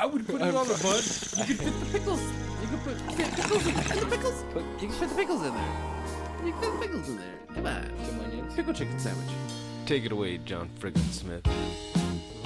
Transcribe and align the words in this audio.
I 0.00 0.06
would 0.06 0.26
put 0.26 0.40
it 0.40 0.54
on 0.54 0.64
a 0.64 0.66
bun. 0.78 1.02
You 1.46 1.54
could 1.56 1.58
fit 1.58 1.78
the 1.78 1.86
pickles. 1.92 2.22
You 2.62 2.68
could 2.68 2.80
put 2.84 2.96
fit 3.12 3.34
pickles 3.34 3.66
in, 3.66 3.74
in 3.74 4.00
the 4.00 4.06
pickles. 4.16 4.44
Put, 4.50 4.62
you 4.80 4.88
can 4.88 4.92
fit 4.92 5.08
the 5.10 5.14
pickles 5.14 5.42
in 5.42 5.52
there. 5.52 5.76
You 6.42 6.52
can 6.52 6.60
fit 6.62 6.72
the 6.72 6.78
pickles 6.78 7.08
in 7.10 7.16
there. 7.18 7.34
Come 7.54 7.66
on. 7.66 7.84
Some 8.06 8.20
onions. 8.20 8.54
Pickle 8.54 8.72
chicken 8.72 8.98
sandwich. 8.98 9.28
Take 9.84 10.06
it 10.06 10.12
away, 10.12 10.38
John 10.38 10.70
Friggin 10.80 11.06
Smith. 11.12 11.42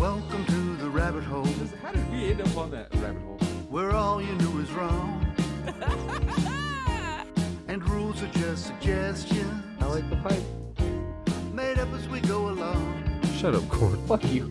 Welcome 0.00 0.44
to 0.46 0.76
the 0.82 0.90
rabbit 0.90 1.22
hole 1.22 1.46
How 1.80 1.92
did 1.92 2.10
we 2.10 2.32
end 2.32 2.40
up 2.40 2.56
on 2.56 2.72
that 2.72 2.92
rabbit 2.96 3.22
hole? 3.22 3.38
where 3.70 3.92
all 3.92 4.20
you 4.20 4.34
knew 4.34 4.58
is 4.60 4.72
wrong. 4.72 5.24
and 7.68 7.88
rules 7.88 8.20
are 8.20 8.32
just 8.32 8.66
suggestions 8.66 9.62
I 9.80 9.86
like 9.86 10.10
the 10.10 10.16
pipe. 10.16 10.42
made 11.52 11.78
up 11.78 11.92
as 11.92 12.08
we 12.08 12.18
go 12.18 12.48
along. 12.48 13.20
Shut 13.38 13.54
up, 13.54 13.68
Corn. 13.68 14.04
Fuck 14.08 14.24
you. 14.24 14.50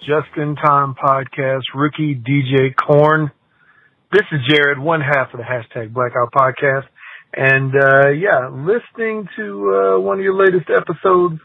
Just 0.00 0.34
in 0.38 0.56
time 0.56 0.94
podcast, 0.94 1.60
rookie 1.74 2.14
DJ 2.14 2.74
Corn. 2.74 3.30
This 4.10 4.22
is 4.32 4.40
Jared, 4.48 4.78
one 4.78 5.02
half 5.02 5.34
of 5.34 5.38
the 5.38 5.44
hashtag 5.44 5.92
Blackout 5.92 6.32
podcast. 6.32 6.86
And, 7.36 7.74
uh, 7.74 8.08
yeah, 8.08 8.48
listening 8.48 9.28
to, 9.36 9.74
uh, 9.74 10.00
one 10.00 10.16
of 10.18 10.24
your 10.24 10.42
latest 10.42 10.70
episodes, 10.70 11.38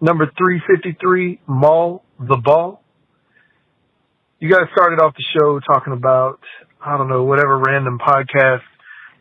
number 0.00 0.30
353, 0.38 1.40
Mall 1.46 2.02
the 2.18 2.38
Ball. 2.38 2.82
You 4.40 4.50
guys 4.50 4.68
started 4.72 5.02
off 5.02 5.14
the 5.14 5.24
show 5.38 5.60
talking 5.60 5.92
about, 5.92 6.40
I 6.80 6.96
don't 6.96 7.10
know, 7.10 7.24
whatever 7.24 7.58
random 7.58 7.98
podcast, 7.98 8.62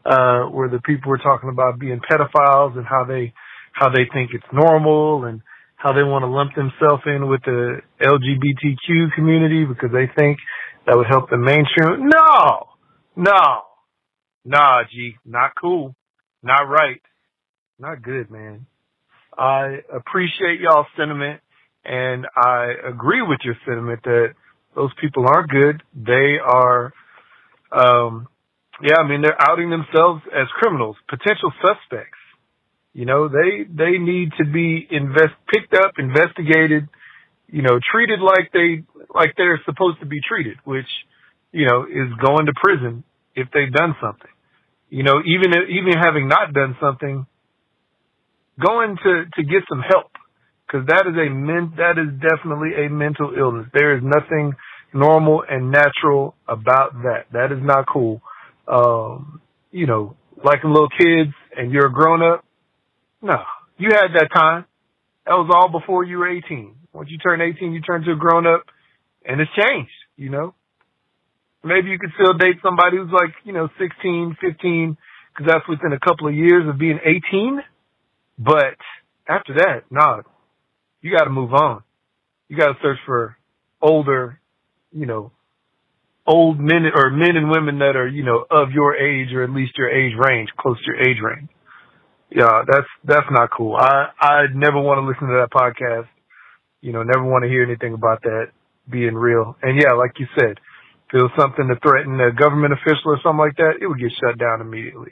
uh, 0.05 0.49
where 0.49 0.69
the 0.69 0.79
people 0.79 1.09
were 1.09 1.17
talking 1.17 1.49
about 1.49 1.79
being 1.79 1.99
pedophiles 1.99 2.77
and 2.77 2.85
how 2.85 3.03
they, 3.03 3.33
how 3.73 3.89
they 3.89 4.05
think 4.13 4.31
it's 4.33 4.53
normal 4.53 5.25
and 5.25 5.41
how 5.81 5.93
they 5.93 6.03
want 6.03 6.23
to 6.23 6.27
lump 6.27 6.53
themselves 6.55 7.03
in 7.05 7.27
with 7.27 7.41
the 7.43 7.81
LGBTQ 8.01 9.13
community 9.15 9.65
because 9.65 9.89
they 9.91 10.09
think 10.17 10.37
that 10.85 10.95
would 10.95 11.07
help 11.09 11.29
the 11.29 11.37
mainstream. 11.37 12.07
No, 12.07 12.67
no, 13.15 13.61
nah, 14.45 14.83
G, 14.91 15.15
not 15.25 15.51
cool, 15.59 15.95
not 16.43 16.63
right, 16.63 17.01
not 17.79 18.01
good, 18.03 18.29
man. 18.29 18.65
I 19.37 19.79
appreciate 19.93 20.59
y'all's 20.59 20.87
sentiment 20.97 21.41
and 21.83 22.27
I 22.35 22.73
agree 22.87 23.21
with 23.21 23.39
your 23.43 23.55
sentiment 23.65 24.01
that 24.03 24.33
those 24.75 24.91
people 25.01 25.25
aren't 25.27 25.49
good. 25.49 25.81
They 25.95 26.37
are, 26.43 26.93
um, 27.71 28.27
yeah, 28.83 28.97
I 28.99 29.07
mean, 29.07 29.21
they're 29.21 29.37
outing 29.39 29.69
themselves 29.69 30.21
as 30.27 30.47
criminals, 30.59 30.95
potential 31.09 31.51
suspects. 31.61 32.20
You 32.93 33.05
know, 33.05 33.29
they 33.29 33.63
they 33.69 33.97
need 33.97 34.31
to 34.37 34.45
be 34.45 34.87
invest 34.89 35.33
picked 35.51 35.73
up, 35.73 35.93
investigated, 35.97 36.89
you 37.47 37.61
know, 37.61 37.79
treated 37.91 38.19
like 38.19 38.51
they 38.51 38.83
like 39.13 39.35
they're 39.37 39.61
supposed 39.65 39.99
to 40.01 40.05
be 40.05 40.19
treated, 40.27 40.57
which, 40.65 40.87
you 41.51 41.65
know, 41.67 41.83
is 41.83 42.11
going 42.23 42.47
to 42.47 42.53
prison 42.61 43.03
if 43.35 43.47
they've 43.53 43.71
done 43.71 43.95
something. 44.01 44.31
You 44.89 45.03
know, 45.03 45.21
even 45.25 45.53
even 45.69 45.93
having 46.01 46.27
not 46.27 46.53
done 46.53 46.75
something, 46.81 47.25
going 48.59 48.97
to 49.03 49.23
to 49.35 49.43
get 49.43 49.63
some 49.69 49.81
help 49.87 50.11
because 50.67 50.87
that 50.87 51.07
is 51.07 51.15
a 51.15 51.29
men 51.29 51.73
that 51.77 51.97
is 51.97 52.11
definitely 52.19 52.71
a 52.85 52.89
mental 52.89 53.33
illness. 53.37 53.67
There 53.73 53.95
is 53.95 54.03
nothing 54.03 54.53
normal 54.93 55.43
and 55.49 55.71
natural 55.71 56.35
about 56.47 56.93
that. 57.03 57.25
That 57.31 57.51
is 57.51 57.59
not 57.61 57.85
cool. 57.87 58.21
Um, 58.67 59.41
you 59.71 59.87
know, 59.87 60.15
like 60.43 60.63
little 60.63 60.89
kids 60.89 61.33
and 61.55 61.71
you're 61.71 61.87
a 61.87 61.91
grown 61.91 62.21
up. 62.21 62.45
No, 63.21 63.37
you 63.77 63.89
had 63.91 64.13
that 64.15 64.29
time. 64.33 64.65
That 65.25 65.33
was 65.33 65.51
all 65.53 65.69
before 65.69 66.03
you 66.03 66.17
were 66.17 66.29
18. 66.29 66.75
Once 66.93 67.09
you 67.11 67.17
turn 67.19 67.41
18, 67.41 67.73
you 67.73 67.81
turn 67.81 68.03
to 68.03 68.13
a 68.13 68.15
grown 68.15 68.47
up 68.47 68.63
and 69.25 69.39
it's 69.39 69.51
changed, 69.55 69.91
you 70.17 70.29
know? 70.29 70.55
Maybe 71.63 71.89
you 71.89 71.99
could 71.99 72.11
still 72.15 72.33
date 72.33 72.57
somebody 72.63 72.97
who's 72.97 73.11
like, 73.11 73.33
you 73.43 73.53
know, 73.53 73.69
16, 73.79 74.35
15, 74.41 74.97
cause 75.37 75.47
that's 75.47 75.67
within 75.69 75.93
a 75.93 75.99
couple 75.99 76.27
of 76.27 76.33
years 76.33 76.67
of 76.67 76.79
being 76.79 76.99
18. 77.03 77.61
But 78.39 78.77
after 79.27 79.53
that, 79.55 79.83
nah, 79.91 80.21
you 81.01 81.15
gotta 81.15 81.29
move 81.29 81.53
on. 81.53 81.83
You 82.49 82.57
gotta 82.57 82.73
search 82.81 82.97
for 83.05 83.37
older, 83.81 84.39
you 84.91 85.05
know, 85.05 85.31
old 86.25 86.59
men 86.59 86.85
or 86.93 87.11
men 87.11 87.35
and 87.35 87.51
women 87.51 87.79
that 87.79 87.95
are, 87.95 88.07
you 88.07 88.23
know, 88.23 88.43
of 88.49 88.71
your 88.71 88.95
age 88.95 89.31
or 89.33 89.43
at 89.43 89.51
least 89.51 89.77
your 89.77 89.89
age 89.89 90.13
range, 90.17 90.49
close 90.57 90.77
to 90.79 90.91
your 90.91 91.01
age 91.01 91.17
range. 91.23 91.49
Yeah, 92.31 92.63
that's 92.67 92.87
that's 93.03 93.27
not 93.31 93.49
cool. 93.55 93.75
I 93.75 94.07
I 94.19 94.41
never 94.53 94.79
want 94.79 94.99
to 94.99 95.07
listen 95.07 95.27
to 95.27 95.41
that 95.43 95.51
podcast. 95.51 96.07
You 96.81 96.93
know, 96.93 97.03
never 97.03 97.23
want 97.23 97.43
to 97.43 97.49
hear 97.49 97.63
anything 97.63 97.93
about 97.93 98.23
that 98.23 98.47
being 98.89 99.15
real. 99.15 99.55
And 99.61 99.77
yeah, 99.81 99.93
like 99.93 100.13
you 100.19 100.27
said, 100.39 100.51
if 100.53 101.13
it 101.13 101.21
was 101.21 101.31
something 101.37 101.67
to 101.67 101.75
threaten 101.81 102.19
a 102.21 102.31
government 102.31 102.73
official 102.73 103.11
or 103.11 103.19
something 103.23 103.39
like 103.39 103.57
that, 103.57 103.79
it 103.81 103.87
would 103.87 103.99
get 103.99 104.11
shut 104.19 104.39
down 104.39 104.61
immediately. 104.61 105.11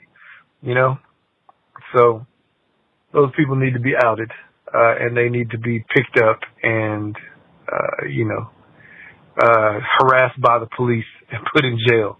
You 0.62 0.74
know? 0.74 0.98
So 1.94 2.26
those 3.12 3.30
people 3.36 3.56
need 3.56 3.74
to 3.74 3.80
be 3.80 3.94
outed, 4.02 4.30
uh, 4.74 4.94
and 5.00 5.16
they 5.16 5.28
need 5.28 5.50
to 5.50 5.58
be 5.58 5.84
picked 5.94 6.18
up 6.22 6.40
and 6.62 7.16
uh, 7.70 8.06
you 8.08 8.24
know, 8.26 8.50
uh 9.42 9.80
harassed 9.98 10.40
by 10.40 10.58
the 10.58 10.68
police 10.76 11.04
and 11.32 11.40
put 11.54 11.64
in 11.64 11.78
jail. 11.88 12.18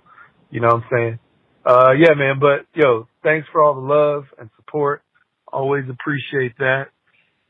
You 0.50 0.60
know 0.60 0.68
what 0.68 0.84
I'm 0.84 0.84
saying? 0.92 1.18
Uh 1.64 1.92
yeah 1.98 2.14
man, 2.14 2.38
but 2.40 2.66
yo, 2.74 3.08
thanks 3.22 3.48
for 3.52 3.62
all 3.62 3.74
the 3.74 3.80
love 3.80 4.24
and 4.38 4.50
support. 4.70 5.02
Always 5.52 5.84
appreciate 5.88 6.56
that. 6.58 6.86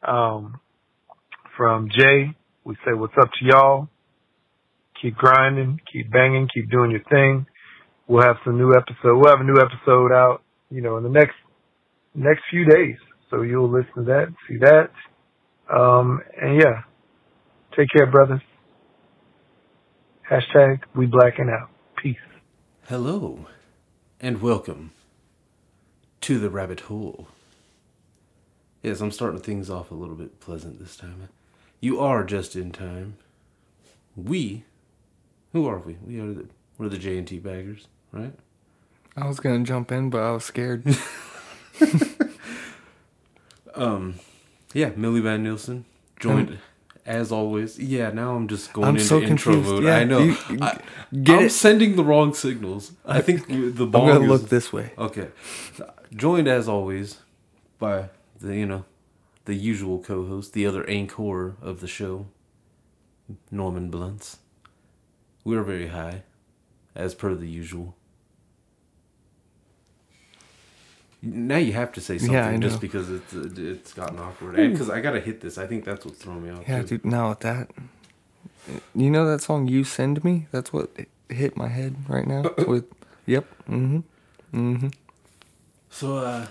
Um 0.03 0.59
from 1.57 1.91
Jay, 1.91 2.35
we 2.65 2.75
say 2.87 2.95
what's 2.95 3.13
up 3.21 3.29
to 3.39 3.45
y'all. 3.45 3.89
Keep 5.03 5.17
grinding, 5.17 5.81
keep 5.93 6.11
banging, 6.11 6.49
keep 6.55 6.71
doing 6.71 6.91
your 6.91 7.03
thing. 7.11 7.47
We'll 8.07 8.23
have 8.23 8.37
some 8.45 8.57
new 8.57 8.73
episode. 8.73 9.17
We'll 9.19 9.31
have 9.31 9.41
a 9.41 9.45
new 9.45 9.61
episode 9.61 10.13
out, 10.13 10.43
you 10.71 10.81
know, 10.81 10.97
in 10.97 11.03
the 11.03 11.11
next 11.11 11.35
next 12.15 12.43
few 12.51 12.65
days. 12.65 12.97
So 13.31 13.43
you'll 13.43 13.71
listen 13.71 13.93
to 13.97 14.03
that, 14.05 14.29
see 14.49 14.57
that. 14.59 14.91
Um 15.73 16.21
and 16.41 16.61
yeah. 16.61 16.83
Take 17.77 17.89
care, 17.95 18.11
brothers. 18.11 18.41
Hashtag 20.31 20.81
we 20.97 21.07
blacking 21.07 21.51
out. 21.51 21.71
Peace. 22.03 22.17
Hello, 22.89 23.47
and 24.21 24.41
welcome 24.41 24.93
to 26.23 26.39
the 26.39 26.51
rabbit 26.51 26.81
hole. 26.81 27.29
Yes, 28.83 29.01
I'm 29.01 29.11
starting 29.11 29.41
things 29.41 29.69
off 29.69 29.91
a 29.91 29.95
little 29.95 30.15
bit 30.15 30.41
pleasant 30.41 30.79
this 30.79 30.97
time. 30.97 31.29
You 31.81 32.01
are 32.01 32.25
just 32.25 32.57
in 32.57 32.73
time. 32.73 33.17
We, 34.17 34.65
who 35.53 35.67
are 35.67 35.79
we? 35.79 35.97
We 36.07 36.21
are 36.21 36.33
the 36.33 36.47
we're 36.79 36.89
the 36.89 36.99
J 36.99 37.19
and 37.19 37.29
T 37.29 37.39
baggers, 37.39 37.89
right? 38.13 38.33
I 39.17 39.27
was 39.27 39.41
gonna 39.41 39.65
jump 39.65 39.93
in, 39.93 40.09
but 40.09 40.23
I 40.23 40.33
was 40.33 40.45
scared. 40.45 40.85
Um, 43.75 44.17
yeah, 44.75 44.91
Millie 44.97 45.21
Van 45.21 45.43
Nielsen 45.43 45.85
joined 46.19 46.59
as 47.11 47.33
always. 47.33 47.79
Yeah, 47.79 48.11
now 48.11 48.37
I'm 48.37 48.47
just 48.49 48.73
going 48.73 48.87
I'm 48.89 48.95
into 48.97 49.07
so 49.07 49.21
intro 49.21 49.55
confused. 49.55 49.69
mode. 49.69 49.85
Yeah, 49.85 49.97
I 49.97 50.05
know. 50.05 50.19
you- 50.21 50.37
I, 50.63 50.81
it. 51.45 51.51
sending 51.51 51.97
the 51.97 52.05
wrong 52.05 52.33
signals. 52.35 52.93
I 53.05 53.21
think 53.21 53.49
the 53.49 53.87
ball. 53.87 54.03
I'm 54.03 54.09
gonna 54.13 54.25
is- 54.25 54.31
look 54.31 54.49
this 54.49 54.73
way. 54.73 54.93
Okay. 54.97 55.29
Joined 56.15 56.49
as 56.49 56.69
always 56.69 57.19
by 57.79 58.11
the, 58.41 58.57
you 58.57 58.67
know, 58.67 58.85
the 59.45 59.55
usual 59.55 59.99
co 59.99 60.27
host, 60.27 60.53
the 60.53 60.67
other 60.67 60.89
anchor 60.89 61.57
of 61.61 61.81
the 61.81 61.89
show, 61.89 62.27
Norman 63.51 63.91
Blunts. 63.91 64.39
We're 65.45 65.63
very 65.63 65.89
high, 65.89 66.23
as 66.95 67.15
per 67.15 67.35
the 67.35 67.49
usual. 67.49 67.97
Now 71.23 71.59
you 71.59 71.73
have 71.75 71.93
to 71.93 72.01
say 72.01 72.17
something 72.19 72.35
Yeah, 72.35 72.57
just 72.57 72.81
because 72.81 73.11
it's 73.11 73.33
it's 73.35 73.93
gotten 73.93 74.19
awkward. 74.19 74.57
Because 74.57 74.89
I 74.89 75.01
gotta 75.01 75.21
hit 75.21 75.41
this. 75.41 75.59
I 75.59 75.67
think 75.67 75.85
that's 75.85 76.05
what's 76.05 76.19
throwing 76.19 76.45
me 76.45 76.51
off. 76.51 76.67
Yeah, 76.67 76.81
too. 76.81 76.99
dude. 76.99 77.05
Now 77.05 77.35
that, 77.35 77.71
you 78.95 79.11
know 79.11 79.27
that 79.27 79.43
song 79.43 79.69
"You 79.69 79.85
Send 79.85 80.25
Me." 80.25 80.47
That's 80.51 80.73
what 80.73 80.91
hit 81.29 81.57
my 81.57 81.69
head 81.69 81.97
right 82.09 82.27
now. 82.27 82.43
With, 82.67 82.87
yep. 83.27 83.47
Mm-hmm. 83.69 84.01
Mm-hmm. 84.55 84.89
So 85.91 86.19
uh 86.19 86.47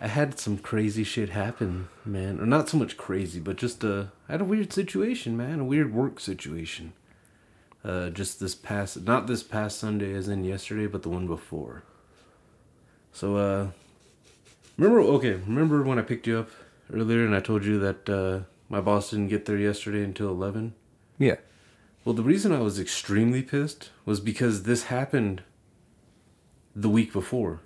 I 0.00 0.08
had 0.08 0.38
some 0.38 0.58
crazy 0.58 1.04
shit 1.04 1.30
happen, 1.30 1.88
man. 2.04 2.38
Or 2.38 2.46
not 2.46 2.68
so 2.68 2.76
much 2.76 2.96
crazy, 2.96 3.40
but 3.40 3.56
just 3.56 3.84
uh 3.84 4.06
I 4.28 4.32
had 4.32 4.40
a 4.40 4.44
weird 4.44 4.72
situation, 4.72 5.36
man, 5.36 5.60
a 5.60 5.64
weird 5.64 5.92
work 5.92 6.20
situation. 6.20 6.92
Uh 7.84 8.10
just 8.10 8.40
this 8.40 8.54
past 8.54 9.02
not 9.02 9.26
this 9.26 9.42
past 9.42 9.78
Sunday 9.78 10.14
as 10.14 10.28
in 10.28 10.44
yesterday, 10.44 10.86
but 10.86 11.02
the 11.02 11.10
one 11.10 11.26
before. 11.26 11.82
So 13.12 13.36
uh 13.36 13.66
remember 14.76 15.00
okay, 15.00 15.32
remember 15.32 15.82
when 15.82 15.98
I 15.98 16.02
picked 16.02 16.26
you 16.26 16.38
up 16.38 16.50
earlier 16.92 17.24
and 17.24 17.34
I 17.34 17.40
told 17.40 17.64
you 17.64 17.78
that 17.80 18.08
uh 18.08 18.40
my 18.68 18.80
boss 18.80 19.10
didn't 19.10 19.28
get 19.28 19.44
there 19.44 19.56
yesterday 19.58 20.02
until 20.02 20.28
11? 20.28 20.74
Yeah. 21.18 21.36
Well, 22.04 22.14
the 22.14 22.22
reason 22.22 22.52
I 22.52 22.60
was 22.60 22.78
extremely 22.78 23.42
pissed 23.42 23.90
was 24.04 24.20
because 24.20 24.62
this 24.64 24.84
happened 24.84 25.42
the 26.74 26.88
week 26.88 27.12
before, 27.12 27.60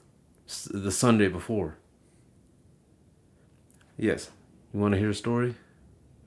the 0.70 0.90
Sunday 0.90 1.28
before. 1.28 1.76
Yes. 3.96 4.30
You 4.72 4.80
want 4.80 4.94
to 4.94 4.98
hear 4.98 5.10
a 5.10 5.14
story? 5.14 5.56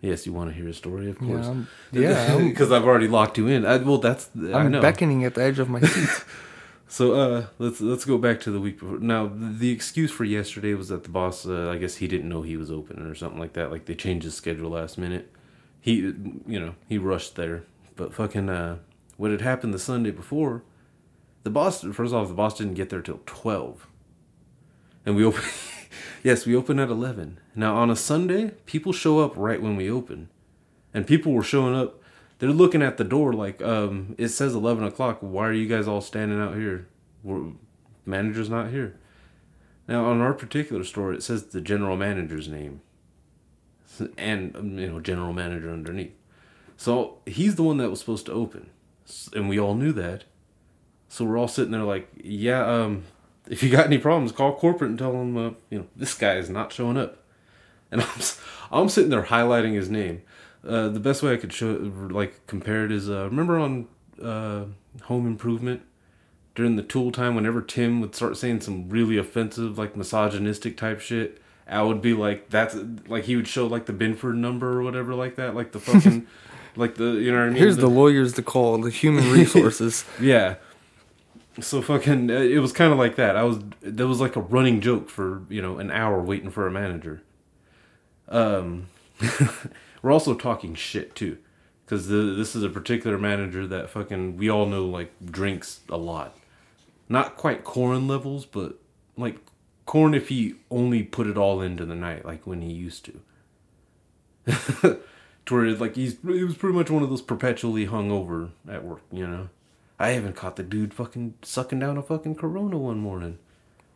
Yes, 0.02 0.26
you 0.26 0.34
want 0.34 0.50
to 0.50 0.56
hear 0.56 0.68
a 0.68 0.74
story, 0.74 1.10
of 1.10 1.18
course. 1.18 1.48
Yeah. 1.92 2.38
Because 2.38 2.72
I've 2.76 2.84
already 2.84 3.08
locked 3.08 3.38
you 3.38 3.48
in. 3.48 3.66
I, 3.66 3.78
well, 3.78 4.00
that's 4.00 4.30
I 4.36 4.54
I'm 4.60 4.72
know. 4.72 4.82
beckoning 4.82 5.24
at 5.24 5.36
the 5.36 5.44
edge 5.44 5.60
of 5.60 5.70
my 5.70 5.80
seat. 5.80 6.26
So 6.94 7.14
uh, 7.14 7.48
let's 7.58 7.82
let's 7.82 8.06
go 8.06 8.20
back 8.20 8.40
to 8.42 8.52
the 8.52 8.60
week 8.60 8.80
before. 8.80 9.00
Now 9.00 9.28
the 9.36 9.72
excuse 9.72 10.12
for 10.12 10.26
yesterday 10.26 10.76
was 10.76 10.90
that 10.90 11.02
the 11.02 11.10
boss, 11.10 11.44
uh, 11.44 11.72
I 11.72 11.80
guess 11.80 11.96
he 11.96 12.08
didn't 12.08 12.30
know 12.30 12.44
he 12.44 12.56
was 12.56 12.70
open 12.70 13.08
or 13.08 13.16
something 13.16 13.40
like 13.40 13.54
that. 13.54 13.72
Like 13.72 13.86
they 13.86 13.96
changed 13.96 14.26
his 14.26 14.36
schedule 14.36 14.70
last 14.70 15.00
minute. 15.00 15.34
He, 15.82 15.96
you 15.96 16.60
know, 16.60 16.76
he 16.88 17.00
rushed 17.00 17.36
there. 17.36 17.64
But 17.96 18.14
fucking, 18.14 18.48
uh, 18.48 18.78
what 19.18 19.32
had 19.32 19.42
happened 19.42 19.74
the 19.74 19.80
Sunday 19.80 20.12
before, 20.12 20.62
the 21.42 21.50
boss. 21.50 21.82
First 21.82 22.14
off, 22.14 22.28
the 22.28 22.36
boss 22.36 22.60
didn't 22.60 22.76
get 22.76 22.92
there 22.92 23.02
till 23.02 23.22
twelve, 23.26 23.88
and 25.04 25.16
we 25.16 25.26
open. 25.26 25.42
yes, 26.24 26.46
we 26.46 26.56
open 26.56 26.78
at 26.78 26.92
eleven. 26.92 27.40
Now 27.56 27.76
on 27.76 27.90
a 27.90 27.96
Sunday, 27.96 28.52
people 28.68 28.94
show 28.94 29.18
up 29.18 29.34
right 29.36 29.64
when 29.64 29.76
we 29.76 29.90
open, 29.90 30.30
and 30.94 31.08
people 31.08 31.32
were 31.32 31.42
showing 31.42 31.74
up 31.74 32.03
they're 32.44 32.52
looking 32.52 32.82
at 32.82 32.98
the 32.98 33.06
door 33.06 33.32
like 33.32 33.62
um 33.62 34.16
it 34.18 34.28
says 34.28 34.54
11 34.54 34.84
o'clock. 34.84 35.20
Why 35.22 35.48
are 35.48 35.54
you 35.54 35.66
guys 35.66 35.88
all 35.88 36.02
standing 36.02 36.42
out 36.42 36.56
here? 36.56 36.90
We're, 37.24 37.54
manager's 38.06 38.50
not 38.50 38.70
here. 38.70 39.00
Now 39.88 40.04
on 40.04 40.20
our 40.20 40.34
particular 40.34 40.84
store 40.84 41.14
it 41.14 41.24
says 41.24 41.46
the 41.46 41.62
general 41.62 41.96
manager's 41.96 42.50
name. 42.50 42.82
And 44.18 44.54
um, 44.58 44.78
you 44.78 44.90
know 44.90 45.00
general 45.00 45.32
manager 45.32 45.72
underneath. 45.72 46.12
So 46.76 47.20
he's 47.26 47.56
the 47.56 47.64
one 47.64 47.78
that 47.78 47.90
was 47.90 48.02
supposed 48.02 48.26
to 48.26 48.34
open. 48.34 48.72
And 49.34 49.48
we 49.48 49.58
all 49.58 49.74
knew 49.74 49.94
that. 49.94 50.26
So 51.08 51.24
we're 51.24 51.38
all 51.38 51.48
sitting 51.48 51.72
there 51.72 51.84
like 51.84 52.10
yeah 52.22 52.66
um 52.66 53.04
if 53.48 53.64
you 53.64 53.70
got 53.70 53.86
any 53.86 53.98
problems 53.98 54.34
call 54.34 54.54
corporate 54.54 54.90
and 54.90 55.00
tell 55.00 55.14
them 55.14 55.38
uh, 55.38 55.52
you 55.70 55.78
know 55.80 55.88
this 55.96 56.14
guy 56.14 56.36
is 56.36 56.50
not 56.50 56.74
showing 56.74 56.98
up. 56.98 57.24
And 57.90 58.02
I'm, 58.02 58.10
I'm 58.70 58.90
sitting 58.90 59.12
there 59.12 59.24
highlighting 59.24 59.76
his 59.76 59.90
name. 59.90 60.24
Uh, 60.66 60.88
the 60.90 61.00
best 61.00 61.22
way 61.22 61.34
I 61.34 61.38
could 61.38 61.52
show, 61.52 61.92
like, 62.10 62.46
compare 62.48 62.86
it 62.86 62.92
is, 62.92 63.10
uh, 63.10 63.26
remember 63.26 63.60
on 63.60 63.88
uh, 64.22 64.66
Home 65.04 65.28
Improvement 65.28 65.82
during 66.56 66.78
the 66.78 66.84
Tool 66.84 67.12
time, 67.12 67.36
whenever 67.36 67.62
Tim 67.62 68.00
would 68.00 68.16
start 68.16 68.38
saying 68.38 68.62
some 68.62 68.88
really 68.90 69.18
offensive, 69.18 69.78
like, 69.78 69.98
misogynistic 69.98 70.78
type 70.78 71.02
shit, 71.02 71.42
I 71.68 71.82
would 71.82 72.02
be 72.02 72.14
like, 72.14 72.50
that's 72.50 72.76
like 73.08 73.24
he 73.26 73.36
would 73.36 73.48
show 73.48 73.68
like 73.68 73.86
the 73.86 73.94
Binford 73.94 74.36
number 74.36 74.80
or 74.80 74.84
whatever, 74.84 75.14
like 75.16 75.36
that, 75.36 75.56
like 75.56 75.72
the 75.72 75.80
fucking, 75.80 76.28
like 76.76 76.96
the 76.96 77.06
you 77.06 77.32
know 77.32 77.40
what 77.40 77.46
I 77.46 77.50
mean. 77.50 77.58
Here's 77.58 77.78
the 77.78 77.90
lawyers 77.90 78.34
to 78.34 78.42
call, 78.44 78.78
the 78.80 78.90
human 78.90 79.32
resources. 79.32 80.06
Yeah. 80.20 80.56
So 81.60 81.82
fucking, 81.82 82.32
uh, 82.32 82.34
it 82.34 82.60
was 82.60 82.74
kind 82.74 82.92
of 82.92 82.98
like 82.98 83.16
that. 83.16 83.36
I 83.36 83.44
was 83.44 83.60
there 83.82 84.08
was 84.08 84.20
like 84.20 84.36
a 84.36 84.42
running 84.42 84.82
joke 84.82 85.10
for 85.10 85.44
you 85.50 85.62
know 85.62 85.78
an 85.78 85.92
hour 85.92 86.22
waiting 86.22 86.50
for 86.50 86.68
a 86.68 86.72
manager. 86.72 87.22
Um, 88.28 88.88
we're 90.04 90.12
also 90.12 90.36
talking 90.36 90.76
shit 90.76 91.16
too, 91.16 91.40
because 91.84 92.08
this 92.08 92.56
is 92.56 92.62
a 92.62 92.70
particular 92.70 93.18
manager 93.18 93.66
that 93.66 93.90
fucking 93.90 94.38
we 94.38 94.50
all 94.50 94.68
know 94.68 94.86
like 94.86 95.12
drinks 95.26 95.80
a 95.90 95.98
lot, 95.98 96.38
not 97.10 97.38
quite 97.38 97.64
corn 97.64 98.08
levels, 98.08 98.46
but 98.46 98.76
like 99.18 99.38
corn 99.86 100.14
if 100.14 100.28
he 100.28 100.56
only 100.70 101.02
put 101.02 101.26
it 101.26 101.38
all 101.38 101.62
into 101.62 101.86
the 101.86 101.96
night, 101.96 102.26
like 102.26 102.46
when 102.46 102.62
he 102.62 102.72
used 102.72 103.06
to. 103.06 103.22
to 105.46 105.54
where 105.56 105.72
like 105.72 105.96
he's 105.96 106.18
he 106.22 106.44
was 106.44 106.56
pretty 106.56 106.76
much 106.76 106.92
one 106.92 107.02
of 107.02 107.10
those 107.10 107.22
perpetually 107.22 107.88
hungover 107.88 108.52
at 108.68 108.84
work, 108.84 109.02
you 109.12 109.26
know. 109.26 109.50
I 109.98 110.18
even 110.18 110.34
caught 110.34 110.58
the 110.58 110.64
dude 110.64 110.94
fucking 110.94 111.36
sucking 111.44 111.80
down 111.80 111.98
a 111.98 112.02
fucking 112.02 112.36
Corona 112.36 112.78
one 112.78 113.00
morning. 113.00 113.38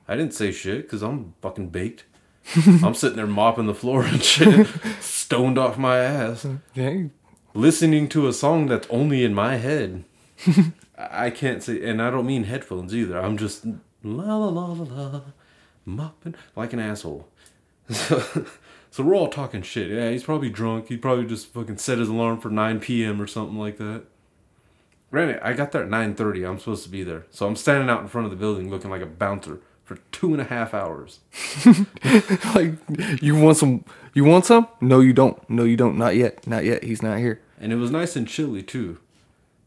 I 0.07 0.15
didn't 0.15 0.33
say 0.33 0.53
shit 0.53 0.83
because 0.83 1.01
I'm 1.01 1.33
fucking 1.41 1.69
baked. 1.69 2.05
I'm 2.83 2.93
sitting 2.93 3.17
there 3.17 3.27
mopping 3.27 3.65
the 3.67 3.73
floor 3.73 4.03
and 4.03 4.21
shit, 4.23 4.67
stoned 5.01 5.57
off 5.57 5.77
my 5.77 5.97
ass, 5.97 6.45
Yeah. 6.73 7.03
listening 7.53 8.07
to 8.09 8.27
a 8.27 8.33
song 8.33 8.67
that's 8.67 8.87
only 8.89 9.23
in 9.23 9.33
my 9.33 9.57
head. 9.57 10.05
I 10.47 10.71
I 11.27 11.29
can't 11.29 11.61
say, 11.61 11.83
and 11.83 12.01
I 12.01 12.09
don't 12.09 12.25
mean 12.25 12.45
headphones 12.45 12.95
either. 12.95 13.19
I'm 13.19 13.37
just 13.37 13.65
la 14.03 14.35
la 14.37 14.47
la 14.47 14.65
la 14.71 14.83
la, 15.07 15.21
mopping 15.85 16.35
like 16.55 16.73
an 16.73 16.79
asshole. 16.79 17.27
So, 17.89 18.45
so 18.91 19.03
we're 19.03 19.15
all 19.15 19.27
talking 19.29 19.61
shit. 19.61 19.89
Yeah, 19.91 20.09
he's 20.11 20.23
probably 20.23 20.49
drunk. 20.49 20.87
He 20.87 20.97
probably 20.97 21.25
just 21.25 21.47
fucking 21.53 21.77
set 21.77 21.99
his 21.99 22.09
alarm 22.09 22.39
for 22.39 22.49
9 22.49 22.79
p.m. 22.79 23.21
or 23.21 23.27
something 23.27 23.57
like 23.57 23.77
that. 23.77 24.03
Granted, 25.11 25.39
I 25.41 25.53
got 25.53 25.71
there 25.71 25.83
at 25.83 25.89
9:30. 25.89 26.47
I'm 26.49 26.59
supposed 26.59 26.83
to 26.83 26.89
be 26.89 27.03
there, 27.03 27.25
so 27.31 27.45
I'm 27.47 27.55
standing 27.55 27.89
out 27.89 28.01
in 28.01 28.07
front 28.07 28.25
of 28.25 28.31
the 28.31 28.37
building 28.37 28.69
looking 28.69 28.89
like 28.91 29.01
a 29.01 29.05
bouncer 29.05 29.59
for 29.87 29.97
two 30.11 30.33
and 30.33 30.41
a 30.41 30.45
half 30.45 30.73
hours. 30.73 31.19
Like, 32.55 32.73
you 33.21 33.35
want 33.35 33.57
some? 33.57 33.83
You 34.13 34.23
want 34.25 34.45
some? 34.45 34.67
No, 34.81 34.99
you 34.99 35.13
don't. 35.13 35.37
No, 35.49 35.63
you 35.63 35.77
don't. 35.77 35.97
Not 35.97 36.15
yet. 36.15 36.45
Not 36.47 36.63
yet. 36.65 36.83
He's 36.83 37.01
not 37.01 37.17
here. 37.19 37.39
and 37.59 37.71
it 37.71 37.75
was 37.77 37.91
nice 37.91 38.15
and 38.15 38.27
chilly 38.27 38.63
too. 38.63 38.97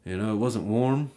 You 0.05 0.17
know, 0.17 0.33
it 0.33 0.37
wasn't 0.37 0.65
warm, 0.67 1.11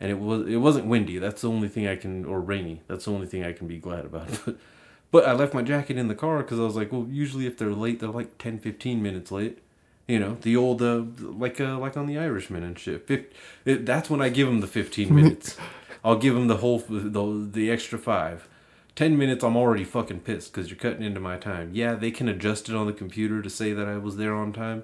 and 0.00 0.10
it 0.10 0.18
was 0.18 0.46
it 0.48 0.56
wasn't 0.56 0.86
windy. 0.86 1.18
That's 1.18 1.42
the 1.42 1.48
only 1.50 1.68
thing 1.68 1.86
I 1.88 1.96
can, 1.96 2.24
or 2.24 2.40
rainy. 2.40 2.82
That's 2.88 3.04
the 3.06 3.12
only 3.12 3.26
thing 3.26 3.44
I 3.44 3.52
can 3.52 3.66
be 3.68 3.78
glad 3.78 4.04
about. 4.04 4.28
but 5.10 5.26
I 5.26 5.32
left 5.32 5.54
my 5.54 5.62
jacket 5.62 5.96
in 5.98 6.08
the 6.08 6.14
car 6.14 6.38
because 6.38 6.58
I 6.58 6.62
was 6.62 6.76
like, 6.76 6.92
well, 6.92 7.06
usually 7.10 7.46
if 7.46 7.56
they're 7.58 7.72
late, 7.72 8.00
they're 8.00 8.10
like 8.10 8.38
10, 8.38 8.58
15 8.58 9.02
minutes 9.02 9.30
late. 9.32 9.58
You 10.06 10.18
know, 10.18 10.36
the 10.40 10.56
old 10.56 10.80
uh, 10.82 11.02
like 11.20 11.60
uh, 11.60 11.78
like 11.78 11.96
on 11.96 12.06
the 12.06 12.16
Irishman 12.18 12.62
and 12.62 12.78
shit. 12.78 13.06
Fif- 13.06 13.26
it, 13.64 13.84
that's 13.86 14.08
when 14.08 14.22
I 14.22 14.28
give 14.30 14.46
them 14.48 14.60
the 14.60 14.66
fifteen 14.66 15.14
minutes. 15.20 15.56
I'll 16.04 16.18
give 16.18 16.34
them 16.34 16.48
the 16.48 16.58
whole 16.58 16.78
the 16.78 17.48
the 17.50 17.70
extra 17.70 17.98
five. 17.98 18.48
Ten 18.94 19.16
minutes, 19.16 19.44
I'm 19.44 19.56
already 19.56 19.84
fucking 19.84 20.20
pissed 20.20 20.52
because 20.52 20.70
you're 20.70 20.78
cutting 20.78 21.02
into 21.02 21.20
my 21.20 21.36
time. 21.36 21.70
Yeah, 21.72 21.94
they 21.94 22.10
can 22.10 22.28
adjust 22.28 22.68
it 22.68 22.74
on 22.74 22.86
the 22.86 22.92
computer 22.92 23.40
to 23.42 23.50
say 23.50 23.72
that 23.72 23.86
I 23.86 23.96
was 23.96 24.16
there 24.16 24.34
on 24.34 24.52
time, 24.52 24.82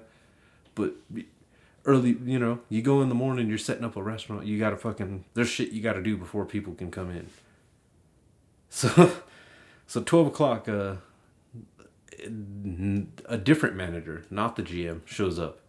but 0.73 0.93
early, 1.85 2.17
you 2.23 2.39
know, 2.39 2.59
you 2.69 2.81
go 2.81 3.01
in 3.01 3.09
the 3.09 3.15
morning, 3.15 3.47
you're 3.47 3.57
setting 3.57 3.83
up 3.83 3.95
a 3.95 4.03
restaurant, 4.03 4.45
you 4.45 4.59
gotta 4.59 4.77
fucking, 4.77 5.25
there's 5.33 5.49
shit 5.49 5.71
you 5.71 5.81
gotta 5.81 6.01
do 6.01 6.17
before 6.17 6.45
people 6.45 6.73
can 6.73 6.91
come 6.91 7.09
in. 7.11 7.27
So, 8.67 9.13
so 9.87 10.01
12 10.01 10.27
o'clock, 10.27 10.67
uh, 10.67 10.95
a 13.25 13.37
different 13.37 13.75
manager, 13.75 14.25
not 14.29 14.57
the 14.57 14.63
GM, 14.63 15.07
shows 15.07 15.39
up. 15.39 15.59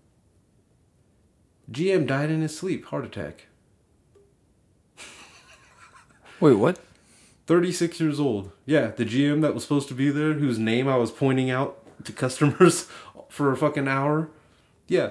GM 1.71 2.09
died 2.09 2.31
in 2.31 2.41
his 2.41 2.57
sleep, 2.57 2.87
heart 2.87 3.05
attack. 3.05 3.47
Wait, 6.41 6.55
what? 6.55 6.79
36 7.47 8.01
years 8.01 8.19
old. 8.21 8.51
Yeah, 8.65 8.89
the 8.89 9.05
GM 9.05 9.41
that 9.43 9.55
was 9.55 9.63
supposed 9.63 9.89
to 9.89 9.95
be 9.95 10.11
there, 10.11 10.35
whose 10.35 10.59
name 10.59 10.89
I 10.89 10.97
was 10.97 11.11
pointing 11.11 11.51
out 11.51 11.79
to 12.05 12.13
customers 12.13 12.89
for 13.29 13.53
a 13.53 13.57
fucking 13.57 13.89
hour. 13.89 14.29
Yeah, 14.89 15.11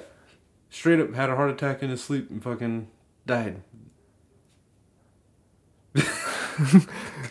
straight 0.70 1.00
up 1.00 1.14
had 1.14 1.30
a 1.30 1.36
heart 1.36 1.50
attack 1.52 1.82
in 1.82 1.90
his 1.90 2.04
sleep 2.04 2.30
and 2.30 2.44
fucking 2.44 2.88
died. 3.26 3.62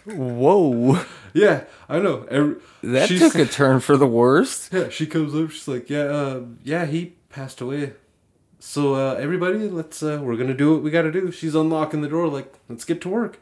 Whoa. 0.07 1.05
Yeah, 1.33 1.65
I 1.89 1.99
know. 1.99 2.27
Every, 2.31 2.57
That 2.83 3.09
took 3.09 3.35
a 3.35 3.45
turn 3.51 3.81
for 3.81 3.97
the 3.97 4.07
worst. 4.07 4.73
Yeah, 4.73 4.89
she 4.89 5.07
comes 5.07 5.35
up. 5.35 5.51
She's 5.51 5.67
like, 5.69 5.91
"Yeah, 5.91 6.05
uh, 6.05 6.43
yeah, 6.63 6.87
he 6.87 7.15
passed 7.29 7.61
away." 7.61 7.95
So 8.59 8.95
uh, 8.95 9.15
everybody, 9.15 9.69
let's 9.69 10.03
uh, 10.03 10.21
we're 10.23 10.37
gonna 10.37 10.55
do 10.55 10.73
what 10.73 10.83
we 10.83 10.91
gotta 10.91 11.11
do. 11.13 11.31
She's 11.31 11.55
unlocking 11.55 12.01
the 12.03 12.09
door, 12.09 12.29
like, 12.29 12.55
let's 12.69 12.85
get 12.85 13.01
to 13.03 13.09
work. 13.09 13.41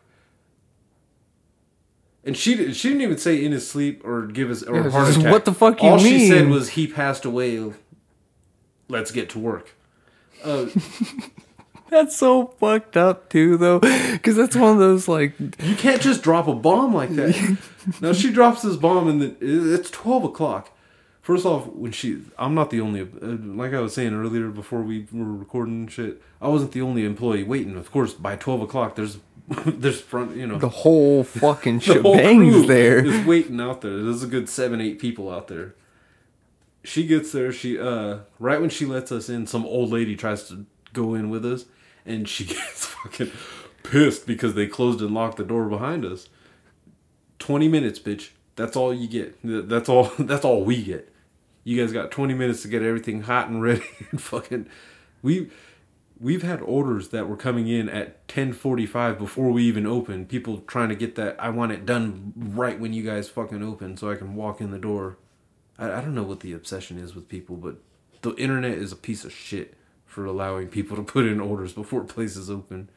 And 2.25 2.37
she 2.37 2.55
di- 2.55 2.73
she 2.73 2.89
didn't 2.89 3.03
even 3.03 3.19
say 3.19 3.45
in 3.45 3.53
his 3.53 3.69
sleep 3.69 4.05
or 4.05 4.27
give 4.27 4.51
us 4.51 4.63
or 4.63 4.77
Yeah, 4.77 4.91
heart 4.91 5.17
attack. 5.17 5.33
"What 5.33 5.45
the 5.45 5.53
fuck 5.53 5.83
you 5.83 5.89
All 5.89 5.99
she 5.99 6.29
said 6.29 6.49
was 6.49 6.71
he 6.71 6.87
passed 6.87 7.25
away. 7.25 7.73
Let's 8.89 9.11
get 9.11 9.29
to 9.31 9.39
work. 9.39 9.71
Uh, 10.45 10.67
That's 11.93 12.17
so 12.17 12.47
fucked 12.59 12.97
up 12.97 13.29
too, 13.29 13.59
though, 13.59 13.79
because 13.79 14.35
that's 14.35 14.57
one 14.57 14.73
of 14.73 14.79
those 14.79 15.09
like 15.09 15.39
You 15.39 15.77
can't 15.77 16.01
just 16.01 16.23
drop 16.23 16.49
a 16.49 16.55
bomb 16.55 16.95
like 16.95 17.15
that. 17.17 17.59
now 18.01 18.15
she 18.15 18.33
drops 18.33 18.63
this 18.63 18.77
bomb 18.77 19.09
and 19.09 19.21
then 19.21 19.37
it's 19.43 19.91
twelve 19.91 20.25
o'clock. 20.25 20.71
First 21.21 21.45
off, 21.45 21.67
when 21.67 21.93
she, 21.93 22.23
I'm 22.39 22.55
not 22.55 22.71
the 22.71 22.81
only, 22.81 23.03
uh, 23.03 23.07
like 23.23 23.75
I 23.75 23.81
was 23.81 23.95
saying 23.95 24.13
earlier 24.15 24.49
before 24.49 24.81
we 24.83 25.07
were 25.13 25.33
recording 25.37 25.87
shit. 25.87 26.21
I 26.41 26.49
wasn't 26.49 26.73
the 26.73 26.81
only 26.81 27.05
employee 27.05 27.45
waiting. 27.45 27.77
Of 27.77 27.93
course, 27.93 28.15
by 28.15 28.37
twelve 28.37 28.63
o'clock, 28.63 28.97
there's, 28.97 29.19
there's 29.67 30.01
front, 30.01 30.37
you 30.37 30.47
know, 30.47 30.59
the 30.59 30.69
whole 30.69 31.25
fucking 31.25 31.79
the 31.87 32.03
whole 32.03 32.15
shebang's 32.15 32.55
crew 32.55 32.67
there. 32.67 33.05
is 33.05 33.27
waiting 33.27 33.61
out 33.61 33.81
there. 33.81 34.03
There's 34.03 34.23
a 34.23 34.27
good 34.27 34.49
seven, 34.49 34.81
eight 34.81 34.99
people 34.99 35.31
out 35.31 35.49
there. 35.49 35.75
She 36.85 37.07
gets 37.07 37.33
there. 37.33 37.53
She 37.53 37.79
uh, 37.79 38.19
right 38.39 38.61
when 38.61 38.71
she 38.71 38.87
lets 38.87 39.13
us 39.13 39.29
in, 39.29 39.47
some 39.47 39.65
old 39.65 39.91
lady 39.91 40.17
tries 40.17 40.49
to 40.49 40.67
go 40.93 41.15
in 41.15 41.31
with 41.31 41.45
us, 41.45 41.67
and 42.05 42.29
she 42.29 42.45
gets 42.47 42.87
fucking 42.87 43.31
pissed 43.83 44.27
because 44.27 44.55
they 44.55 44.67
closed 44.67 45.01
and 45.01 45.15
locked 45.15 45.37
the 45.37 45.45
door 45.45 45.69
behind 45.69 46.05
us. 46.05 46.29
Twenty 47.39 47.69
minutes, 47.69 47.99
bitch. 47.99 48.31
That's 48.57 48.77
all 48.77 48.93
you 48.93 49.09
get. 49.09 49.39
That's 49.43 49.89
all. 49.89 50.13
That's 50.19 50.45
all 50.45 50.65
we 50.65 50.83
get. 50.83 51.13
You 51.65 51.81
guys 51.81 51.93
got 51.93 52.11
twenty 52.11 52.35
minutes 52.35 52.63
to 52.63 52.69
get 52.69 52.83
everything 52.83 53.23
hot 53.23 53.49
and 53.49 53.63
ready. 53.63 53.85
And 54.11 54.21
fucking, 54.21 54.69
we 55.23 55.51
we've 56.23 56.43
had 56.43 56.63
orders 56.63 57.09
that 57.09 57.29
were 57.29 57.37
coming 57.37 57.67
in 57.67 57.89
at 57.89 58.27
10:45 58.29 59.19
before 59.19 59.51
we 59.51 59.65
even 59.65 59.87
open. 59.87 60.25
People 60.25 60.59
trying 60.61 60.89
to 60.89 60.95
get 60.95 61.17
that 61.17 61.37
I 61.39 61.51
want 61.51 61.73
it 61.73 61.85
done 61.85 62.33
right 62.37 62.79
when 62.79 62.93
you 62.93 63.03
guys 63.03 63.29
fucking 63.29 63.63
open 63.63 63.97
so 63.97 64.11
I 64.11 64.15
can 64.15 64.37
walk 64.37 64.61
in 64.61 64.71
the 64.71 64.79
door. 64.79 65.19
I, 65.79 65.87
I 65.91 66.01
don't 66.01 66.15
know 66.15 66.23
what 66.23 66.41
the 66.41 66.53
obsession 66.53 66.97
is 66.97 67.15
with 67.15 67.29
people, 67.29 67.57
but 67.57 67.77
the 68.23 68.35
internet 68.37 68.79
is 68.79 68.93
a 68.93 68.97
piece 68.97 69.25
of 69.25 69.33
shit 69.33 69.75
for 70.07 70.25
allowing 70.25 70.69
people 70.69 70.97
to 70.97 71.03
put 71.03 71.27
in 71.27 71.41
orders 71.41 71.73
before 71.73 72.05
places 72.05 72.49
open. 72.49 72.89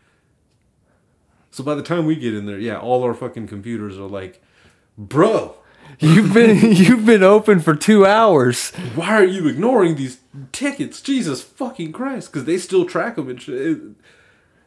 So 1.49 1.63
by 1.63 1.73
the 1.73 1.81
time 1.81 2.05
we 2.05 2.15
get 2.15 2.33
in 2.35 2.45
there, 2.45 2.59
yeah, 2.59 2.77
all 2.77 3.03
our 3.03 3.13
fucking 3.13 3.47
computers 3.47 3.97
are 3.97 4.09
like, 4.09 4.43
"Bro, 4.97 5.55
You've 5.99 6.33
been 6.33 6.57
you've 6.73 7.05
been 7.05 7.23
open 7.23 7.59
for 7.59 7.75
two 7.75 8.05
hours. 8.05 8.71
why 8.95 9.09
are 9.09 9.25
you 9.25 9.47
ignoring 9.47 9.95
these 9.95 10.19
tickets? 10.51 11.01
Jesus 11.01 11.41
fucking 11.41 11.91
Christ!" 11.93 12.31
Because 12.31 12.45
they 12.45 12.57
still 12.57 12.85
track 12.85 13.15
them 13.15 13.29
and 13.29 13.41
shit. 13.41 13.55
It, 13.55 13.81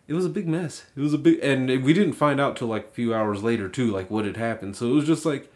it 0.08 0.14
was 0.14 0.24
a 0.24 0.30
big 0.30 0.48
mess. 0.48 0.86
It 0.96 1.00
was 1.00 1.12
a 1.12 1.18
big, 1.18 1.38
and 1.42 1.68
we 1.84 1.92
didn't 1.92 2.14
find 2.14 2.40
out 2.40 2.56
till 2.56 2.68
like 2.68 2.86
a 2.86 2.90
few 2.90 3.14
hours 3.14 3.42
later 3.42 3.68
too, 3.68 3.90
like 3.90 4.10
what 4.10 4.24
had 4.24 4.38
happened. 4.38 4.76
So 4.76 4.86
it 4.86 4.94
was 4.94 5.04
just 5.06 5.26
like 5.26 5.52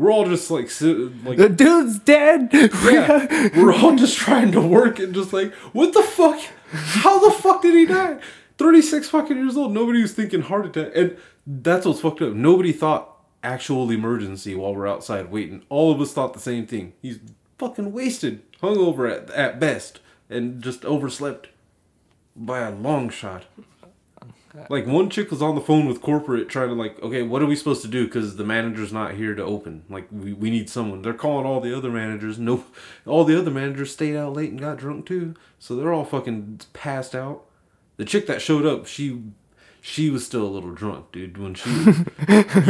we're 0.00 0.10
all 0.10 0.24
just 0.24 0.50
like 0.50 0.70
like 0.80 1.36
The 1.36 1.50
dude's 1.50 1.98
dead. 1.98 2.48
yeah, 2.54 3.50
we're 3.54 3.74
all 3.74 3.96
just 3.96 4.16
trying 4.16 4.50
to 4.52 4.60
work 4.62 4.98
and 4.98 5.14
just 5.14 5.34
like, 5.34 5.52
what 5.74 5.92
the 5.92 6.02
fuck? 6.02 6.40
How 6.72 7.18
the 7.18 7.30
fuck 7.32 7.60
did 7.60 7.74
he 7.74 7.84
die? 7.84 8.18
36 8.56 9.10
fucking 9.10 9.36
years 9.36 9.58
old. 9.58 9.74
Nobody 9.74 10.00
was 10.00 10.14
thinking 10.14 10.40
heart 10.40 10.64
attack. 10.64 10.92
And 10.96 11.18
that's 11.46 11.84
what's 11.84 12.00
fucked 12.00 12.22
up. 12.22 12.32
Nobody 12.32 12.72
thought 12.72 13.19
actual 13.42 13.90
emergency 13.90 14.54
while 14.54 14.74
we're 14.74 14.88
outside 14.88 15.30
waiting. 15.30 15.62
All 15.68 15.92
of 15.92 16.00
us 16.00 16.12
thought 16.12 16.34
the 16.34 16.40
same 16.40 16.66
thing. 16.66 16.92
He's 17.00 17.18
fucking 17.58 17.92
wasted, 17.92 18.42
hungover 18.62 19.10
at, 19.10 19.30
at 19.30 19.60
best, 19.60 20.00
and 20.28 20.62
just 20.62 20.84
overslept 20.84 21.48
by 22.36 22.60
a 22.60 22.70
long 22.70 23.10
shot. 23.10 23.44
Like 24.68 24.84
one 24.84 25.10
chick 25.10 25.30
was 25.30 25.42
on 25.42 25.54
the 25.54 25.60
phone 25.60 25.86
with 25.86 26.02
corporate 26.02 26.48
trying 26.48 26.70
to 26.70 26.74
like, 26.74 27.00
okay, 27.02 27.22
what 27.22 27.40
are 27.40 27.46
we 27.46 27.54
supposed 27.54 27.82
to 27.82 27.88
do? 27.88 28.06
Because 28.06 28.36
the 28.36 28.44
manager's 28.44 28.92
not 28.92 29.14
here 29.14 29.34
to 29.34 29.44
open. 29.44 29.84
Like 29.88 30.08
we, 30.10 30.32
we 30.32 30.50
need 30.50 30.68
someone. 30.68 31.02
They're 31.02 31.14
calling 31.14 31.46
all 31.46 31.60
the 31.60 31.76
other 31.76 31.90
managers. 31.90 32.38
No, 32.38 32.64
all 33.06 33.24
the 33.24 33.38
other 33.38 33.50
managers 33.50 33.92
stayed 33.92 34.16
out 34.16 34.32
late 34.32 34.50
and 34.50 34.60
got 34.60 34.78
drunk 34.78 35.06
too. 35.06 35.34
So 35.60 35.76
they're 35.76 35.92
all 35.92 36.04
fucking 36.04 36.62
passed 36.72 37.14
out. 37.14 37.44
The 37.96 38.04
chick 38.04 38.26
that 38.26 38.42
showed 38.42 38.66
up, 38.66 38.86
she 38.86 39.22
she 39.80 40.10
was 40.10 40.24
still 40.26 40.44
a 40.44 40.48
little 40.48 40.72
drunk, 40.72 41.12
dude. 41.12 41.38
When 41.38 41.54
she, 41.54 41.70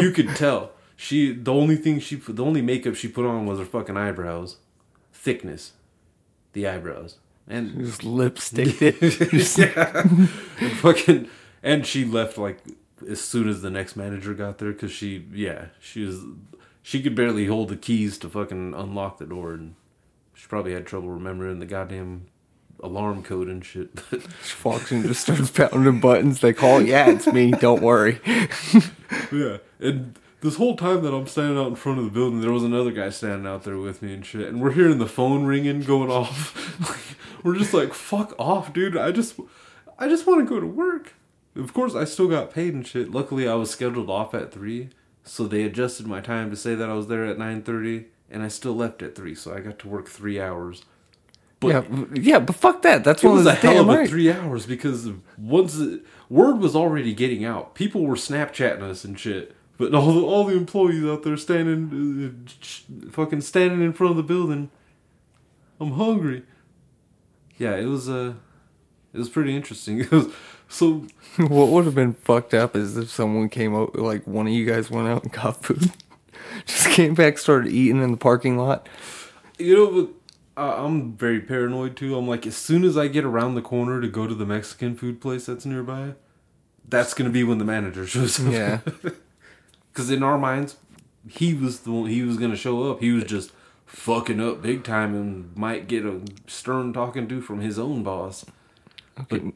you 0.01 0.13
could 0.13 0.31
tell. 0.37 0.73
She 0.97 1.33
the 1.33 1.53
only 1.53 1.77
thing 1.77 1.99
she 1.99 2.17
the 2.17 2.45
only 2.45 2.61
makeup 2.63 2.95
she 2.95 3.09
put 3.09 3.25
on 3.25 3.47
was 3.47 3.59
her 3.59 3.65
fucking 3.65 3.97
eyebrows, 3.97 4.57
thickness, 5.13 5.73
the 6.53 6.67
eyebrows, 6.69 7.17
and 7.49 7.85
Just 7.87 8.05
lipstick 8.05 8.77
it. 8.83 9.59
yeah. 9.59 10.03
Fucking 10.81 11.29
and 11.63 11.87
she 11.87 12.05
left 12.05 12.37
like 12.37 12.59
as 13.09 13.21
soon 13.21 13.49
as 13.49 13.63
the 13.63 13.71
next 13.71 13.97
manager 13.97 14.35
got 14.35 14.59
there 14.59 14.73
because 14.73 14.93
she 14.93 15.25
yeah 15.33 15.67
she 15.81 16.05
was 16.05 16.21
she 16.83 17.03
could 17.03 17.15
barely 17.15 17.47
hold 17.47 17.71
the 17.71 17.77
keys 17.77 18.19
to 18.19 18.29
fucking 18.29 18.75
unlock 18.75 19.17
the 19.19 19.25
door 19.27 19.53
and 19.55 19.75
she 20.35 20.47
probably 20.49 20.75
had 20.75 20.87
trouble 20.87 21.09
remembering 21.09 21.61
the 21.61 21.67
goddamn 21.67 22.27
alarm 22.83 23.23
code 23.23 23.49
and 23.49 23.65
shit. 23.65 23.91
She 24.45 24.57
walks 24.65 24.91
in 24.91 24.99
and 24.99 25.09
just 25.09 25.23
starts 25.23 25.51
pounding 25.51 26.01
buttons. 26.01 26.41
They 26.41 26.53
call, 26.53 26.83
yeah, 26.83 27.11
it's 27.11 27.27
me. 27.27 27.51
Don't 27.51 27.83
worry. 27.83 28.21
yeah, 29.33 29.59
and 29.79 30.19
this 30.41 30.57
whole 30.57 30.77
time 30.77 31.03
that 31.03 31.15
I'm 31.15 31.27
standing 31.27 31.59
out 31.59 31.69
in 31.69 31.75
front 31.75 31.99
of 31.99 32.05
the 32.05 32.11
building, 32.11 32.41
there 32.41 32.53
was 32.53 32.65
another 32.65 32.91
guy 32.91 33.11
standing 33.11 33.47
out 33.47 33.65
there 33.65 33.77
with 33.77 34.03
me 34.03 34.15
and 34.15 34.25
shit, 34.25 34.49
and 34.49 34.61
we're 34.61 34.73
hearing 34.73 34.99
the 34.99 35.07
phone 35.07 35.45
ringing 35.45 35.83
going 35.83 36.11
off. 36.11 37.15
we're 37.45 37.57
just 37.57 37.75
like, 37.75 37.93
"Fuck 37.93 38.35
off, 38.39 38.73
dude! 38.73 38.97
I 38.97 39.13
just, 39.13 39.39
I 39.99 40.09
just 40.09 40.27
want 40.27 40.41
to 40.41 40.53
go 40.55 40.61
to 40.61 40.67
work." 40.67 41.15
Of 41.57 41.75
course, 41.75 41.95
I 41.95 42.05
still 42.05 42.29
got 42.29 42.55
paid 42.55 42.75
and 42.75 42.87
shit. 42.87 43.11
Luckily, 43.11 43.49
I 43.49 43.55
was 43.55 43.71
scheduled 43.71 44.09
off 44.09 44.35
at 44.35 44.53
three, 44.53 44.91
so 45.25 45.47
they 45.47 45.63
adjusted 45.65 46.07
my 46.07 46.21
time 46.21 46.51
to 46.51 46.57
say 46.57 46.75
that 46.75 46.89
I 46.89 46.95
was 46.95 47.09
there 47.09 47.27
at 47.27 47.39
nine 47.39 47.63
thirty, 47.63 48.07
and 48.31 48.43
I 48.43 48.49
still 48.49 48.75
left 48.75 49.03
at 49.03 49.15
three, 49.15 49.35
so 49.35 49.55
I 49.55 49.61
got 49.61 49.79
to 49.81 49.89
work 49.89 50.09
three 50.09 50.41
hours. 50.41 50.85
But 51.61 51.69
yeah, 51.69 52.05
yeah, 52.15 52.39
but 52.39 52.57
fuck 52.57 52.83
that. 52.83 53.05
That's 53.05 53.23
it 53.23 53.27
one 53.27 53.37
was 53.37 53.47
a 53.47 53.55
hell 53.55 53.81
of 53.81 53.89
a 53.89 53.99
right. 53.99 54.09
three 54.09 54.33
hours 54.33 54.65
because 54.65 55.09
once 55.37 55.75
the, 55.75 56.03
word 56.31 56.59
was 56.59 56.75
already 56.75 57.13
getting 57.13 57.45
out, 57.45 57.75
people 57.75 58.07
were 58.07 58.17
Snapchatting 58.17 58.83
us 58.83 59.05
and 59.05 59.19
shit. 59.19 59.55
But 59.77 59.95
all 59.95 60.13
the, 60.13 60.21
all 60.21 60.45
the 60.45 60.57
employees 60.57 61.05
out 61.05 61.23
there 61.23 61.37
standing, 61.37 62.49
uh, 62.51 63.11
fucking 63.11 63.43
standing 63.43 63.83
in 63.83 63.93
front 63.93 64.13
of 64.13 64.17
the 64.17 64.23
building. 64.23 64.71
I'm 65.79 65.93
hungry. 65.93 66.45
Yeah, 67.59 67.77
it 67.77 67.87
was 67.87 68.09
uh, 68.09 68.35
it 69.13 69.19
was 69.19 69.29
pretty 69.29 69.55
interesting. 69.55 70.01
It 70.11 70.11
was 70.11 70.33
so 70.69 71.07
what 71.37 71.69
would 71.69 71.85
have 71.85 71.95
been 71.95 72.15
fucked 72.15 72.55
up 72.55 72.77
is 72.77 72.97
if 72.97 73.11
someone 73.11 73.49
came 73.49 73.75
out, 73.75 73.97
like 73.97 74.27
one 74.27 74.47
of 74.47 74.53
you 74.53 74.65
guys 74.65 74.91
went 74.91 75.09
out 75.09 75.25
and 75.25 75.33
got 75.33 75.63
food, 75.63 75.91
just 76.65 76.89
came 76.91 77.15
back, 77.15 77.39
started 77.39 77.73
eating 77.73 78.03
in 78.03 78.13
the 78.13 78.17
parking 78.17 78.57
lot. 78.57 78.89
you 79.59 79.75
know, 79.75 79.91
but 79.91 80.20
I 80.61 80.85
I'm 80.85 81.17
very 81.17 81.41
paranoid 81.41 81.97
too. 81.97 82.17
I'm 82.17 82.29
like, 82.29 82.47
as 82.47 82.57
soon 82.57 82.85
as 82.85 82.97
I 82.97 83.09
get 83.09 83.25
around 83.25 83.55
the 83.55 83.63
corner 83.63 84.01
to 84.01 84.09
go 84.09 84.27
to 84.27 84.35
the 84.35 84.47
Mexican 84.47 84.97
food 84.97 85.21
place 85.21 85.47
that's 85.47 85.65
nearby, 85.65 86.15
that's 86.89 87.15
gonna 87.15 87.31
be 87.31 87.45
when 87.45 87.59
the 87.59 87.65
manager 87.65 88.07
shows 88.07 88.39
up. 88.41 88.53
Yeah. 88.53 88.81
Because 89.93 90.09
in 90.09 90.23
our 90.23 90.39
minds, 90.39 90.77
he 91.29 91.53
was 91.53 91.81
the 91.81 91.91
one. 91.91 92.09
He 92.09 92.23
was 92.23 92.37
gonna 92.37 92.55
show 92.57 92.91
up. 92.91 93.01
He 93.01 93.11
was 93.11 93.25
just 93.25 93.51
fucking 93.87 94.41
up 94.41 94.63
big 94.63 94.85
time 94.85 95.17
and 95.17 95.57
might 95.57 95.89
get 95.89 96.07
a 96.07 96.21
stern 96.47 96.93
talking 96.93 97.27
to 97.29 97.41
from 97.41 97.61
his 97.61 97.77
own 97.77 98.05
boss. 98.05 98.47
Okay. 99.21 99.53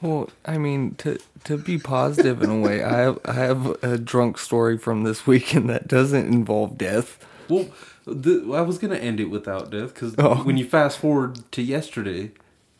Well, 0.00 0.30
I 0.44 0.58
mean, 0.58 0.94
to 0.96 1.18
to 1.44 1.56
be 1.56 1.78
positive 1.78 2.42
in 2.42 2.50
a 2.50 2.58
way, 2.58 2.82
I 2.82 2.98
have 2.98 3.18
I 3.24 3.32
have 3.34 3.82
a 3.82 3.98
drunk 3.98 4.38
story 4.38 4.78
from 4.78 5.04
this 5.04 5.26
weekend 5.26 5.68
that 5.70 5.88
doesn't 5.88 6.26
involve 6.26 6.78
death. 6.78 7.24
Well, 7.48 7.68
the, 8.06 8.52
I 8.54 8.60
was 8.60 8.78
gonna 8.78 8.96
end 8.96 9.20
it 9.20 9.30
without 9.30 9.70
death 9.70 9.94
because 9.94 10.14
Oh. 10.18 10.36
when 10.44 10.56
you 10.56 10.64
fast 10.64 10.98
forward 10.98 11.50
to 11.52 11.62
yesterday, 11.62 12.32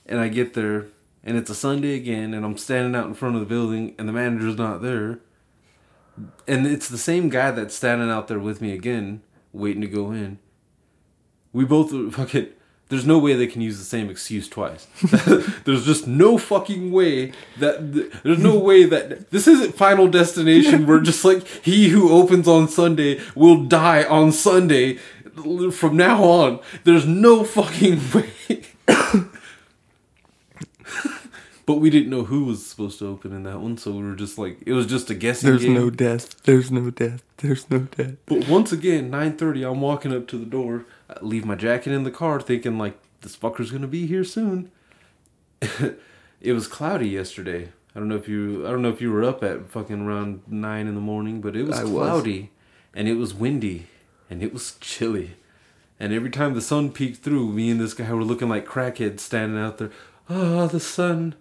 and 0.06 0.20
I 0.20 0.28
get 0.28 0.54
there 0.54 0.86
and 1.24 1.36
it's 1.36 1.50
a 1.50 1.54
Sunday 1.56 1.96
again, 1.96 2.32
and 2.32 2.44
I'm 2.44 2.56
standing 2.56 2.94
out 2.94 3.06
in 3.08 3.14
front 3.14 3.34
of 3.34 3.40
the 3.40 3.46
building 3.46 3.94
and 3.98 4.08
the 4.08 4.12
manager's 4.12 4.56
not 4.56 4.80
there, 4.82 5.18
and 6.46 6.66
it's 6.66 6.88
the 6.88 6.98
same 6.98 7.28
guy 7.28 7.50
that's 7.50 7.74
standing 7.74 8.10
out 8.10 8.28
there 8.28 8.38
with 8.38 8.60
me 8.60 8.72
again, 8.72 9.22
waiting 9.52 9.80
to 9.82 9.88
go 9.88 10.12
in. 10.12 10.38
We 11.52 11.64
both 11.64 11.90
fucking. 12.14 12.48
There's 12.88 13.04
no 13.04 13.18
way 13.18 13.34
they 13.34 13.48
can 13.48 13.62
use 13.62 13.78
the 13.78 13.84
same 13.84 14.08
excuse 14.08 14.48
twice. 14.48 14.86
there's 15.64 15.84
just 15.84 16.06
no 16.06 16.38
fucking 16.38 16.92
way 16.92 17.32
that 17.58 17.92
there's 18.22 18.38
no 18.38 18.56
way 18.56 18.84
that 18.84 19.32
this 19.32 19.48
isn't 19.48 19.74
Final 19.74 20.06
Destination 20.06 20.86
We're 20.86 21.00
just 21.00 21.24
like 21.24 21.44
he 21.64 21.88
who 21.88 22.12
opens 22.12 22.46
on 22.46 22.68
Sunday 22.68 23.20
will 23.34 23.64
die 23.64 24.04
on 24.04 24.30
Sunday 24.30 24.98
from 25.72 25.96
now 25.96 26.22
on. 26.24 26.60
There's 26.84 27.06
no 27.06 27.44
fucking 27.44 28.00
way. 28.14 28.62
but 31.66 31.74
we 31.76 31.90
didn't 31.90 32.10
know 32.10 32.24
who 32.24 32.44
was 32.44 32.64
supposed 32.64 32.98
to 33.00 33.08
open 33.08 33.32
in 33.32 33.42
that 33.42 33.60
one, 33.60 33.76
so 33.76 33.92
we 33.92 34.02
were 34.02 34.14
just 34.14 34.38
like 34.38 34.58
it 34.64 34.72
was 34.72 34.86
just 34.86 35.10
a 35.10 35.14
guessing 35.14 35.50
There's 35.50 35.62
game. 35.64 35.74
no 35.74 35.90
death. 35.90 36.42
There's 36.42 36.70
no 36.70 36.90
death. 36.90 37.22
There's 37.38 37.68
no 37.70 37.80
death. 37.80 38.14
But 38.26 38.48
once 38.48 38.72
again, 38.72 39.10
nine 39.10 39.36
thirty, 39.36 39.62
I'm 39.64 39.80
walking 39.80 40.14
up 40.14 40.26
to 40.28 40.38
the 40.38 40.46
door. 40.46 40.86
I 41.10 41.16
leave 41.20 41.44
my 41.44 41.54
jacket 41.54 41.92
in 41.92 42.04
the 42.04 42.10
car, 42.10 42.40
thinking 42.40 42.78
like 42.78 42.98
this 43.20 43.36
fucker's 43.36 43.70
gonna 43.70 43.86
be 43.88 44.06
here 44.06 44.24
soon. 44.24 44.70
it 46.40 46.52
was 46.52 46.68
cloudy 46.68 47.08
yesterday. 47.08 47.70
I 47.94 47.98
don't 47.98 48.08
know 48.08 48.16
if 48.16 48.28
you 48.28 48.66
I 48.66 48.70
don't 48.70 48.82
know 48.82 48.90
if 48.90 49.00
you 49.00 49.10
were 49.10 49.24
up 49.24 49.42
at 49.42 49.68
fucking 49.68 50.02
around 50.02 50.42
nine 50.46 50.86
in 50.86 50.94
the 50.94 51.00
morning, 51.00 51.40
but 51.40 51.56
it 51.56 51.64
was 51.64 51.78
I 51.78 51.84
was. 51.84 51.92
cloudy 51.92 52.50
and 52.94 53.08
it 53.08 53.14
was 53.14 53.34
windy 53.34 53.86
and 54.30 54.42
it 54.42 54.52
was 54.52 54.76
chilly. 54.80 55.36
And 55.98 56.12
every 56.12 56.30
time 56.30 56.54
the 56.54 56.60
sun 56.60 56.92
peeked 56.92 57.22
through, 57.22 57.52
me 57.52 57.70
and 57.70 57.80
this 57.80 57.94
guy 57.94 58.12
were 58.12 58.24
looking 58.24 58.48
like 58.48 58.66
crackheads 58.66 59.20
standing 59.20 59.58
out 59.58 59.78
there. 59.78 59.90
Oh, 60.28 60.66
the 60.66 60.80
sun. 60.80 61.34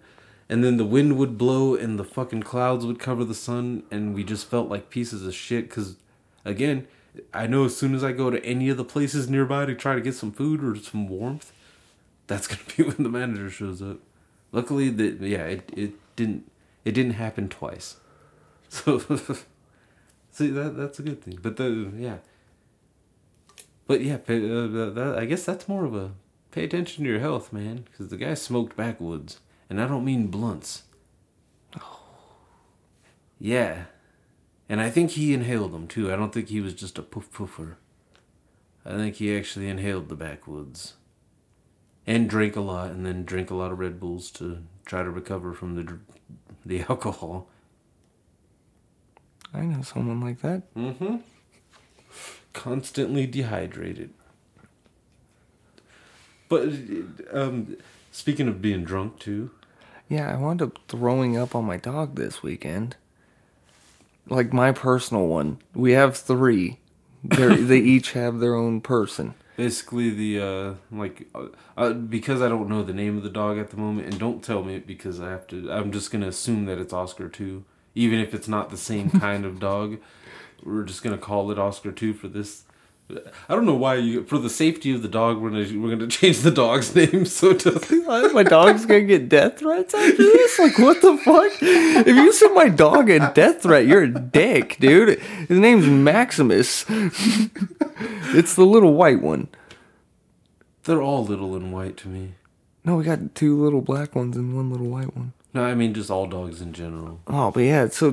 and 0.48 0.62
then 0.62 0.76
the 0.76 0.84
wind 0.84 1.18
would 1.18 1.36
blow 1.36 1.74
and 1.74 1.98
the 1.98 2.04
fucking 2.04 2.42
clouds 2.42 2.86
would 2.86 2.98
cover 2.98 3.24
the 3.24 3.34
sun 3.34 3.82
and 3.90 4.14
we 4.14 4.22
just 4.24 4.48
felt 4.48 4.68
like 4.68 4.90
pieces 4.90 5.26
of 5.26 5.34
shit 5.34 5.68
because 5.68 5.96
again 6.44 6.86
i 7.34 7.46
know 7.46 7.64
as 7.64 7.76
soon 7.76 7.94
as 7.94 8.04
i 8.04 8.12
go 8.12 8.30
to 8.30 8.44
any 8.44 8.68
of 8.68 8.76
the 8.76 8.84
places 8.84 9.28
nearby 9.28 9.66
to 9.66 9.74
try 9.74 9.94
to 9.94 10.00
get 10.00 10.14
some 10.14 10.30
food 10.30 10.62
or 10.62 10.76
some 10.76 11.08
warmth 11.08 11.52
that's 12.28 12.46
gonna 12.50 12.62
be 12.76 12.82
when 12.84 13.02
the 13.02 13.08
manager 13.08 13.50
shows 13.50 13.82
up 13.82 13.98
luckily 14.52 14.88
that 14.88 15.20
yeah 15.20 15.44
it, 15.46 15.68
it 15.76 15.92
didn't 16.14 16.48
it 16.84 16.92
didn't 16.92 17.14
happen 17.14 17.48
twice 17.48 17.96
so 18.68 18.98
see 20.30 20.48
that 20.50 20.76
that's 20.76 21.00
a 21.00 21.02
good 21.02 21.20
thing 21.22 21.38
but 21.42 21.56
the 21.56 21.90
yeah 21.96 22.18
but 23.86 24.00
yeah 24.00 24.18
uh, 24.28 25.14
i 25.16 25.24
guess 25.24 25.44
that's 25.44 25.68
more 25.68 25.84
of 25.84 25.94
a 25.94 26.12
pay 26.50 26.64
attention 26.64 27.04
to 27.04 27.10
your 27.10 27.20
health 27.20 27.52
man 27.52 27.84
because 27.90 28.08
the 28.08 28.16
guy 28.16 28.34
smoked 28.34 28.76
backwoods 28.76 29.40
and 29.68 29.80
I 29.80 29.86
don't 29.86 30.04
mean 30.04 30.28
blunts. 30.28 30.84
Oh. 31.80 32.00
Yeah. 33.38 33.84
And 34.68 34.80
I 34.80 34.90
think 34.90 35.12
he 35.12 35.34
inhaled 35.34 35.72
them 35.72 35.86
too. 35.86 36.12
I 36.12 36.16
don't 36.16 36.32
think 36.32 36.48
he 36.48 36.60
was 36.60 36.74
just 36.74 36.98
a 36.98 37.02
poof 37.02 37.32
poofer. 37.32 37.76
I 38.84 38.96
think 38.96 39.16
he 39.16 39.36
actually 39.36 39.68
inhaled 39.68 40.08
the 40.08 40.16
backwoods. 40.16 40.94
And 42.06 42.30
drank 42.30 42.54
a 42.54 42.60
lot, 42.60 42.92
and 42.92 43.04
then 43.04 43.24
drank 43.24 43.50
a 43.50 43.54
lot 43.56 43.72
of 43.72 43.80
Red 43.80 43.98
Bulls 43.98 44.30
to 44.32 44.62
try 44.84 45.02
to 45.02 45.10
recover 45.10 45.52
from 45.52 45.74
the 45.74 45.98
the 46.64 46.80
alcohol. 46.88 47.48
I 49.52 49.62
know 49.62 49.82
someone 49.82 50.20
like 50.20 50.40
that. 50.42 50.72
Mm-hmm. 50.74 51.16
Constantly 52.56 53.26
dehydrated. 53.26 54.10
But 56.48 56.70
um, 57.32 57.76
speaking 58.10 58.48
of 58.48 58.62
being 58.62 58.82
drunk 58.82 59.18
too, 59.18 59.50
Yeah, 60.08 60.32
I 60.32 60.36
wound 60.38 60.62
up 60.62 60.78
throwing 60.88 61.36
up 61.36 61.54
on 61.54 61.64
my 61.64 61.76
dog 61.76 62.16
this 62.16 62.42
weekend. 62.42 62.96
Like 64.28 64.52
my 64.54 64.72
personal 64.72 65.26
one. 65.26 65.58
We 65.74 65.92
have 65.92 66.16
three. 66.16 66.78
They're, 67.22 67.52
each 67.72 68.12
have 68.12 68.38
their 68.40 68.54
own 68.54 68.80
person. 68.80 69.34
basically 69.56 70.10
the 70.10 70.40
uh 70.40 70.74
like 70.90 71.26
uh, 71.34 71.48
uh, 71.76 71.92
because 71.92 72.40
I 72.40 72.48
don't 72.48 72.68
know 72.68 72.82
the 72.82 72.94
name 72.94 73.16
of 73.18 73.22
the 73.22 73.30
dog 73.30 73.58
at 73.58 73.70
the 73.70 73.76
moment, 73.76 74.08
and 74.08 74.18
don't 74.18 74.42
tell 74.42 74.62
me 74.64 74.78
because 74.78 75.20
I 75.20 75.30
have 75.30 75.46
to. 75.48 75.70
I'm 75.70 75.92
just 75.92 76.10
gonna 76.10 76.28
assume 76.28 76.64
that 76.66 76.78
it's 76.78 76.92
Oscar 76.94 77.28
too, 77.28 77.64
even 77.94 78.18
if 78.18 78.32
it's 78.34 78.48
not 78.48 78.70
the 78.70 78.76
same 78.78 79.10
kind 79.26 79.44
of 79.44 79.60
dog. 79.60 79.98
We're 80.64 80.84
just 80.84 81.02
gonna 81.02 81.18
call 81.18 81.50
it 81.50 81.58
Oscar 81.58 81.92
two 81.92 82.14
for 82.14 82.28
this. 82.28 82.64
I 83.48 83.54
don't 83.54 83.66
know 83.66 83.74
why 83.74 83.96
you 83.96 84.24
for 84.24 84.38
the 84.38 84.50
safety 84.50 84.92
of 84.92 85.02
the 85.02 85.08
dog 85.08 85.38
we're 85.38 85.50
gonna 85.50 85.80
we're 85.80 85.90
gonna 85.90 86.08
change 86.08 86.40
the 86.40 86.50
dog's 86.50 86.94
name 86.96 87.24
so 87.24 87.50
it 87.50 87.60
doesn't. 87.60 88.06
my 88.34 88.42
dog's 88.42 88.84
gonna 88.84 89.02
get 89.02 89.28
death 89.28 89.58
threats 89.58 89.94
after 89.94 90.16
this? 90.16 90.58
Like, 90.58 90.78
what 90.78 91.00
the 91.00 91.16
fuck? 91.18 91.52
If 91.62 92.08
you 92.08 92.32
send 92.32 92.54
my 92.54 92.68
dog 92.68 93.08
a 93.10 93.32
death 93.32 93.62
threat, 93.62 93.86
you're 93.86 94.02
a 94.02 94.08
dick, 94.08 94.76
dude. 94.80 95.20
His 95.20 95.58
name's 95.58 95.86
Maximus. 95.86 96.84
it's 96.88 98.54
the 98.54 98.64
little 98.64 98.94
white 98.94 99.22
one. 99.22 99.48
They're 100.84 101.02
all 101.02 101.24
little 101.24 101.54
and 101.54 101.72
white 101.72 101.96
to 101.98 102.08
me. 102.08 102.34
No, 102.84 102.96
we 102.96 103.04
got 103.04 103.34
two 103.34 103.60
little 103.60 103.80
black 103.80 104.14
ones 104.14 104.36
and 104.36 104.54
one 104.54 104.70
little 104.70 104.88
white 104.88 105.16
one. 105.16 105.32
No, 105.52 105.64
I 105.64 105.74
mean 105.74 105.94
just 105.94 106.10
all 106.10 106.26
dogs 106.26 106.60
in 106.60 106.72
general. 106.72 107.20
Oh, 107.26 107.50
but 107.50 107.60
yeah, 107.60 107.88
so 107.88 108.10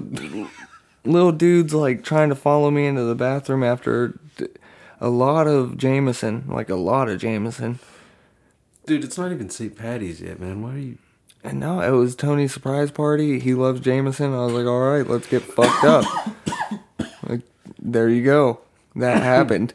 little 1.06 1.32
dude's 1.32 1.74
like 1.74 2.04
trying 2.04 2.30
to 2.30 2.36
follow 2.36 2.72
me 2.72 2.86
into 2.86 3.04
the 3.04 3.16
bathroom 3.16 3.64
after 3.64 4.20
a 5.00 5.10
lot 5.10 5.48
of 5.48 5.78
Jameson, 5.78 6.46
like 6.48 6.70
a 6.70 6.76
lot 6.76 7.10
of 7.10 7.20
Jameson. 7.20 7.80
Dude, 8.86 9.04
it's 9.04 9.18
not 9.18 9.32
even 9.32 9.50
St. 9.50 9.76
Patty's 9.76 10.22
yet, 10.22 10.40
man. 10.40 10.62
Why 10.62 10.74
are 10.74 10.78
you? 10.78 10.98
And 11.44 11.60
no, 11.60 11.82
it 11.82 11.92
was 11.92 12.16
Tony's 12.16 12.54
surprise 12.54 12.90
party. 12.92 13.40
He 13.40 13.54
loves 13.54 13.82
Jameson. 13.82 14.34
I 14.34 14.46
was 14.46 14.54
like, 14.54 14.66
all 14.66 14.80
right, 14.80 15.08
let's 15.08 15.28
get 15.28 15.42
fucked 15.42 15.84
up. 15.84 16.06
like, 17.28 17.42
there 17.80 18.08
you 18.08 18.24
go. 18.24 18.62
That 18.96 19.22
happened. 19.24 19.74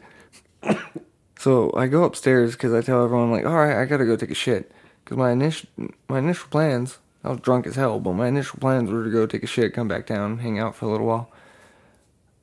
so 1.37 1.71
I 1.75 1.87
go 1.87 2.03
upstairs 2.03 2.53
because 2.53 2.73
I 2.73 2.81
tell 2.81 3.03
everyone, 3.03 3.31
like, 3.31 3.45
all 3.45 3.55
right, 3.55 3.79
I 3.79 3.85
gotta 3.85 4.05
go 4.05 4.15
take 4.15 4.31
a 4.31 4.35
shit. 4.35 4.71
Because 5.03 5.17
my 5.17 5.31
initial 5.31 5.69
my 6.07 6.19
initial 6.19 6.49
plans, 6.49 6.97
I 7.23 7.29
was 7.29 7.39
drunk 7.41 7.67
as 7.67 7.75
hell, 7.75 7.99
but 7.99 8.13
my 8.13 8.27
initial 8.27 8.59
plans 8.59 8.89
were 8.89 9.03
to 9.03 9.09
go 9.09 9.25
take 9.25 9.43
a 9.43 9.47
shit, 9.47 9.73
come 9.73 9.87
back 9.87 10.05
down, 10.07 10.39
hang 10.39 10.57
out 10.57 10.75
for 10.75 10.85
a 10.85 10.89
little 10.89 11.07
while. 11.07 11.31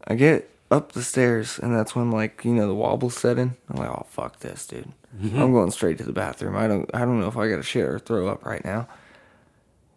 I 0.06 0.14
get 0.14 0.50
up 0.70 0.92
the 0.92 1.02
stairs, 1.02 1.58
and 1.58 1.74
that's 1.74 1.94
when 1.94 2.10
like 2.10 2.44
you 2.44 2.52
know 2.52 2.66
the 2.66 2.74
wobble 2.74 3.10
set 3.10 3.38
in. 3.38 3.56
I'm 3.68 3.76
like, 3.76 3.88
oh 3.88 4.06
fuck 4.08 4.40
this, 4.40 4.66
dude. 4.66 4.92
Mm-hmm. 5.18 5.40
I'm 5.40 5.52
going 5.52 5.70
straight 5.70 5.98
to 5.98 6.04
the 6.04 6.12
bathroom. 6.12 6.56
I 6.56 6.68
don't 6.68 6.90
I 6.94 7.00
don't 7.00 7.20
know 7.20 7.28
if 7.28 7.36
I 7.36 7.48
got 7.48 7.56
to 7.56 7.62
shit 7.62 7.84
or 7.84 7.98
throw 7.98 8.28
up 8.28 8.44
right 8.44 8.64
now. 8.64 8.88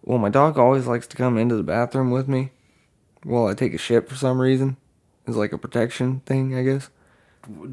Well, 0.04 0.18
my 0.18 0.30
dog 0.30 0.58
always 0.58 0.88
likes 0.88 1.08
to 1.08 1.18
come 1.18 1.38
into 1.38 1.56
the 1.56 1.64
bathroom 1.64 2.10
with 2.10 2.28
me 2.28 2.52
while 3.24 3.48
I 3.48 3.54
take 3.54 3.74
a 3.74 3.78
shit 3.78 4.08
for 4.08 4.16
some 4.16 4.40
reason. 4.40 4.78
It's 5.28 5.36
like 5.36 5.52
a 5.52 5.58
protection 5.58 6.22
thing, 6.26 6.56
I 6.56 6.64
guess. 6.64 6.90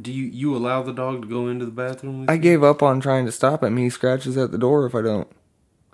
Do 0.02 0.12
you 0.12 0.24
you 0.24 0.56
allow 0.56 0.82
the 0.82 0.92
dog 0.92 1.22
to 1.22 1.28
go 1.28 1.48
into 1.48 1.64
the 1.64 1.70
bathroom? 1.70 2.20
With 2.20 2.30
I 2.30 2.34
you? 2.34 2.40
gave 2.40 2.62
up 2.64 2.82
on 2.82 3.00
trying 3.00 3.26
to 3.26 3.32
stop 3.32 3.62
him. 3.62 3.76
He 3.76 3.90
scratches 3.90 4.36
at 4.36 4.50
the 4.50 4.58
door 4.58 4.86
if 4.86 4.94
I 4.94 5.02
don't. 5.02 5.28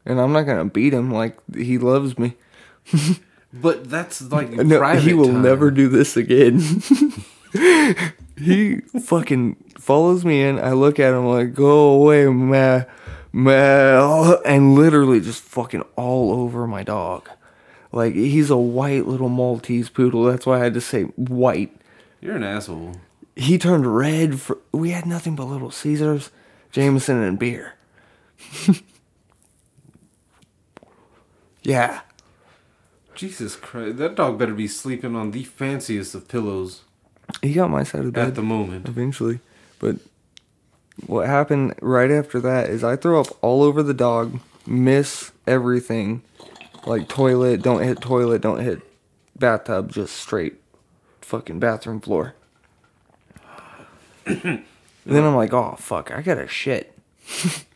And 0.04 0.20
I'm 0.20 0.32
not 0.32 0.42
gonna 0.42 0.64
beat 0.64 0.92
him 0.92 1.12
like 1.12 1.36
he 1.54 1.78
loves 1.78 2.18
me. 2.18 2.34
But 3.52 3.88
that's 3.90 4.22
like 4.30 4.50
No, 4.52 4.94
he 4.96 5.14
will 5.14 5.26
time. 5.26 5.42
never 5.42 5.70
do 5.70 5.88
this 5.88 6.16
again. 6.16 6.58
he 8.38 8.80
fucking 9.02 9.56
follows 9.78 10.24
me 10.24 10.42
in. 10.42 10.58
I 10.58 10.72
look 10.72 10.98
at 10.98 11.12
him 11.14 11.26
like, 11.26 11.54
"Go 11.54 11.90
away, 11.90 12.26
man, 12.26 12.86
man," 13.32 14.36
and 14.44 14.74
literally 14.74 15.20
just 15.20 15.42
fucking 15.42 15.84
all 15.96 16.32
over 16.32 16.66
my 16.66 16.82
dog. 16.82 17.28
Like 17.92 18.14
he's 18.14 18.50
a 18.50 18.56
white 18.56 19.06
little 19.06 19.28
Maltese 19.28 19.90
poodle. 19.90 20.24
That's 20.24 20.46
why 20.46 20.56
I 20.60 20.64
had 20.64 20.74
to 20.74 20.80
say 20.80 21.02
white. 21.02 21.76
You're 22.20 22.36
an 22.36 22.42
asshole. 22.42 22.96
He 23.36 23.58
turned 23.58 23.86
red. 23.86 24.40
For 24.40 24.58
we 24.72 24.90
had 24.90 25.06
nothing 25.06 25.36
but 25.36 25.44
Little 25.44 25.70
Caesars, 25.70 26.30
Jameson, 26.70 27.22
and 27.22 27.38
beer. 27.38 27.74
yeah. 31.62 32.00
Jesus 33.14 33.56
Christ, 33.56 33.98
that 33.98 34.14
dog 34.14 34.38
better 34.38 34.54
be 34.54 34.66
sleeping 34.68 35.14
on 35.14 35.32
the 35.32 35.44
fanciest 35.44 36.14
of 36.14 36.28
pillows 36.28 36.82
He 37.42 37.52
got 37.52 37.70
my 37.70 37.82
side 37.82 38.00
of 38.00 38.06
the 38.06 38.12
bed 38.12 38.28
at 38.28 38.34
the 38.34 38.42
moment. 38.42 38.88
eventually. 38.88 39.40
But 39.78 39.96
what 41.06 41.26
happened 41.26 41.74
right 41.82 42.10
after 42.10 42.40
that 42.40 42.70
is 42.70 42.82
I 42.82 42.96
throw 42.96 43.20
up 43.20 43.26
all 43.42 43.62
over 43.62 43.82
the 43.82 43.94
dog, 43.94 44.40
miss 44.66 45.32
everything. 45.46 46.22
Like 46.86 47.08
toilet, 47.08 47.62
don't 47.62 47.82
hit 47.82 48.00
toilet, 48.00 48.40
don't 48.42 48.60
hit 48.60 48.80
bathtub, 49.38 49.92
just 49.92 50.16
straight 50.16 50.54
fucking 51.20 51.58
bathroom 51.58 52.00
floor. 52.00 52.34
then 54.24 54.64
I'm 55.06 55.36
like, 55.36 55.52
oh 55.52 55.76
fuck, 55.78 56.10
I 56.10 56.22
gotta 56.22 56.48
shit. 56.48 56.96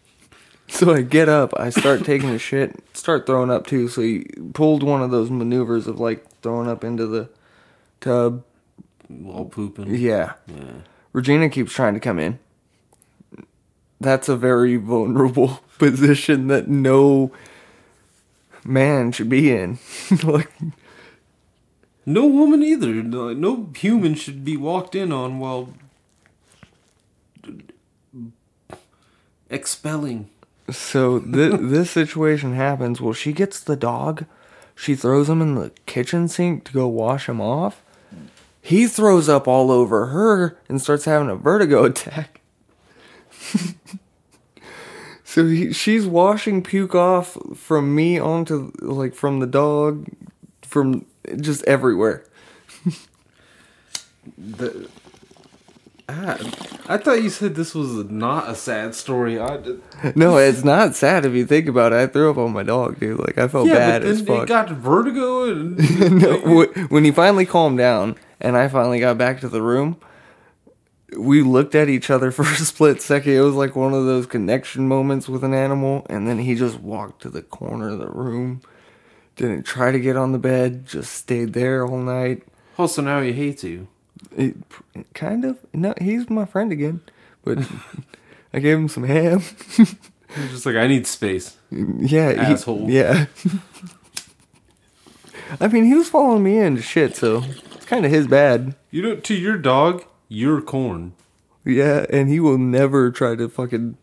so 0.68 0.92
I 0.94 1.02
get 1.02 1.28
up, 1.28 1.52
I 1.56 1.70
start 1.70 2.04
taking 2.04 2.30
a 2.30 2.38
shit, 2.38 2.76
start 2.92 3.26
throwing 3.26 3.50
up 3.50 3.66
too. 3.66 3.88
So 3.88 4.02
he 4.02 4.26
pulled 4.52 4.82
one 4.82 5.02
of 5.02 5.10
those 5.10 5.30
maneuvers 5.30 5.86
of 5.86 6.00
like 6.00 6.26
throwing 6.42 6.68
up 6.68 6.84
into 6.84 7.06
the 7.06 7.28
tub. 8.00 8.42
While 9.08 9.44
pooping. 9.44 9.94
Yeah. 9.94 10.32
Yeah. 10.48 10.80
Regina 11.12 11.48
keeps 11.48 11.72
trying 11.72 11.94
to 11.94 12.00
come 12.00 12.18
in. 12.18 12.38
That's 14.00 14.28
a 14.28 14.36
very 14.36 14.76
vulnerable 14.76 15.60
position 15.78 16.48
that 16.48 16.68
no 16.68 17.30
man 18.64 19.12
should 19.12 19.28
be 19.28 19.50
in. 19.52 19.78
like, 20.24 20.50
No 22.04 22.26
woman 22.26 22.62
either. 22.62 22.92
No, 22.94 23.32
no 23.32 23.70
human 23.76 24.14
should 24.14 24.44
be 24.44 24.56
walked 24.56 24.94
in 24.94 25.12
on 25.12 25.38
while 25.38 25.72
expelling. 29.48 30.28
So 30.70 31.20
th- 31.20 31.54
this 31.60 31.90
situation 31.90 32.54
happens. 32.54 33.00
Well, 33.00 33.12
she 33.12 33.32
gets 33.32 33.60
the 33.60 33.76
dog. 33.76 34.26
She 34.74 34.94
throws 34.94 35.28
him 35.28 35.40
in 35.40 35.54
the 35.54 35.70
kitchen 35.86 36.28
sink 36.28 36.64
to 36.64 36.72
go 36.72 36.86
wash 36.86 37.28
him 37.28 37.40
off. 37.40 37.82
He 38.60 38.86
throws 38.88 39.28
up 39.28 39.46
all 39.46 39.70
over 39.70 40.06
her 40.06 40.58
and 40.68 40.82
starts 40.82 41.04
having 41.04 41.30
a 41.30 41.36
vertigo 41.36 41.84
attack. 41.86 42.40
so 45.24 45.46
he, 45.46 45.72
she's 45.72 46.04
washing 46.04 46.62
puke 46.62 46.94
off 46.94 47.38
from 47.54 47.94
me 47.94 48.18
onto 48.18 48.72
like 48.80 49.14
from 49.14 49.38
the 49.38 49.46
dog, 49.46 50.08
from 50.62 51.06
just 51.40 51.64
everywhere. 51.64 52.24
The, 54.36 54.88
ah, 56.08 56.38
I 56.88 56.96
thought 56.98 57.22
you 57.22 57.30
said 57.30 57.54
this 57.54 57.74
was 57.74 58.04
not 58.10 58.48
a 58.48 58.54
sad 58.54 58.94
story. 58.94 59.38
I 59.38 59.56
did, 59.56 59.82
No, 60.16 60.36
it's 60.38 60.64
not 60.64 60.94
sad 60.94 61.24
if 61.24 61.32
you 61.34 61.46
think 61.46 61.68
about 61.68 61.92
it. 61.92 61.96
I 61.96 62.06
threw 62.06 62.30
up 62.30 62.38
on 62.38 62.52
my 62.52 62.62
dog, 62.62 63.00
dude. 63.00 63.18
Like 63.18 63.38
I 63.38 63.48
felt 63.48 63.68
yeah, 63.68 63.74
bad 63.74 64.02
but 64.02 64.10
as 64.10 64.18
then 64.24 64.26
fuck. 64.26 64.42
it 64.44 64.48
got 64.48 64.70
vertigo 64.70 65.50
and 65.50 66.20
no, 66.20 66.66
when 66.88 67.04
he 67.04 67.10
finally 67.10 67.46
calmed 67.46 67.78
down 67.78 68.16
and 68.40 68.56
I 68.56 68.68
finally 68.68 69.00
got 69.00 69.18
back 69.18 69.40
to 69.40 69.48
the 69.48 69.62
room, 69.62 69.96
we 71.18 71.42
looked 71.42 71.74
at 71.74 71.88
each 71.88 72.10
other 72.10 72.30
for 72.32 72.42
a 72.42 72.56
split 72.56 73.02
second. 73.02 73.32
It 73.32 73.40
was 73.40 73.54
like 73.54 73.76
one 73.76 73.94
of 73.94 74.04
those 74.04 74.26
connection 74.26 74.88
moments 74.88 75.28
with 75.28 75.44
an 75.44 75.54
animal, 75.54 76.06
and 76.08 76.26
then 76.28 76.38
he 76.38 76.54
just 76.54 76.80
walked 76.80 77.22
to 77.22 77.30
the 77.30 77.42
corner 77.42 77.90
of 77.90 77.98
the 77.98 78.08
room. 78.08 78.60
Didn't 79.36 79.64
try 79.64 79.92
to 79.92 80.00
get 80.00 80.16
on 80.16 80.32
the 80.32 80.38
bed, 80.38 80.86
just 80.86 81.12
stayed 81.12 81.52
there 81.52 81.86
all 81.86 81.98
night. 81.98 82.42
Oh, 82.78 82.86
so 82.86 83.02
now 83.02 83.20
he 83.20 83.32
hates 83.32 83.64
you. 83.64 83.88
It, 84.36 84.56
kind 85.14 85.44
of. 85.44 85.58
No, 85.72 85.94
he's 86.00 86.28
my 86.30 86.44
friend 86.44 86.72
again, 86.72 87.00
but 87.44 87.58
I 88.52 88.58
gave 88.60 88.76
him 88.78 88.88
some 88.88 89.04
ham. 89.04 89.40
He's 89.70 90.50
just 90.50 90.66
like, 90.66 90.76
I 90.76 90.86
need 90.86 91.06
space. 91.06 91.56
yeah, 91.70 92.32
he- 92.32 92.38
Asshole. 92.52 92.90
yeah. 92.90 93.26
I 95.60 95.68
mean, 95.68 95.84
he 95.84 95.94
was 95.94 96.08
following 96.08 96.42
me 96.42 96.58
into 96.58 96.82
shit, 96.82 97.14
so 97.16 97.44
it's 97.74 97.86
kind 97.86 98.04
of 98.04 98.10
his 98.10 98.26
bad. 98.26 98.74
You 98.90 99.02
know, 99.02 99.16
to 99.16 99.34
your 99.34 99.56
dog, 99.56 100.04
you're 100.28 100.60
corn. 100.60 101.12
Yeah, 101.64 102.04
and 102.10 102.28
he 102.28 102.40
will 102.40 102.58
never 102.58 103.10
try 103.10 103.36
to 103.36 103.48
fucking 103.48 103.96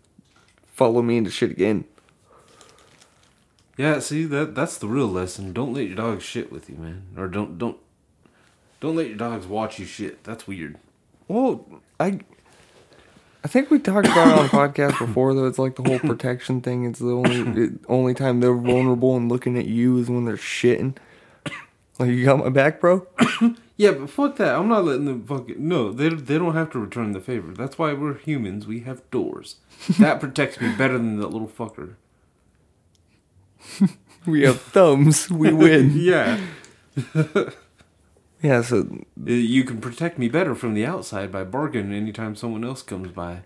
follow 0.65 1.01
me 1.01 1.17
into 1.17 1.29
shit 1.31 1.51
again. 1.51 1.85
Yeah, 3.77 3.99
see 3.99 4.25
that 4.25 4.53
that's 4.55 4.77
the 4.77 4.87
real 4.87 5.07
lesson. 5.07 5.51
Don't 5.51 5.73
let 5.73 5.87
your 5.87 5.95
dog 5.95 6.21
shit 6.21 6.51
with 6.51 6.69
you, 6.69 6.75
man. 6.77 7.03
Or 7.17 7.27
don't 7.27 7.57
don't 7.57 7.77
don't 8.83 8.97
let 8.97 9.07
your 9.07 9.15
dogs 9.15 9.47
watch 9.47 9.79
you 9.79 9.85
shit. 9.85 10.25
That's 10.25 10.45
weird. 10.45 10.77
Well, 11.29 11.65
I 12.01 12.19
I 13.41 13.47
think 13.47 13.71
we 13.71 13.79
talked 13.79 14.07
about 14.07 14.27
it 14.27 14.33
on 14.37 14.43
the 14.43 14.49
podcast 14.51 14.99
before 14.99 15.33
though. 15.33 15.47
It's 15.47 15.57
like 15.57 15.77
the 15.77 15.83
whole 15.83 15.99
protection 15.99 16.59
thing. 16.59 16.83
It's 16.83 16.99
the 16.99 17.13
only 17.13 17.63
it, 17.63 17.71
only 17.87 18.13
time 18.13 18.41
they're 18.41 18.53
vulnerable 18.53 19.15
and 19.15 19.29
looking 19.29 19.57
at 19.57 19.67
you 19.67 19.97
is 19.99 20.09
when 20.09 20.25
they're 20.25 20.35
shitting. 20.35 20.97
Like 21.97 22.09
you 22.09 22.25
got 22.25 22.39
my 22.39 22.49
back, 22.49 22.79
bro. 22.81 23.07
Yeah, 23.75 23.89
but 23.93 24.11
fuck 24.11 24.35
that. 24.35 24.55
I'm 24.55 24.67
not 24.67 24.85
letting 24.85 25.05
them 25.05 25.25
fucking 25.25 25.55
no. 25.57 25.91
They 25.91 26.09
they 26.09 26.37
don't 26.37 26.53
have 26.53 26.69
to 26.73 26.79
return 26.79 27.13
the 27.13 27.19
favor. 27.19 27.53
That's 27.53 27.79
why 27.79 27.93
we're 27.93 28.13
humans. 28.13 28.67
We 28.67 28.81
have 28.81 29.09
doors. 29.09 29.55
That 29.97 30.19
protects 30.19 30.61
me 30.61 30.75
better 30.75 30.93
than 30.93 31.17
that 31.17 31.29
little 31.31 31.47
fucker. 31.47 31.95
We 34.25 34.43
have 34.43 34.61
thumbs. 34.61 35.29
We 35.29 35.51
win. 35.65 35.91
Yeah, 35.95 36.39
Yeah. 38.43 38.61
So 38.61 38.77
Uh, 39.27 39.31
you 39.31 39.63
can 39.63 39.79
protect 39.81 40.19
me 40.19 40.27
better 40.29 40.53
from 40.53 40.73
the 40.75 40.85
outside 40.85 41.31
by 41.31 41.43
barking 41.43 41.91
anytime 41.93 42.35
someone 42.35 42.63
else 42.63 42.83
comes 42.83 43.09
by. 43.11 43.39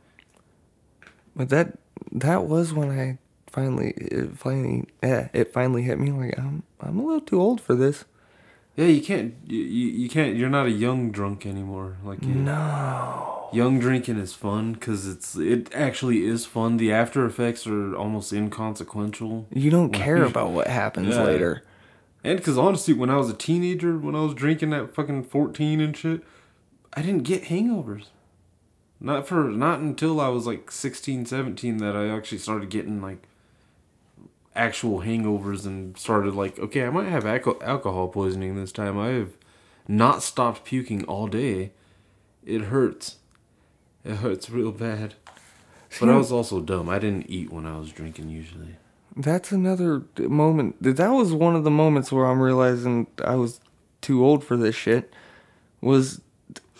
But 1.35 1.49
that 1.49 1.77
that 2.11 2.45
was 2.45 2.73
when 2.73 2.89
I 2.89 3.17
finally 3.51 3.93
it 3.97 4.37
finally 4.37 4.85
yeah, 5.03 5.29
it 5.33 5.53
finally 5.53 5.83
hit 5.83 5.99
me 5.99 6.11
like 6.11 6.37
I'm 6.37 6.63
I'm 6.81 6.97
a 6.99 7.03
little 7.05 7.21
too 7.21 7.39
old 7.39 7.61
for 7.61 7.75
this. 7.75 8.05
Yeah, 8.75 8.85
you 8.85 9.01
can't. 9.01 9.33
You, 9.47 9.57
you 9.63 10.07
can't. 10.09 10.35
You're 10.35 10.49
not 10.51 10.67
a 10.67 10.71
young 10.71 11.09
drunk 11.11 11.47
anymore. 11.47 11.97
Like 12.03 12.21
you, 12.21 12.35
No. 12.35 13.49
young 13.51 13.79
drinking 13.79 14.17
is 14.19 14.33
fun 14.35 14.73
because 14.73 15.07
it's 15.07 15.35
it 15.35 15.73
actually 15.73 16.23
is 16.25 16.45
fun. 16.45 16.77
The 16.77 16.91
after 16.91 17.25
effects 17.25 17.65
are 17.65 17.95
almost 17.95 18.31
inconsequential. 18.33 19.47
You 19.51 19.71
don't 19.71 19.91
care 19.91 20.23
about 20.23 20.51
what 20.51 20.67
happens 20.67 21.15
Yeah. 21.15 21.23
later. 21.23 21.63
And 22.27 22.35
because 22.39 22.57
honestly, 22.57 22.93
when 22.93 23.09
I 23.09 23.15
was 23.15 23.29
a 23.29 23.33
teenager, 23.33 23.97
when 23.97 24.13
I 24.13 24.19
was 24.19 24.33
drinking 24.33 24.73
at 24.73 24.93
fucking 24.93 25.23
14 25.23 25.79
and 25.79 25.95
shit, 25.95 26.25
I 26.93 27.01
didn't 27.01 27.23
get 27.23 27.45
hangovers. 27.45 28.07
Not 28.99 29.25
for 29.25 29.45
not 29.45 29.79
until 29.79 30.19
I 30.19 30.27
was 30.27 30.45
like 30.45 30.69
16, 30.69 31.25
17 31.25 31.77
that 31.77 31.95
I 31.95 32.09
actually 32.09 32.39
started 32.39 32.69
getting 32.69 33.01
like 33.01 33.29
actual 34.53 35.03
hangovers 35.03 35.65
and 35.65 35.97
started 35.97 36.35
like, 36.35 36.59
okay, 36.59 36.85
I 36.85 36.89
might 36.89 37.07
have 37.07 37.23
alco- 37.23 37.63
alcohol 37.63 38.09
poisoning 38.09 38.57
this 38.57 38.73
time. 38.73 38.99
I 38.99 39.11
have 39.11 39.37
not 39.87 40.21
stopped 40.21 40.65
puking 40.65 41.05
all 41.05 41.27
day. 41.27 41.71
It 42.45 42.63
hurts. 42.63 43.19
It 44.03 44.15
hurts 44.15 44.49
real 44.49 44.73
bad. 44.73 45.13
But 45.97 46.09
I 46.09 46.17
was 46.17 46.33
also 46.33 46.59
dumb. 46.59 46.89
I 46.89 46.99
didn't 46.99 47.29
eat 47.29 47.53
when 47.53 47.65
I 47.65 47.77
was 47.77 47.93
drinking 47.93 48.27
usually. 48.27 48.75
That's 49.17 49.51
another 49.51 50.03
moment. 50.19 50.75
That 50.81 51.09
was 51.09 51.33
one 51.33 51.55
of 51.55 51.63
the 51.63 51.71
moments 51.71 52.11
where 52.11 52.25
I'm 52.25 52.39
realizing 52.39 53.07
I 53.23 53.35
was 53.35 53.59
too 54.01 54.23
old 54.23 54.43
for 54.43 54.55
this 54.55 54.75
shit. 54.75 55.11
Was 55.81 56.21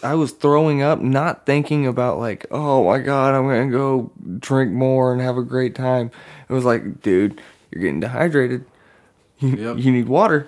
I 0.04 0.14
was 0.14 0.32
throwing 0.32 0.82
up, 0.84 1.00
not 1.02 1.46
thinking 1.48 1.88
about 1.88 2.20
like, 2.20 2.46
oh 2.52 2.86
my 2.86 3.00
god, 3.00 3.34
I'm 3.34 3.48
gonna 3.48 3.72
go 3.72 4.12
drink 4.40 4.72
more 4.72 5.12
and 5.14 5.22
have 5.22 5.38
a 5.38 5.44
great 5.44 5.74
time. 5.76 6.12
It 6.48 6.54
was 6.54 6.64
like, 6.66 7.02
dude, 7.02 7.42
you're 7.72 7.82
getting 7.82 8.00
dehydrated. 8.02 8.66
You, 9.40 9.50
Yep. 9.56 9.78
you 9.78 9.92
need 9.92 10.08
water. 10.08 10.48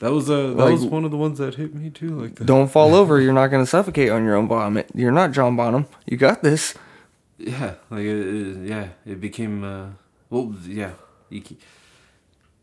That 0.00 0.12
was 0.12 0.30
uh, 0.30 0.48
that 0.48 0.54
Like- 0.56 0.72
was 0.72 0.84
one 0.86 1.04
of 1.04 1.10
the 1.10 1.16
ones 1.16 1.38
that 1.38 1.56
hit 1.56 1.74
me 1.74 1.90
too. 1.90 2.10
Like 2.20 2.36
that. 2.36 2.46
Don't 2.46 2.70
fall 2.70 2.94
over. 3.00 3.20
You're 3.20 3.32
not 3.34 3.48
gonna 3.48 3.66
suffocate 3.66 4.10
on 4.10 4.24
your 4.24 4.34
own 4.36 4.48
vomit. 4.48 4.88
You're 4.94 5.12
not 5.12 5.32
John 5.32 5.56
Bonham. 5.56 5.86
You 6.06 6.16
got 6.16 6.42
this. 6.42 6.74
Yeah, 7.36 7.74
like 7.90 8.00
it, 8.04 8.26
it, 8.26 8.68
yeah, 8.68 8.88
it 9.06 9.20
became 9.20 9.62
uh, 9.64 9.86
well, 10.30 10.54
yeah. 10.66 10.92
Ke- 11.30 11.60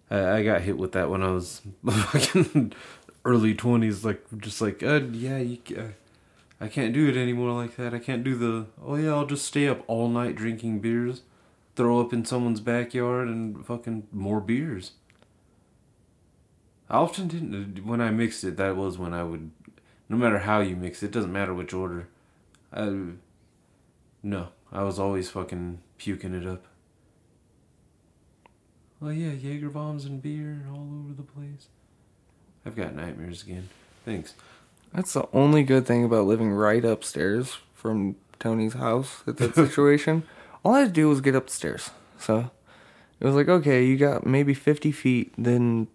I, 0.09 0.37
I 0.37 0.43
got 0.43 0.61
hit 0.61 0.77
with 0.77 0.91
that 0.93 1.09
when 1.09 1.23
I 1.23 1.31
was 1.31 1.61
fucking 1.85 2.73
early 3.23 3.53
twenties, 3.55 4.05
like 4.05 4.23
just 4.37 4.61
like 4.61 4.83
uh, 4.83 5.01
yeah, 5.11 5.37
you, 5.37 5.57
uh, 5.77 5.87
I 6.59 6.67
can't 6.67 6.93
do 6.93 7.07
it 7.07 7.17
anymore 7.17 7.51
like 7.51 7.75
that. 7.77 7.93
I 7.93 7.99
can't 7.99 8.23
do 8.23 8.35
the 8.35 8.67
oh 8.83 8.95
yeah, 8.95 9.11
I'll 9.11 9.25
just 9.25 9.45
stay 9.45 9.67
up 9.67 9.83
all 9.87 10.07
night 10.09 10.35
drinking 10.35 10.79
beers, 10.79 11.21
throw 11.75 11.99
up 11.99 12.13
in 12.13 12.25
someone's 12.25 12.59
backyard 12.61 13.27
and 13.27 13.65
fucking 13.65 14.07
more 14.11 14.39
beers. 14.41 14.91
I 16.89 16.97
often 16.97 17.27
didn't 17.27 17.85
when 17.85 18.01
I 18.01 18.11
mixed 18.11 18.43
it. 18.43 18.57
That 18.57 18.75
was 18.75 18.97
when 18.97 19.13
I 19.13 19.23
would, 19.23 19.51
no 20.07 20.17
matter 20.17 20.39
how 20.39 20.59
you 20.59 20.75
mix 20.75 21.01
it, 21.03 21.11
doesn't 21.11 21.33
matter 21.33 21.53
which 21.53 21.73
order. 21.73 22.07
I 22.71 23.13
no, 24.23 24.49
I 24.71 24.83
was 24.83 24.99
always 24.99 25.29
fucking 25.29 25.79
puking 25.97 26.33
it 26.33 26.45
up. 26.47 26.65
Oh 29.05 29.09
yeah, 29.09 29.33
Jaeger 29.33 29.69
bombs 29.69 30.05
and 30.05 30.19
beer 30.19 30.65
all 30.73 30.89
over 30.99 31.13
the 31.13 31.21
place. 31.21 31.67
I've 32.65 32.75
got 32.75 32.95
nightmares 32.95 33.43
again. 33.43 33.69
Thanks. 34.03 34.33
That's 34.95 35.13
the 35.13 35.27
only 35.31 35.61
good 35.61 35.85
thing 35.85 36.03
about 36.03 36.25
living 36.25 36.51
right 36.51 36.83
upstairs 36.83 37.59
from 37.75 38.15
Tony's 38.39 38.73
house 38.73 39.21
at 39.27 39.37
that 39.37 39.53
situation. 39.55 40.23
All 40.63 40.73
I 40.73 40.79
had 40.79 40.87
to 40.87 40.93
do 40.93 41.07
was 41.07 41.21
get 41.21 41.35
upstairs. 41.35 41.91
So 42.17 42.49
it 43.19 43.25
was 43.25 43.35
like, 43.35 43.47
okay, 43.47 43.85
you 43.85 43.95
got 43.95 44.25
maybe 44.25 44.55
50 44.55 44.91
feet, 44.91 45.31
then 45.37 45.87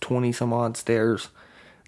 20 0.00 0.32
some 0.32 0.54
odd 0.54 0.78
stairs, 0.78 1.28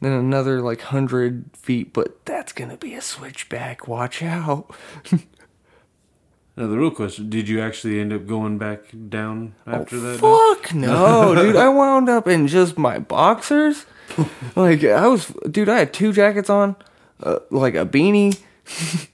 then 0.02 0.12
another 0.12 0.60
like 0.60 0.80
100 0.80 1.56
feet, 1.56 1.94
but 1.94 2.26
that's 2.26 2.52
going 2.52 2.68
to 2.68 2.76
be 2.76 2.92
a 2.92 3.00
switchback. 3.00 3.88
Watch 3.88 4.22
out. 4.22 4.74
Now 6.60 6.66
the 6.66 6.76
real 6.76 6.90
question: 6.90 7.30
Did 7.30 7.48
you 7.48 7.58
actually 7.58 7.98
end 8.00 8.12
up 8.12 8.26
going 8.26 8.58
back 8.58 8.80
down 9.08 9.54
after 9.66 9.98
that? 9.98 10.12
night? 10.16 10.20
Oh, 10.22 10.54
Fuck 10.60 10.74
no, 10.74 11.34
dude. 11.42 11.56
I 11.56 11.70
wound 11.70 12.10
up 12.10 12.28
in 12.28 12.48
just 12.48 12.76
my 12.76 12.98
boxers. 12.98 13.86
Like 14.56 14.84
I 14.84 15.06
was, 15.06 15.28
dude. 15.50 15.70
I 15.70 15.78
had 15.78 15.94
two 15.94 16.12
jackets 16.12 16.50
on, 16.50 16.76
uh, 17.22 17.38
like 17.50 17.74
a 17.76 17.86
beanie, 17.86 18.38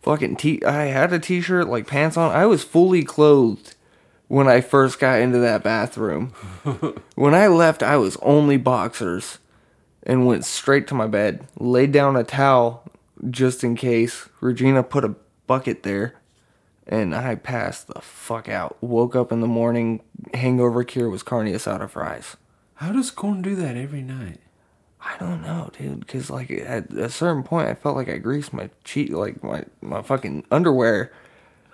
fucking 0.00 0.36
t. 0.36 0.64
I 0.64 0.84
had 0.84 1.12
a 1.12 1.18
t-shirt, 1.18 1.68
like 1.68 1.86
pants 1.86 2.16
on. 2.16 2.30
I 2.30 2.46
was 2.46 2.62
fully 2.64 3.02
clothed 3.02 3.74
when 4.28 4.48
I 4.48 4.62
first 4.62 5.00
got 5.00 5.20
into 5.20 5.38
that 5.40 5.64
bathroom. 5.64 6.28
when 7.16 7.34
I 7.34 7.48
left, 7.48 7.82
I 7.82 7.96
was 7.96 8.16
only 8.22 8.56
boxers, 8.56 9.38
and 10.04 10.26
went 10.26 10.44
straight 10.46 10.86
to 10.86 10.94
my 10.94 11.08
bed. 11.08 11.46
Laid 11.58 11.90
down 11.92 12.16
a 12.16 12.24
towel 12.24 12.90
just 13.28 13.64
in 13.64 13.74
case. 13.74 14.28
Regina 14.40 14.84
put 14.84 15.04
a 15.04 15.16
bucket 15.46 15.82
there 15.82 16.14
and 16.86 17.14
I 17.14 17.34
passed 17.34 17.88
the 17.88 18.00
fuck 18.00 18.48
out. 18.48 18.76
Woke 18.80 19.16
up 19.16 19.32
in 19.32 19.40
the 19.40 19.46
morning, 19.46 20.02
hangover 20.34 20.84
cure 20.84 21.10
was 21.10 21.22
carne 21.22 21.48
asada 21.48 21.88
fries. 21.90 22.36
How 22.74 22.92
does 22.92 23.10
corn 23.10 23.42
do 23.42 23.56
that 23.56 23.76
every 23.76 24.02
night? 24.02 24.40
I 25.00 25.16
don't 25.18 25.42
know, 25.42 25.70
dude, 25.78 26.00
because 26.00 26.30
like 26.30 26.50
at 26.50 26.92
a 26.92 27.08
certain 27.08 27.42
point, 27.42 27.68
I 27.68 27.74
felt 27.74 27.96
like 27.96 28.08
I 28.08 28.18
greased 28.18 28.52
my 28.52 28.70
cheek, 28.84 29.10
like 29.12 29.42
my 29.42 29.64
my 29.80 30.02
fucking 30.02 30.44
underwear. 30.50 31.12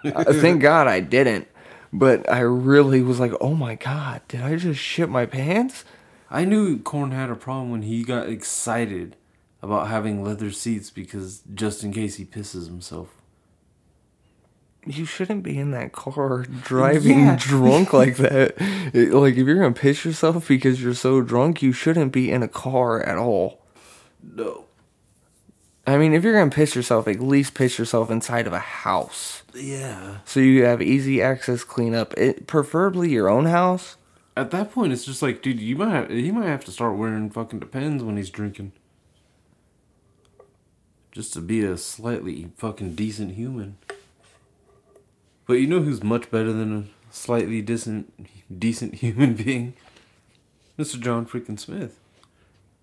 I, 0.05 0.09
uh, 0.11 0.33
thank 0.33 0.61
God 0.61 0.87
I 0.87 1.01
didn't, 1.01 1.49
but 1.93 2.29
I 2.31 2.41
really 2.41 3.01
was 3.03 3.21
like, 3.21 3.33
oh 3.41 3.55
my 3.55 3.75
god, 3.75 4.23
did 4.29 4.43
I 4.43 4.57
just 4.57 4.81
shit 4.81 5.09
my 5.09 5.27
pants? 5.27 5.85
I 6.31 6.45
knew 6.45 6.79
corn 6.79 7.11
had 7.11 7.31
a 7.31 7.37
problem 7.37 7.71
when 7.71 7.83
he 7.83 8.05
got 8.05 8.29
excited 8.29 9.17
about 9.61 9.89
having 9.89 10.25
leather 10.25 10.51
seats 10.51 10.91
because 10.91 11.43
just 11.55 11.85
in 11.85 11.93
case 11.93 12.17
he 12.17 12.25
pisses 12.25 12.67
himself. 12.67 13.22
You 14.85 15.05
shouldn't 15.05 15.43
be 15.45 15.57
in 15.59 15.71
that 15.73 15.93
car 15.93 16.43
driving 16.65 17.21
Yeah. 17.21 17.37
drunk 17.39 17.93
like 17.93 18.17
that. 18.17 18.55
It- 18.93 19.13
like 19.13 19.35
if 19.37 19.47
you're 19.47 19.57
gonna 19.61 19.73
piss 19.73 20.05
yourself 20.05 20.49
because 20.49 20.83
you're 20.83 20.95
so 20.95 21.21
drunk, 21.21 21.63
you 21.63 21.73
shouldn't 21.73 22.13
be 22.13 22.31
in 22.31 22.43
a 22.43 22.49
car 22.49 23.01
at 23.03 23.17
all. 23.17 23.63
No. 24.23 24.65
I 25.87 25.99
mean, 25.99 26.13
if 26.15 26.23
you're 26.25 26.33
gonna 26.39 26.51
piss 26.51 26.75
yourself, 26.77 27.07
at 27.09 27.21
least 27.21 27.55
piss 27.55 27.79
yourself 27.79 28.11
inside 28.11 28.47
of 28.47 28.53
a 28.53 28.59
house, 28.61 29.43
Yeah. 29.55 30.19
so 30.25 30.39
you 30.41 30.65
have 30.65 30.81
easy 30.83 31.21
access 31.21 31.65
cleanup. 31.65 32.15
It 32.17 32.47
preferably 32.47 33.11
your 33.11 33.29
own 33.29 33.47
house. 33.47 33.97
At 34.37 34.51
that 34.53 34.73
point, 34.73 34.93
it's 34.93 35.05
just 35.05 35.23
like, 35.23 35.43
dude, 35.43 35.61
you 35.61 35.77
might 35.77 35.91
have, 35.91 36.11
he 36.11 36.31
might 36.31 36.47
have 36.47 36.65
to 36.67 36.71
start 36.71 36.97
wearing 36.97 37.31
fucking 37.31 37.59
depends 37.59 38.03
when 38.03 38.17
he's 38.17 38.31
drinking. 38.31 38.73
just 41.11 41.35
to 41.35 41.41
be 41.43 41.63
a 41.63 41.77
slightly 41.77 42.51
fucking 42.57 42.95
decent 42.95 43.35
human. 43.35 43.77
But 45.47 45.55
you 45.55 45.67
know 45.67 45.81
who's 45.81 46.03
much 46.03 46.31
better 46.31 46.53
than 46.53 46.77
a 46.77 47.13
slightly 47.13 47.61
decent 47.61 48.59
decent 48.59 48.95
human 49.03 49.35
being? 49.35 49.75
Mr. 50.79 50.99
John 51.01 51.27
freaking 51.27 51.59
Smith. 51.59 51.99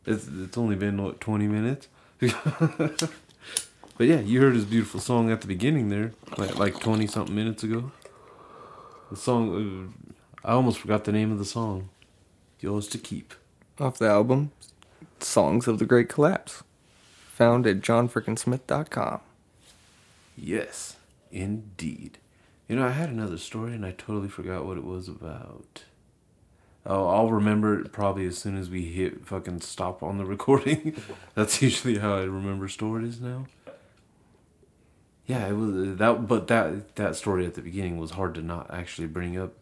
It's 0.06 0.28
it's 0.28 0.58
only 0.58 0.76
been 0.76 1.02
what 1.02 1.20
twenty 1.20 1.48
minutes. 1.48 1.88
but 2.20 3.10
yeah, 4.00 4.20
you 4.20 4.42
heard 4.42 4.56
his 4.56 4.66
beautiful 4.66 5.00
song 5.00 5.32
at 5.32 5.42
the 5.42 5.48
beginning 5.48 5.90
there, 5.90 6.12
like 6.38 6.58
like 6.58 6.80
twenty 6.80 7.08
something 7.08 7.36
minutes 7.36 7.64
ago. 7.64 7.92
The 9.10 9.18
song, 9.18 9.92
uh, 10.44 10.48
I 10.48 10.52
almost 10.52 10.80
forgot 10.80 11.06
the 11.06 11.12
name 11.12 11.32
of 11.32 11.40
the 11.40 11.46
song. 11.46 11.90
Yours 12.60 12.88
to 12.90 12.98
keep. 12.98 13.34
Off 13.80 13.98
the 13.98 14.08
album, 14.08 14.52
Songs 15.20 15.68
of 15.68 15.80
the 15.80 15.86
Great 15.86 16.10
Collapse. 16.10 16.64
Found 17.36 17.66
at 17.66 17.80
johnfrickinsmith.com. 17.80 19.22
Yes, 20.38 20.98
indeed. 21.32 22.18
You 22.70 22.76
know, 22.76 22.86
I 22.86 22.92
had 22.92 23.10
another 23.10 23.40
story 23.40 23.74
and 23.74 23.84
I 23.84 23.92
totally 23.92 24.30
forgot 24.30 24.64
what 24.64 24.78
it 24.78 24.84
was 24.86 25.08
about. 25.08 25.84
Oh, 26.86 27.08
I'll 27.08 27.32
remember 27.32 27.82
it 27.82 27.92
probably 27.92 28.28
as 28.28 28.38
soon 28.38 28.58
as 28.58 28.70
we 28.70 28.86
hit 28.86 29.26
fucking 29.26 29.62
stop 29.62 30.04
on 30.04 30.20
the 30.20 30.26
recording. 30.36 30.96
That's 31.36 31.62
usually 31.64 31.98
how 31.98 32.14
I 32.14 32.24
remember 32.24 32.68
stories 32.68 33.20
now. 33.20 33.48
Yeah, 35.26 35.48
it 35.48 35.54
was 35.54 35.76
uh, 35.76 35.96
that, 35.98 36.28
but 36.28 36.48
that 36.48 36.96
that 36.96 37.16
story 37.16 37.46
at 37.46 37.54
the 37.54 37.62
beginning 37.62 37.98
was 37.98 38.12
hard 38.12 38.34
to 38.36 38.42
not 38.42 38.72
actually 38.72 39.08
bring 39.08 39.38
up. 39.38 39.54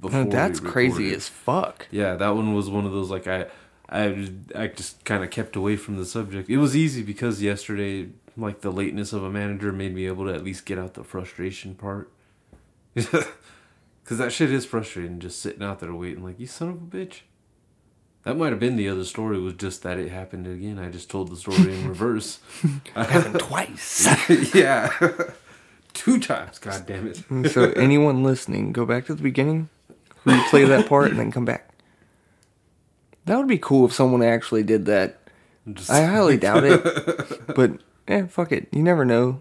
Before 0.00 0.22
No, 0.24 0.30
that's 0.30 0.60
crazy 0.60 1.12
as 1.12 1.28
fuck. 1.28 1.88
Yeah, 1.90 2.14
that 2.14 2.36
one 2.36 2.54
was 2.54 2.70
one 2.70 2.86
of 2.86 2.92
those 2.92 3.10
like 3.10 3.26
I, 3.26 3.46
I, 3.88 4.30
I 4.54 4.68
just 4.68 5.04
kind 5.04 5.24
of 5.24 5.30
kept 5.30 5.56
away 5.56 5.74
from 5.74 5.96
the 5.96 6.06
subject. 6.06 6.48
It 6.48 6.58
was 6.58 6.76
easy 6.76 7.02
because 7.02 7.42
yesterday, 7.42 8.10
like 8.36 8.60
the 8.60 8.70
lateness 8.70 9.12
of 9.12 9.24
a 9.24 9.30
manager 9.30 9.72
made 9.72 9.92
me 9.92 10.06
able 10.06 10.26
to 10.26 10.32
at 10.32 10.44
least 10.44 10.66
get 10.66 10.78
out 10.78 10.94
the 10.94 11.02
frustration 11.02 11.74
part. 11.74 12.12
Because 14.08 14.16
that 14.20 14.32
shit 14.32 14.50
is 14.50 14.64
frustrating, 14.64 15.20
just 15.20 15.38
sitting 15.42 15.62
out 15.62 15.80
there 15.80 15.92
waiting, 15.92 16.24
like 16.24 16.40
you 16.40 16.46
son 16.46 16.70
of 16.70 16.76
a 16.76 16.78
bitch. 16.78 17.20
That 18.22 18.38
might 18.38 18.52
have 18.52 18.58
been 18.58 18.76
the 18.76 18.88
other 18.88 19.04
story. 19.04 19.38
Was 19.38 19.52
just 19.52 19.82
that 19.82 19.98
it 19.98 20.10
happened 20.10 20.46
again. 20.46 20.78
I 20.78 20.88
just 20.88 21.10
told 21.10 21.30
the 21.30 21.36
story 21.36 21.74
in 21.74 21.86
reverse. 21.90 22.38
Happened 22.94 23.38
twice. 23.38 24.08
yeah, 24.54 24.90
two 25.92 26.18
times. 26.20 26.58
God 26.58 26.86
damn 26.86 27.06
it. 27.06 27.50
so 27.50 27.64
anyone 27.72 28.22
listening, 28.24 28.72
go 28.72 28.86
back 28.86 29.04
to 29.08 29.14
the 29.14 29.22
beginning, 29.22 29.68
replay 30.24 30.66
that 30.66 30.88
part, 30.88 31.10
and 31.10 31.18
then 31.18 31.30
come 31.30 31.44
back. 31.44 31.68
That 33.26 33.36
would 33.36 33.46
be 33.46 33.58
cool 33.58 33.84
if 33.84 33.92
someone 33.92 34.22
actually 34.22 34.62
did 34.62 34.86
that. 34.86 35.18
Just- 35.70 35.90
I 35.90 36.04
highly 36.06 36.38
doubt 36.38 36.64
it. 36.64 37.54
But 37.54 37.72
eh, 38.08 38.24
fuck 38.24 38.52
it. 38.52 38.68
You 38.72 38.82
never 38.82 39.04
know. 39.04 39.40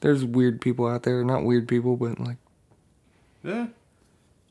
There's 0.00 0.24
weird 0.24 0.60
people 0.60 0.88
out 0.88 1.04
there. 1.04 1.22
Not 1.22 1.44
weird 1.44 1.68
people, 1.68 1.96
but 1.96 2.18
like 2.18 2.38
yeah, 3.48 3.66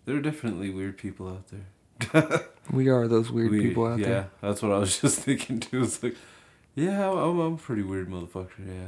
there 0.06 0.16
are 0.18 0.22
definitely 0.22 0.70
weird 0.70 0.98
people 0.98 1.28
out 1.30 1.44
there. 1.48 2.42
we 2.72 2.90
are 2.90 3.08
those 3.08 3.32
weird 3.32 3.52
We- 3.52 3.62
people 3.62 3.86
out 3.86 4.00
yeah, 4.00 4.06
there. 4.06 4.16
Yeah, 4.16 4.26
that's 4.42 4.62
what 4.62 4.72
I 4.72 4.78
was 4.80 5.00
just 5.02 5.20
thinking 5.20 5.60
too. 5.60 5.84
It's 5.84 6.02
like, 6.04 6.16
yeah, 6.76 7.10
I'm, 7.10 7.40
I'm 7.40 7.54
a 7.54 7.58
pretty 7.58 7.84
weird 7.84 8.10
motherfucker. 8.10 8.60
Yeah, 8.68 8.88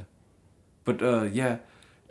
but 0.86 1.02
uh, 1.02 1.24
yeah, 1.24 1.58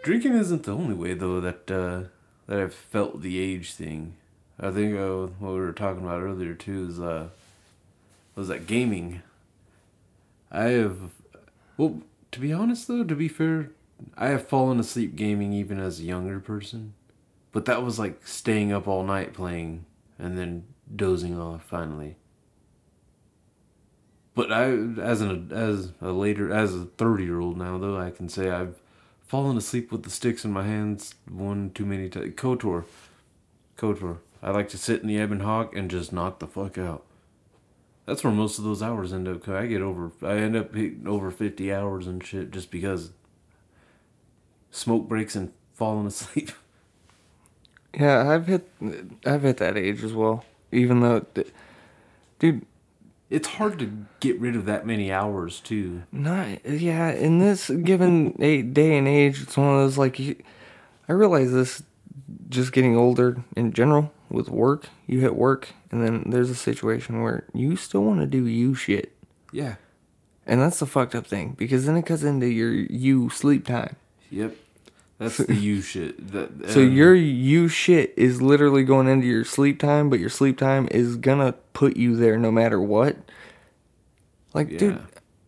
drinking 0.03 0.33
isn't 0.35 0.65
the 0.65 0.75
only 0.75 0.95
way 0.95 1.15
though 1.15 1.41
that 1.41 1.71
uh, 1.71 2.03
that 2.47 2.61
I've 2.61 2.75
felt 2.75 3.23
the 3.23 3.39
age 3.39 3.73
thing. 3.75 4.15
I 4.61 4.71
think 4.73 4.97
uh, 4.99 5.27
what 5.39 5.53
we 5.53 5.61
were 5.61 5.73
talking 5.73 6.03
about 6.05 6.21
earlier 6.21 6.55
too 6.55 6.89
is 6.91 6.99
uh, 7.01 7.29
was 8.35 8.49
that 8.49 8.67
gaming. 8.67 9.23
I 10.51 10.65
have, 10.71 11.11
well, 11.77 12.01
to 12.33 12.41
be 12.41 12.53
honest 12.53 12.89
though, 12.89 13.05
to 13.05 13.15
be 13.15 13.29
fair, 13.29 13.71
I 14.17 14.29
have 14.29 14.49
fallen 14.49 14.81
asleep 14.81 15.15
gaming 15.15 15.53
even 15.53 15.79
as 15.79 16.01
a 16.01 16.05
younger 16.05 16.41
person, 16.41 16.95
but 17.59 17.64
that 17.64 17.83
was 17.83 17.99
like 17.99 18.25
staying 18.25 18.73
up 18.73 18.87
all 18.87 19.03
night 19.03 19.35
playing 19.35 19.85
and 20.16 20.38
then 20.38 20.62
dozing 20.94 21.37
off 21.37 21.64
finally. 21.64 22.14
But 24.37 24.53
I, 24.53 24.66
as 25.03 25.21
an 25.21 25.51
as 25.51 25.90
a 26.01 26.12
later 26.12 26.53
as 26.53 26.73
a 26.73 26.85
thirty 26.85 27.25
year 27.25 27.40
old 27.40 27.59
now 27.59 27.77
though, 27.77 27.99
I 27.99 28.12
can 28.12 28.29
say 28.29 28.49
I've 28.49 28.77
fallen 29.27 29.57
asleep 29.57 29.90
with 29.90 30.05
the 30.05 30.11
sticks 30.11 30.44
in 30.44 30.53
my 30.53 30.62
hands 30.62 31.16
one 31.29 31.73
too 31.75 31.85
many 31.85 32.09
times. 32.09 32.37
Kotor, 32.37 32.85
Kotor. 33.77 34.18
I 34.40 34.53
like 34.53 34.68
to 34.68 34.79
sit 34.79 35.03
in 35.03 35.09
the 35.09 35.21
Ebon 35.21 35.40
Hawk 35.40 35.75
and 35.75 35.90
just 35.90 36.12
knock 36.12 36.38
the 36.38 36.47
fuck 36.47 36.79
out. 36.79 37.05
That's 38.07 38.23
where 38.23 38.33
most 38.33 38.59
of 38.59 38.62
those 38.62 38.85
hours 38.85 39.12
end 39.12 39.27
up. 39.27 39.49
I 39.49 39.66
get 39.66 39.83
over. 39.83 40.12
I 40.23 40.37
end 40.37 40.55
up 40.55 40.77
hitting 40.77 41.09
over 41.09 41.33
fifty 41.33 41.73
hours 41.73 42.07
and 42.07 42.25
shit 42.25 42.53
just 42.53 42.71
because 42.71 43.11
smoke 44.71 45.09
breaks 45.09 45.35
and 45.35 45.53
falling 45.75 46.07
asleep. 46.07 46.53
Yeah, 47.94 48.31
I've 48.31 48.46
hit 48.46 48.68
I've 49.24 49.42
hit 49.42 49.57
that 49.59 49.77
age 49.77 50.03
as 50.05 50.12
well. 50.12 50.44
Even 50.72 51.01
though, 51.01 51.24
dude, 52.38 52.64
It's 53.31 53.48
hard 53.48 53.79
to 53.79 53.90
get 54.20 54.38
rid 54.40 54.55
of 54.57 54.66
that 54.66 54.87
many 54.87 55.11
hours 55.12 55.61
too. 55.61 56.03
Not 56.12 56.64
yeah. 56.66 57.11
In 57.11 57.38
this 57.38 57.70
given 57.70 58.37
a- 58.40 58.62
day 58.62 58.96
and 58.98 59.09
age, 59.09 59.42
it's 59.42 59.57
one 59.57 59.68
of 59.68 59.81
those 59.81 59.98
like 59.98 60.18
you, 60.18 60.37
I 61.09 61.12
realize 61.12 61.53
this 61.53 61.83
just 62.48 62.72
getting 62.72 62.96
older 62.96 63.42
in 63.57 63.72
general 63.72 64.12
with 64.31 64.48
work. 64.51 64.88
You 65.07 65.20
hit 65.20 65.35
work, 65.37 65.70
and 65.90 66.05
then 66.05 66.24
there's 66.31 66.51
a 66.51 66.55
situation 66.55 67.22
where 67.22 67.44
you 67.55 67.77
still 67.77 68.05
want 68.05 68.20
to 68.20 68.27
do 68.27 68.46
you 68.46 68.74
shit, 68.74 69.12
Yeah. 69.53 69.77
and 70.46 70.61
that's 70.61 70.79
the 70.79 70.87
fucked 70.87 71.14
up 71.14 71.27
thing 71.27 71.55
because 71.57 71.87
then 71.87 71.96
it 71.96 72.05
cuts 72.07 72.22
into 72.22 72.46
your 72.46 72.72
you 72.72 73.31
sleep 73.31 73.66
time. 73.66 73.96
Yep. 74.31 74.55
That's 75.18 75.38
the 75.38 75.54
you 75.54 75.83
shit. 75.83 76.33
That, 76.33 76.68
So 76.70 76.81
um, 76.81 76.92
your 76.92 77.14
you 77.14 77.68
shit 77.68 78.14
is 78.16 78.40
literally 78.40 78.85
going 78.85 79.09
into 79.09 79.26
your 79.26 79.44
sleep 79.44 79.81
time, 79.81 80.09
but 80.09 80.20
your 80.20 80.28
sleep 80.28 80.59
time 80.59 80.88
is 80.90 81.16
gonna 81.16 81.52
put 81.72 81.96
you 81.96 82.16
there 82.16 82.38
no 82.38 82.52
matter 82.52 82.81
what. 82.81 83.16
Like, 84.54 84.78
dude, 84.78 85.00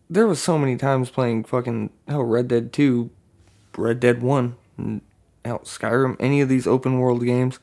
there 0.09 0.27
was 0.27 0.41
so 0.41 0.57
many 0.57 0.75
times 0.75 1.09
playing 1.09 1.45
fucking 1.45 1.89
hell 2.07 2.23
Red 2.23 2.49
Dead 2.49 2.73
Two, 2.73 3.09
Red 3.77 3.99
Dead 3.99 4.21
One, 4.21 4.55
out 5.45 5.65
Skyrim, 5.65 6.17
any 6.19 6.41
of 6.41 6.49
these 6.49 6.67
open 6.67 6.99
world 6.99 7.23
games, 7.23 7.59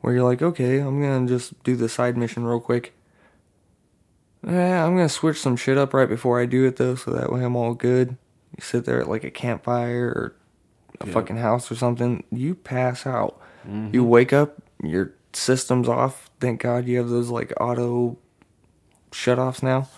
where 0.00 0.14
you're 0.14 0.24
like, 0.24 0.42
okay, 0.42 0.80
I'm 0.80 1.00
gonna 1.00 1.28
just 1.28 1.62
do 1.62 1.76
the 1.76 1.88
side 1.88 2.16
mission 2.16 2.44
real 2.44 2.60
quick. 2.60 2.92
Yeah, 4.44 4.84
I'm 4.84 4.96
gonna 4.96 5.08
switch 5.08 5.38
some 5.38 5.56
shit 5.56 5.78
up 5.78 5.94
right 5.94 6.08
before 6.08 6.40
I 6.40 6.46
do 6.46 6.66
it 6.66 6.76
though, 6.76 6.96
so 6.96 7.12
that 7.12 7.32
way 7.32 7.44
I'm 7.44 7.54
all 7.54 7.74
good. 7.74 8.16
You 8.56 8.62
sit 8.62 8.84
there 8.84 9.00
at 9.00 9.08
like 9.08 9.22
a 9.22 9.30
campfire 9.30 10.08
or 10.08 10.36
a 11.02 11.06
Yeah. 11.06 11.12
fucking 11.12 11.36
house 11.36 11.70
or 11.70 11.74
something, 11.74 12.24
you 12.30 12.54
pass 12.54 13.06
out. 13.06 13.38
You 13.92 14.02
wake 14.04 14.32
up, 14.32 14.60
your 14.82 15.12
system's 15.32 15.88
off. 15.88 16.28
Thank 16.40 16.62
God 16.62 16.86
you 16.88 16.98
have 16.98 17.08
those 17.08 17.28
like 17.30 17.52
auto 17.60 18.16
shut 19.12 19.38
offs 19.38 19.62
now. 19.62 19.88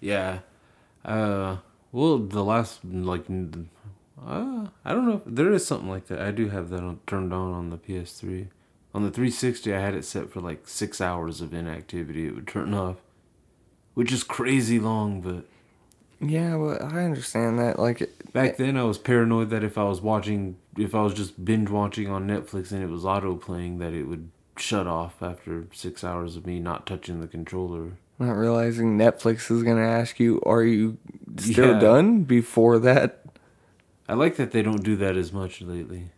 Yeah. 0.00 0.40
Uh. 1.04 1.58
Well, 1.92 2.18
the 2.18 2.44
last 2.44 2.80
like, 2.84 3.24
uh, 3.28 4.66
I 4.84 4.92
don't 4.92 5.06
know. 5.06 5.14
If, 5.16 5.22
there 5.26 5.52
is 5.52 5.66
something 5.66 5.88
like 5.88 6.06
that. 6.06 6.20
I 6.20 6.30
do 6.30 6.48
have 6.48 6.70
that 6.70 6.80
on, 6.82 7.00
turned 7.06 7.32
on 7.32 7.52
on 7.52 7.70
the 7.70 7.78
PS3. 7.78 8.48
On 8.94 9.02
the 9.04 9.10
360, 9.10 9.72
I 9.74 9.78
had 9.80 9.94
it 9.94 10.04
set 10.04 10.30
for 10.30 10.40
like 10.40 10.66
six 10.68 11.00
hours 11.00 11.40
of 11.40 11.54
inactivity. 11.54 12.26
It 12.26 12.34
would 12.34 12.46
turn 12.48 12.74
off, 12.74 12.96
which 13.94 14.12
is 14.12 14.22
crazy 14.24 14.78
long. 14.80 15.20
But 15.20 15.46
Yeah, 16.20 16.56
well, 16.56 16.78
I 16.82 17.04
understand 17.04 17.58
that. 17.58 17.78
Like, 17.78 18.02
it- 18.02 18.32
back 18.32 18.56
then, 18.58 18.76
I 18.76 18.84
was 18.84 18.98
paranoid 18.98 19.50
that 19.50 19.64
if 19.64 19.78
I 19.78 19.84
was 19.84 20.00
watching, 20.02 20.56
if 20.76 20.94
I 20.94 21.02
was 21.02 21.14
just 21.14 21.42
binge 21.44 21.70
watching 21.70 22.08
on 22.08 22.26
Netflix 22.26 22.72
and 22.72 22.82
it 22.82 22.90
was 22.90 23.04
auto 23.06 23.36
playing, 23.36 23.78
that 23.78 23.94
it 23.94 24.04
would 24.04 24.30
shut 24.56 24.86
off 24.86 25.22
after 25.22 25.66
six 25.72 26.04
hours 26.04 26.36
of 26.36 26.46
me 26.46 26.58
not 26.58 26.86
touching 26.86 27.20
the 27.20 27.26
controller. 27.26 27.92
not 28.18 28.32
realizing 28.32 28.98
Netflix 28.98 29.50
is 29.50 29.62
gonna 29.62 29.80
ask 29.80 30.20
you, 30.20 30.42
"Are 30.44 30.62
you 30.62 30.98
still 31.38 31.72
Yeah. 31.72 31.78
done?" 31.80 32.24
Before 32.24 32.78
that, 32.80 33.24
I 34.06 34.12
like 34.12 34.36
that 34.36 34.50
they 34.50 34.60
don't 34.60 34.84
do 34.84 34.94
that 34.96 35.16
as 35.16 35.32
much 35.32 35.62
lately. 35.62 36.10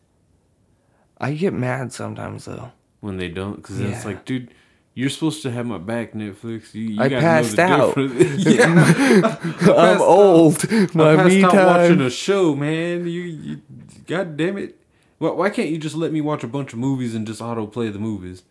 I 1.20 1.34
get 1.34 1.52
mad 1.54 1.92
sometimes 1.92 2.46
though. 2.46 2.72
when 2.98 3.18
they 3.18 3.28
don't 3.28 3.56
because 3.56 3.78
it's 3.78 4.04
like 4.04 4.24
dude 4.24 4.48
you're 4.94 5.10
supposed 5.10 5.42
to 5.42 5.50
have 5.50 5.64
my 5.66 5.78
back 5.78 6.12
netflix 6.12 6.74
you, 6.74 6.82
you 6.82 7.00
I 7.02 7.08
passed 7.08 7.58
out. 7.58 7.96
yeah 7.96 9.36
I'm 9.62 10.00
old. 10.02 10.64
I 10.70 10.88
My 10.94 11.16
passed 11.16 11.28
me 11.28 11.44
out 11.44 11.54
watching 11.54 12.00
a 12.00 12.10
show 12.10 12.54
man 12.54 13.06
you, 13.06 13.20
you 13.22 13.62
god 14.06 14.36
damn 14.36 14.58
it 14.58 14.78
why, 15.18 15.30
why 15.30 15.50
can't 15.50 15.70
you 15.70 15.78
just 15.78 15.94
let 15.96 16.12
me 16.12 16.20
watch 16.20 16.42
a 16.44 16.48
bunch 16.48 16.72
of 16.72 16.78
movies 16.78 17.14
and 17.14 17.26
just 17.26 17.40
auto 17.40 17.66
play 17.66 17.88
the 17.90 17.98
movies 17.98 18.42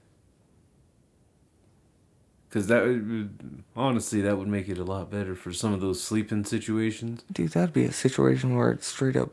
because 2.49 2.67
that 2.67 2.83
would, 2.83 3.63
honestly 3.75 4.21
that 4.21 4.37
would 4.37 4.47
make 4.47 4.67
it 4.67 4.77
a 4.77 4.83
lot 4.83 5.09
better 5.11 5.35
for 5.35 5.53
some 5.53 5.73
of 5.73 5.81
those 5.81 6.01
sleeping 6.01 6.43
situations 6.43 7.23
Dude, 7.31 7.51
that'd 7.51 7.73
be 7.73 7.85
a 7.85 7.91
situation 7.93 8.55
where 8.55 8.71
it's 8.71 8.87
straight 8.87 9.15
up 9.15 9.29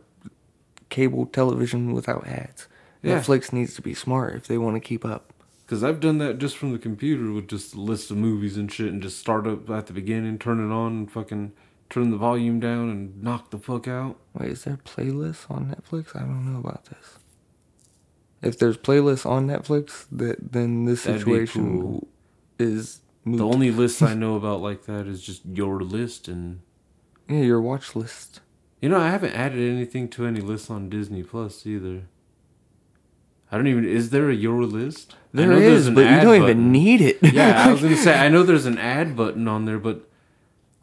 cable 0.90 1.26
television 1.26 1.92
without 1.92 2.26
ads. 2.26 2.66
Yeah. 3.02 3.18
Netflix 3.20 3.52
needs 3.52 3.74
to 3.74 3.82
be 3.82 3.92
smart 3.94 4.34
if 4.36 4.46
they 4.46 4.56
want 4.58 4.76
to 4.76 4.80
keep 4.80 5.04
up. 5.04 5.32
Because 5.68 5.84
I've 5.84 6.00
done 6.00 6.16
that 6.16 6.38
just 6.38 6.56
from 6.56 6.72
the 6.72 6.78
computer 6.78 7.30
with 7.30 7.46
just 7.46 7.74
a 7.74 7.80
list 7.80 8.10
of 8.10 8.16
movies 8.16 8.56
and 8.56 8.72
shit 8.72 8.90
and 8.90 9.02
just 9.02 9.18
start 9.18 9.46
up 9.46 9.68
at 9.68 9.86
the 9.86 9.92
beginning, 9.92 10.38
turn 10.38 10.58
it 10.66 10.72
on, 10.72 10.92
and 10.92 11.12
fucking 11.12 11.52
turn 11.90 12.10
the 12.10 12.16
volume 12.16 12.58
down 12.58 12.88
and 12.88 13.22
knock 13.22 13.50
the 13.50 13.58
fuck 13.58 13.86
out. 13.86 14.16
Wait, 14.32 14.52
is 14.52 14.64
there 14.64 14.78
playlists 14.78 15.44
on 15.50 15.66
Netflix? 15.66 16.16
I 16.16 16.20
don't 16.20 16.50
know 16.50 16.58
about 16.58 16.86
this. 16.86 17.18
If 18.40 18.58
there's 18.58 18.78
playlists 18.78 19.26
on 19.26 19.46
Netflix, 19.46 20.06
that 20.10 20.52
then 20.52 20.86
this 20.86 21.02
That'd 21.04 21.20
situation 21.20 21.82
cool. 21.82 22.08
is 22.58 23.02
moot. 23.26 23.36
The 23.36 23.44
only 23.46 23.70
list 23.70 24.02
I 24.02 24.14
know 24.14 24.36
about 24.36 24.62
like 24.62 24.84
that 24.86 25.06
is 25.06 25.20
just 25.22 25.44
your 25.44 25.82
list 25.82 26.28
and 26.28 26.60
yeah 27.28 27.40
your 27.42 27.60
watch 27.60 27.94
list. 27.94 28.40
you 28.80 28.88
know 28.88 28.98
I 29.00 29.10
haven't 29.10 29.34
added 29.34 29.58
anything 29.70 30.08
to 30.10 30.24
any 30.24 30.40
lists 30.40 30.70
on 30.70 30.88
Disney 30.88 31.22
Plus 31.22 31.66
either. 31.66 32.04
I 33.50 33.56
don't 33.56 33.66
even 33.66 33.84
is 33.84 34.10
there 34.10 34.28
a 34.30 34.34
your 34.34 34.64
list? 34.64 35.14
There 35.32 35.48
there's 35.58 35.90
but 35.90 36.00
you 36.02 36.16
don't 36.20 36.40
button. 36.40 36.42
even 36.42 36.72
need 36.72 37.00
it. 37.00 37.18
yeah, 37.22 37.66
I 37.66 37.72
was 37.72 37.80
gonna 37.82 37.96
say 37.96 38.18
I 38.18 38.28
know 38.28 38.42
there's 38.42 38.66
an 38.66 38.78
add 38.78 39.16
button 39.16 39.48
on 39.48 39.64
there, 39.64 39.78
but 39.78 40.08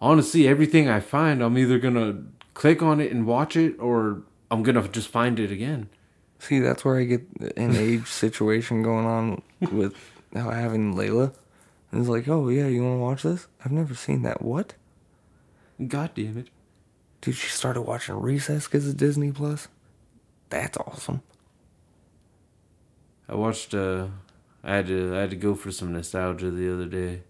honestly, 0.01 0.47
everything 0.47 0.89
I 0.89 0.99
find, 0.99 1.41
I'm 1.41 1.57
either 1.57 1.79
gonna 1.79 2.23
click 2.53 2.81
on 2.81 2.99
it 2.99 3.11
and 3.11 3.25
watch 3.25 3.55
it, 3.55 3.79
or 3.79 4.23
I'm 4.49 4.63
gonna 4.63 4.87
just 4.87 5.09
find 5.09 5.39
it 5.39 5.51
again. 5.51 5.89
See, 6.39 6.59
that's 6.59 6.83
where 6.83 6.99
I 6.99 7.03
get 7.05 7.23
an 7.57 7.75
age 7.75 8.07
situation 8.07 8.83
going 8.83 9.05
on 9.05 9.41
with 9.71 9.95
how 10.33 10.49
having 10.49 10.95
Layla. 10.95 11.33
And 11.91 12.01
it's 12.01 12.09
like, 12.09 12.27
oh 12.27 12.49
yeah, 12.49 12.67
you 12.67 12.83
want 12.83 12.95
to 12.95 12.99
watch 12.99 13.23
this? 13.23 13.47
I've 13.63 13.71
never 13.71 13.95
seen 13.95 14.23
that. 14.23 14.41
What? 14.41 14.73
God 15.87 16.11
damn 16.15 16.37
it! 16.37 16.49
Dude, 17.21 17.35
she 17.35 17.49
started 17.49 17.81
watching 17.81 18.15
Recess 18.19 18.65
because 18.65 18.87
of 18.87 18.97
Disney 18.97 19.31
Plus. 19.31 19.67
That's 20.49 20.77
awesome. 20.77 21.21
I 23.27 23.35
watched. 23.35 23.73
uh 23.73 24.07
I 24.63 24.77
had 24.77 24.87
to. 24.87 25.15
I 25.15 25.19
had 25.21 25.29
to 25.29 25.35
go 25.35 25.53
for 25.55 25.71
some 25.71 25.93
nostalgia 25.93 26.49
the 26.51 26.73
other 26.73 26.85
day. 26.87 27.21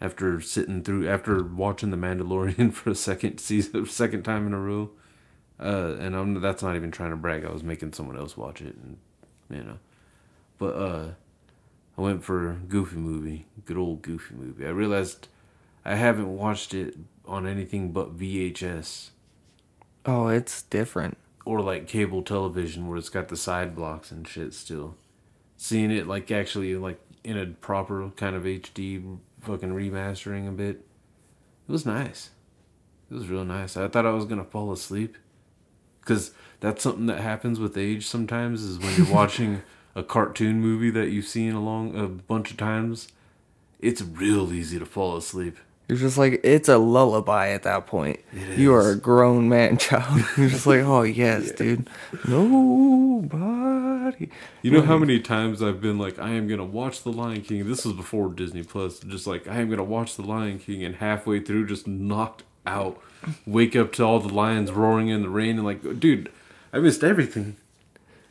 After 0.00 0.40
sitting 0.40 0.82
through, 0.82 1.08
after 1.08 1.44
watching 1.44 1.90
The 1.90 1.96
Mandalorian 1.96 2.72
for 2.74 2.90
a 2.90 2.94
second 2.94 3.38
season, 3.38 3.86
second 3.86 4.24
time 4.24 4.46
in 4.48 4.52
a 4.54 4.58
row, 4.58 4.90
uh, 5.60 5.94
and 6.00 6.16
I'm 6.16 6.40
that's 6.40 6.62
not 6.62 6.74
even 6.76 6.90
trying 6.90 7.10
to 7.10 7.16
brag. 7.16 7.44
I 7.44 7.52
was 7.52 7.62
making 7.62 7.92
someone 7.92 8.16
else 8.18 8.36
watch 8.36 8.60
it, 8.60 8.74
and 8.76 8.96
you 9.50 9.62
know, 9.62 9.78
but 10.58 10.74
uh, 10.74 11.08
I 11.96 12.00
went 12.00 12.24
for 12.24 12.58
Goofy 12.68 12.96
movie, 12.96 13.46
good 13.64 13.76
old 13.76 14.02
Goofy 14.02 14.34
movie. 14.34 14.66
I 14.66 14.70
realized 14.70 15.28
I 15.84 15.94
haven't 15.94 16.36
watched 16.36 16.74
it 16.74 16.96
on 17.24 17.46
anything 17.46 17.92
but 17.92 18.16
VHS 18.18 19.10
Oh, 20.04 20.26
it's 20.26 20.62
different. 20.62 21.16
or 21.44 21.60
like 21.60 21.86
cable 21.86 22.22
television 22.22 22.88
where 22.88 22.98
it's 22.98 23.08
got 23.08 23.28
the 23.28 23.36
side 23.36 23.76
blocks 23.76 24.10
and 24.10 24.26
shit 24.26 24.52
still. 24.54 24.96
Seeing 25.62 25.92
it 25.92 26.08
like 26.08 26.32
actually 26.32 26.74
like 26.74 27.00
in 27.22 27.38
a 27.38 27.46
proper 27.46 28.10
kind 28.16 28.34
of 28.34 28.42
HD 28.42 29.16
fucking 29.42 29.72
remastering 29.72 30.48
a 30.48 30.50
bit. 30.50 30.84
It 31.68 31.70
was 31.70 31.86
nice. 31.86 32.30
It 33.08 33.14
was 33.14 33.28
real 33.28 33.44
nice. 33.44 33.76
I 33.76 33.86
thought 33.86 34.04
I 34.04 34.10
was 34.10 34.24
gonna 34.24 34.42
fall 34.42 34.72
asleep. 34.72 35.16
Cause 36.04 36.32
that's 36.58 36.82
something 36.82 37.06
that 37.06 37.20
happens 37.20 37.60
with 37.60 37.78
age 37.78 38.08
sometimes 38.08 38.64
is 38.64 38.80
when 38.80 38.92
you're 38.96 39.14
watching 39.14 39.62
a 39.94 40.02
cartoon 40.02 40.60
movie 40.60 40.90
that 40.90 41.10
you've 41.10 41.28
seen 41.28 41.52
along 41.52 41.96
a 41.96 42.08
bunch 42.08 42.50
of 42.50 42.56
times, 42.56 43.06
it's 43.78 44.02
real 44.02 44.52
easy 44.52 44.80
to 44.80 44.84
fall 44.84 45.16
asleep. 45.16 45.58
You're 45.88 45.98
just 45.98 46.16
like, 46.16 46.40
it's 46.42 46.68
a 46.68 46.78
lullaby 46.78 47.50
at 47.50 47.64
that 47.64 47.86
point. 47.86 48.20
You 48.56 48.72
are 48.74 48.92
a 48.92 48.96
grown 48.96 49.48
man 49.48 49.76
child. 49.78 50.24
You're 50.36 50.48
just 50.48 50.66
like, 50.66 50.80
oh, 50.80 51.02
yes, 51.02 51.52
dude. 51.52 51.88
Nobody. 52.26 54.30
You 54.62 54.70
know 54.70 54.82
how 54.82 54.96
many 54.96 55.20
times 55.20 55.62
I've 55.62 55.80
been 55.80 55.98
like, 55.98 56.18
I 56.18 56.30
am 56.30 56.48
gonna 56.48 56.64
watch 56.64 57.02
The 57.02 57.12
Lion 57.12 57.42
King. 57.42 57.68
This 57.68 57.84
was 57.84 57.94
before 57.94 58.28
Disney 58.30 58.62
Plus. 58.62 59.00
Just 59.00 59.26
like 59.26 59.46
I 59.48 59.60
am 59.60 59.70
gonna 59.70 59.84
watch 59.84 60.16
The 60.16 60.22
Lion 60.22 60.58
King, 60.58 60.84
and 60.84 60.96
halfway 60.96 61.40
through, 61.40 61.66
just 61.66 61.86
knocked 61.86 62.44
out. 62.66 63.00
Wake 63.46 63.76
up 63.76 63.92
to 63.94 64.04
all 64.04 64.20
the 64.20 64.32
lions 64.32 64.70
roaring 64.72 65.08
in 65.08 65.22
the 65.22 65.28
rain, 65.28 65.56
and 65.56 65.64
like, 65.64 66.00
dude, 66.00 66.30
I 66.72 66.78
missed 66.78 67.04
everything. 67.04 67.56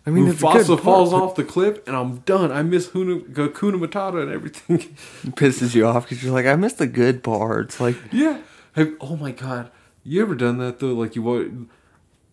I 0.06 0.10
mean, 0.10 0.28
it's 0.28 0.40
a 0.40 0.42
good 0.42 0.66
Mufasa 0.66 0.68
part, 0.68 0.84
falls 0.84 1.14
off 1.14 1.36
the 1.36 1.44
cliff, 1.44 1.80
and 1.86 1.96
I'm 1.96 2.18
done. 2.20 2.52
I 2.52 2.64
miss 2.64 2.90
Huna, 2.90 3.34
Hakuna 3.34 3.80
Matata 3.80 4.24
and 4.24 4.32
everything. 4.32 4.78
it 5.24 5.36
pisses 5.36 5.76
you 5.76 5.86
off 5.86 6.10
because 6.10 6.24
you're 6.24 6.34
like, 6.34 6.48
I 6.48 6.56
missed 6.56 6.80
the 6.80 6.88
good 6.88 7.24
parts. 7.24 7.80
Like, 7.80 7.96
yeah. 8.12 8.42
Have, 8.74 8.94
oh 9.00 9.16
my 9.16 9.32
god. 9.32 9.70
You 10.04 10.22
ever 10.22 10.34
done 10.34 10.58
that 10.58 10.80
though? 10.80 10.94
Like 10.94 11.16
you 11.16 11.22
watch. 11.22 11.48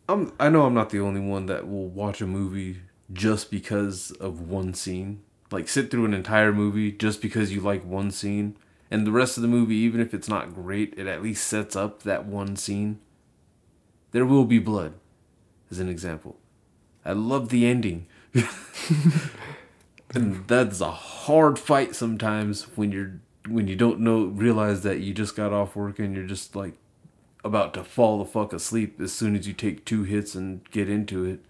I'm. 0.09 0.33
I 0.41 0.49
know 0.49 0.65
I'm 0.65 0.75
not 0.75 0.91
the 0.91 1.01
only 1.01 1.21
one 1.21 1.47
that 1.47 1.69
will 1.69 1.89
watch 1.89 2.21
a 2.23 2.27
movie 2.27 2.81
just 3.13 3.51
because 3.51 4.11
of 4.13 4.49
one 4.49 4.73
scene. 4.73 5.23
Like 5.51 5.69
sit 5.69 5.91
through 5.91 6.07
an 6.07 6.15
entire 6.15 6.53
movie 6.53 6.93
just 6.93 7.21
because 7.21 7.53
you 7.53 7.61
like 7.61 7.85
one 7.85 8.11
scene, 8.11 8.57
and 8.91 9.07
the 9.07 9.13
rest 9.13 9.37
of 9.37 9.43
the 9.43 9.49
movie, 9.49 9.77
even 9.77 10.01
if 10.01 10.15
it's 10.15 10.29
not 10.29 10.55
great, 10.55 10.95
it 10.97 11.07
at 11.07 11.23
least 11.23 11.47
sets 11.47 11.77
up 11.77 12.03
that 12.05 12.25
one 12.25 12.57
scene. 12.57 13.01
There 14.13 14.25
will 14.25 14.47
be 14.47 14.59
blood, 14.59 14.95
as 15.71 15.79
an 15.79 15.89
example. 15.91 16.39
I 17.09 17.12
love 17.12 17.49
the 17.49 17.66
ending. 17.66 18.07
and 20.14 20.47
that's 20.47 20.83
a 20.83 20.90
hard 20.90 21.59
fight 21.59 21.97
sometimes 21.97 22.64
when 22.77 22.92
you're 22.92 23.21
when 23.49 23.66
you 23.66 23.77
don't 23.77 24.01
know 24.01 24.27
realize 24.27 24.83
that 24.83 25.01
you 25.01 25.14
just 25.14 25.35
got 25.35 25.51
off 25.51 25.75
work 25.75 25.99
and 25.99 26.14
you're 26.14 26.27
just 26.27 26.55
like 26.55 26.75
about 27.42 27.73
to 27.73 27.83
fall 27.83 28.18
the 28.18 28.27
fuck 28.27 28.53
asleep 28.53 29.01
as 29.01 29.11
soon 29.11 29.35
as 29.35 29.49
you 29.49 29.55
take 29.55 29.87
two 29.87 30.03
hits 30.03 30.35
and 30.35 30.71
get 30.71 30.90
into 30.90 31.25
it. 31.25 31.40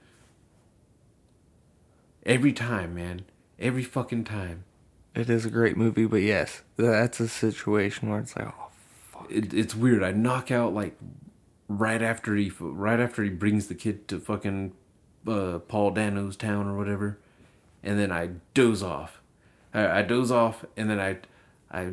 Every 2.24 2.52
time, 2.52 2.94
man. 2.94 3.22
Every 3.58 3.82
fucking 3.82 4.24
time. 4.24 4.62
it 5.16 5.28
is 5.28 5.44
a 5.44 5.50
great 5.50 5.76
movie, 5.76 6.06
but 6.06 6.22
yes, 6.22 6.62
that's 6.76 7.18
a 7.18 7.26
situation 7.26 8.08
where 8.08 8.20
it's 8.20 8.36
like, 8.36 8.46
oh, 8.46 9.26
It, 9.28 9.52
it's 9.52 9.74
weird. 9.74 10.04
I 10.04 10.12
knock 10.12 10.52
out 10.52 10.72
like 10.72 10.96
right 11.66 12.00
after 12.00 12.36
he 12.36 12.52
right 12.60 13.00
after 13.00 13.24
he 13.24 13.30
brings 13.30 13.66
the 13.66 13.74
kid 13.74 14.06
to 14.08 14.20
fucking 14.20 14.74
uh, 15.28 15.58
Paul 15.60 15.92
Dano's 15.92 16.36
town 16.36 16.66
or 16.66 16.76
whatever, 16.76 17.18
and 17.82 17.98
then 17.98 18.10
I 18.12 18.30
doze 18.54 18.82
off. 18.82 19.20
I, 19.72 20.00
I 20.00 20.02
doze 20.02 20.30
off, 20.30 20.64
and 20.76 20.90
then 20.90 21.00
I 21.00 21.18
I 21.70 21.92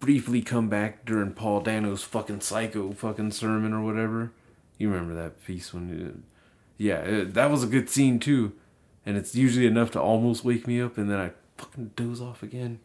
briefly 0.00 0.42
come 0.42 0.68
back 0.68 1.04
during 1.04 1.32
Paul 1.32 1.60
Dano's 1.60 2.02
fucking 2.02 2.40
psycho 2.40 2.92
fucking 2.92 3.32
sermon 3.32 3.72
or 3.72 3.82
whatever. 3.82 4.32
You 4.78 4.90
remember 4.90 5.14
that 5.14 5.42
piece 5.44 5.72
when, 5.72 5.88
you, 5.88 6.22
yeah, 6.76 6.98
it, 6.98 7.34
that 7.34 7.50
was 7.50 7.62
a 7.62 7.66
good 7.66 7.88
scene 7.88 8.18
too, 8.18 8.52
and 9.04 9.16
it's 9.16 9.34
usually 9.34 9.66
enough 9.66 9.90
to 9.92 10.00
almost 10.00 10.44
wake 10.44 10.66
me 10.66 10.80
up, 10.80 10.98
and 10.98 11.10
then 11.10 11.18
I 11.18 11.30
fucking 11.56 11.92
doze 11.96 12.20
off 12.20 12.42
again. 12.42 12.80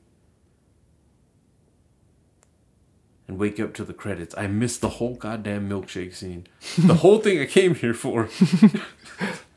and 3.32 3.40
wake 3.40 3.62
up 3.62 3.74
to 3.74 3.86
the 3.86 3.94
credits. 3.94 4.36
I 4.38 4.48
missed 4.48 4.82
the 4.82 4.90
whole 4.90 5.16
goddamn 5.16 5.70
milkshake 5.70 6.14
scene. 6.14 6.48
The 6.78 6.96
whole 6.96 7.20
thing 7.20 7.40
I 7.40 7.46
came 7.46 7.76
here 7.76 7.94
for. 7.94 8.28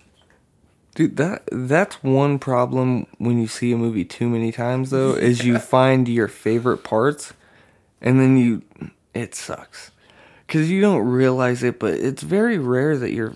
Dude, 0.95 1.17
that 1.17 1.49
that's 1.51 2.03
one 2.05 2.39
problem 2.39 3.07
when 3.19 3.41
you 3.41 3.49
see 3.49 3.73
a 3.73 3.77
movie 3.77 4.05
too 4.05 4.29
many 4.29 4.53
times 4.53 4.91
though, 4.91 5.15
is 5.15 5.45
you 5.45 5.59
find 5.59 6.09
your 6.09 6.29
favorite 6.29 6.85
parts 6.85 7.33
and 8.01 8.21
then 8.21 8.37
you 8.37 8.63
it 9.13 9.35
sucks. 9.35 9.91
Cuz 10.47 10.71
you 10.71 10.81
don't 10.81 11.05
realize 11.05 11.65
it, 11.65 11.81
but 11.81 11.95
it's 11.95 12.23
very 12.23 12.59
rare 12.59 12.97
that 12.97 13.13
your 13.13 13.35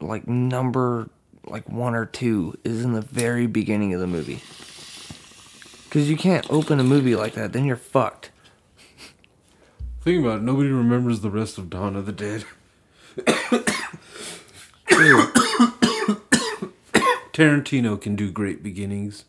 like 0.00 0.26
number 0.26 1.10
like 1.44 1.68
1 1.68 1.94
or 1.94 2.06
2 2.06 2.58
is 2.64 2.82
in 2.82 2.92
the 2.92 3.02
very 3.02 3.46
beginning 3.46 3.92
of 3.92 4.00
the 4.00 4.06
movie. 4.06 4.40
Cuz 5.90 6.08
you 6.08 6.16
can't 6.16 6.50
open 6.50 6.80
a 6.80 6.84
movie 6.84 7.14
like 7.14 7.34
that, 7.34 7.52
then 7.52 7.66
you're 7.66 7.76
fucked. 7.76 8.30
Think 10.00 10.24
about 10.24 10.38
it. 10.38 10.44
Nobody 10.44 10.70
remembers 10.70 11.20
the 11.20 11.30
rest 11.30 11.58
of 11.58 11.68
Dawn 11.68 11.94
of 11.94 12.06
the 12.06 12.12
Dead. 12.12 12.44
Tarantino 17.36 18.00
can 18.00 18.16
do 18.16 18.32
great 18.32 18.62
beginnings 18.62 19.26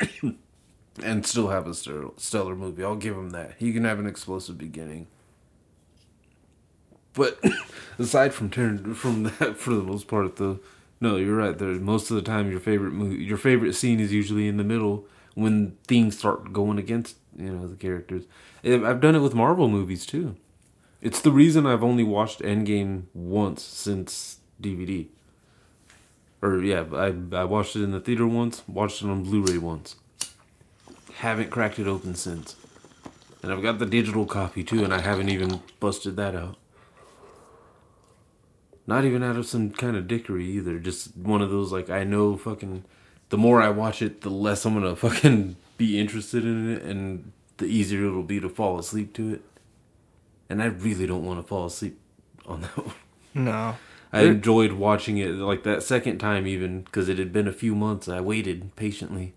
and 1.04 1.24
still 1.24 1.50
have 1.50 1.68
a 1.68 1.74
stellar, 1.74 2.56
movie. 2.56 2.82
I'll 2.82 2.96
give 2.96 3.16
him 3.16 3.30
that. 3.30 3.54
He 3.58 3.72
can 3.72 3.84
have 3.84 4.00
an 4.00 4.06
explosive 4.08 4.58
beginning. 4.58 5.06
But 7.12 7.38
aside 8.00 8.34
from 8.34 8.50
Tarant- 8.50 8.96
from 8.96 9.22
that, 9.38 9.58
for 9.58 9.74
the 9.74 9.84
most 9.84 10.08
part, 10.08 10.34
though, 10.34 10.58
no, 11.00 11.14
you're 11.14 11.36
right. 11.36 11.56
There, 11.56 11.68
most 11.74 12.10
of 12.10 12.16
the 12.16 12.22
time, 12.22 12.50
your 12.50 12.58
favorite 12.58 12.90
movie, 12.92 13.22
your 13.22 13.36
favorite 13.36 13.74
scene 13.74 14.00
is 14.00 14.12
usually 14.12 14.48
in 14.48 14.56
the 14.56 14.64
middle 14.64 15.06
when 15.34 15.76
things 15.86 16.18
start 16.18 16.52
going 16.52 16.78
against 16.78 17.16
you 17.38 17.52
know 17.52 17.68
the 17.68 17.76
characters. 17.76 18.24
I've 18.64 19.00
done 19.00 19.14
it 19.14 19.20
with 19.20 19.36
Marvel 19.36 19.68
movies 19.68 20.04
too. 20.04 20.34
It's 21.00 21.20
the 21.20 21.30
reason 21.30 21.64
I've 21.64 21.84
only 21.84 22.02
watched 22.02 22.40
Endgame 22.40 23.04
once 23.14 23.62
since 23.62 24.40
DVD. 24.60 25.06
Or 26.46 26.62
yeah, 26.62 26.84
I 26.92 27.12
I 27.32 27.44
watched 27.44 27.74
it 27.76 27.82
in 27.82 27.90
the 27.90 28.00
theater 28.00 28.26
once, 28.26 28.62
watched 28.68 29.02
it 29.02 29.08
on 29.08 29.24
Blu-ray 29.24 29.58
once. 29.58 29.96
Haven't 31.14 31.50
cracked 31.50 31.78
it 31.78 31.86
open 31.88 32.14
since. 32.14 32.56
And 33.42 33.52
I've 33.52 33.62
got 33.62 33.78
the 33.78 33.86
digital 33.86 34.26
copy 34.26 34.62
too, 34.62 34.84
and 34.84 34.92
I 34.94 35.00
haven't 35.00 35.28
even 35.28 35.60
busted 35.80 36.16
that 36.16 36.34
out. 36.34 36.56
Not 38.86 39.04
even 39.04 39.22
out 39.22 39.36
of 39.36 39.46
some 39.46 39.70
kind 39.70 39.96
of 39.96 40.06
dickery 40.06 40.46
either. 40.46 40.78
Just 40.78 41.16
one 41.16 41.42
of 41.42 41.50
those 41.50 41.72
like 41.72 41.90
I 41.90 42.04
know 42.04 42.36
fucking. 42.36 42.84
The 43.30 43.38
more 43.38 43.60
I 43.60 43.70
watch 43.70 44.02
it, 44.02 44.20
the 44.20 44.30
less 44.30 44.64
I'm 44.64 44.74
gonna 44.74 44.94
fucking 45.06 45.56
be 45.78 45.98
interested 45.98 46.44
in 46.44 46.70
it, 46.70 46.82
and 46.82 47.32
the 47.56 47.66
easier 47.66 48.06
it'll 48.06 48.22
be 48.22 48.38
to 48.40 48.48
fall 48.48 48.78
asleep 48.78 49.12
to 49.14 49.34
it. 49.34 49.42
and 50.48 50.62
I 50.62 50.66
really 50.66 51.06
don't 51.06 51.24
want 51.24 51.40
to 51.40 51.46
fall 51.46 51.66
asleep 51.66 51.98
on 52.46 52.60
that 52.60 52.76
one. 52.86 52.94
No. 53.34 53.76
I 54.16 54.22
enjoyed 54.22 54.72
watching 54.72 55.18
it 55.18 55.30
like 55.30 55.62
that 55.64 55.82
second 55.82 56.18
time 56.18 56.46
even 56.46 56.82
because 56.82 57.08
it 57.08 57.18
had 57.18 57.32
been 57.32 57.48
a 57.48 57.52
few 57.52 57.74
months. 57.74 58.08
I 58.08 58.20
waited 58.20 58.74
patiently, 58.76 59.34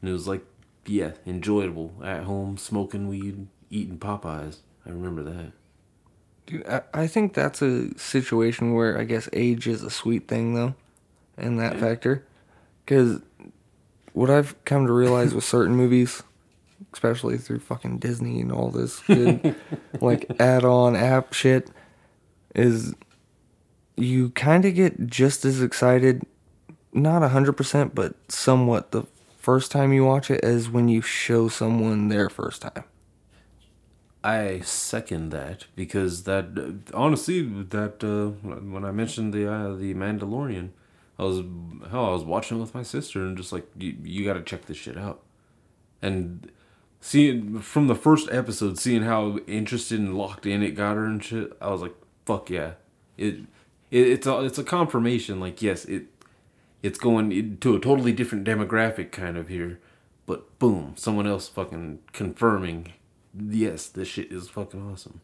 and 0.00 0.10
it 0.10 0.12
was 0.12 0.28
like, 0.28 0.44
yeah, 0.86 1.12
enjoyable 1.26 1.94
at 2.04 2.24
home, 2.24 2.56
smoking 2.56 3.08
weed, 3.08 3.46
eating 3.70 3.98
Popeyes. 3.98 4.58
I 4.86 4.90
remember 4.90 5.22
that. 5.24 5.52
Dude, 6.46 6.66
I, 6.66 6.82
I 6.94 7.06
think 7.06 7.34
that's 7.34 7.60
a 7.60 7.96
situation 7.98 8.74
where 8.74 8.98
I 8.98 9.04
guess 9.04 9.28
age 9.32 9.66
is 9.66 9.82
a 9.82 9.90
sweet 9.90 10.28
thing, 10.28 10.54
though, 10.54 10.74
in 11.36 11.56
that 11.56 11.80
factor. 11.80 12.24
Because 12.84 13.20
what 14.12 14.30
I've 14.30 14.62
come 14.64 14.86
to 14.86 14.92
realize 14.92 15.34
with 15.34 15.44
certain 15.44 15.74
movies, 15.76 16.22
especially 16.92 17.38
through 17.38 17.60
fucking 17.60 17.98
Disney 17.98 18.40
and 18.40 18.52
all 18.52 18.70
this 18.70 19.00
good, 19.00 19.56
like 20.00 20.26
add 20.38 20.64
on 20.64 20.94
app 20.94 21.32
shit, 21.32 21.70
is 22.54 22.94
you 23.96 24.30
kind 24.30 24.64
of 24.64 24.74
get 24.74 25.06
just 25.06 25.44
as 25.44 25.62
excited, 25.62 26.22
not 26.92 27.22
100%, 27.22 27.94
but 27.94 28.14
somewhat 28.30 28.92
the 28.92 29.04
first 29.38 29.70
time 29.70 29.92
you 29.92 30.04
watch 30.04 30.30
it 30.30 30.42
as 30.44 30.68
when 30.68 30.88
you 30.88 31.00
show 31.00 31.48
someone 31.48 32.08
their 32.08 32.28
first 32.28 32.62
time. 32.62 32.84
I 34.26 34.58
second 34.64 35.30
that 35.30 35.66
because 35.76 36.24
that 36.24 36.46
honestly 36.92 37.42
that 37.42 38.02
uh, 38.02 38.48
when 38.58 38.84
I 38.84 38.90
mentioned 38.90 39.32
the 39.32 39.48
uh, 39.48 39.76
the 39.76 39.94
Mandalorian, 39.94 40.70
I 41.16 41.22
was 41.22 41.44
hell 41.92 42.06
I 42.06 42.10
was 42.10 42.24
watching 42.24 42.58
it 42.58 42.60
with 42.60 42.74
my 42.74 42.82
sister 42.82 43.24
and 43.24 43.36
just 43.36 43.52
like 43.52 43.68
you, 43.78 43.96
you 44.02 44.24
got 44.24 44.34
to 44.34 44.42
check 44.42 44.66
this 44.66 44.78
shit 44.78 44.98
out, 44.98 45.22
and 46.02 46.50
seeing 47.00 47.60
from 47.60 47.86
the 47.86 47.94
first 47.94 48.28
episode, 48.32 48.80
seeing 48.80 49.02
how 49.02 49.38
interested 49.46 50.00
and 50.00 50.18
locked 50.18 50.44
in 50.44 50.60
it 50.60 50.72
got 50.72 50.96
her 50.96 51.04
and 51.04 51.22
shit, 51.22 51.52
I 51.60 51.70
was 51.70 51.80
like 51.80 51.94
fuck 52.24 52.50
yeah, 52.50 52.72
it, 53.16 53.42
it 53.90 54.06
it's 54.08 54.26
a 54.26 54.44
it's 54.44 54.58
a 54.58 54.64
confirmation 54.64 55.40
like 55.40 55.62
yes 55.62 55.84
it 55.84 56.06
it's 56.82 56.98
going 56.98 57.58
to 57.58 57.76
a 57.76 57.80
totally 57.80 58.12
different 58.12 58.46
demographic 58.46 59.10
kind 59.10 59.36
of 59.36 59.48
here, 59.48 59.80
but 60.26 60.58
boom 60.58 60.94
someone 60.96 61.26
else 61.26 61.48
fucking 61.48 62.00
confirming 62.12 62.92
yes, 63.38 63.86
this 63.86 64.08
shit 64.08 64.32
is 64.32 64.48
fucking 64.48 64.90
awesome. 64.90 65.20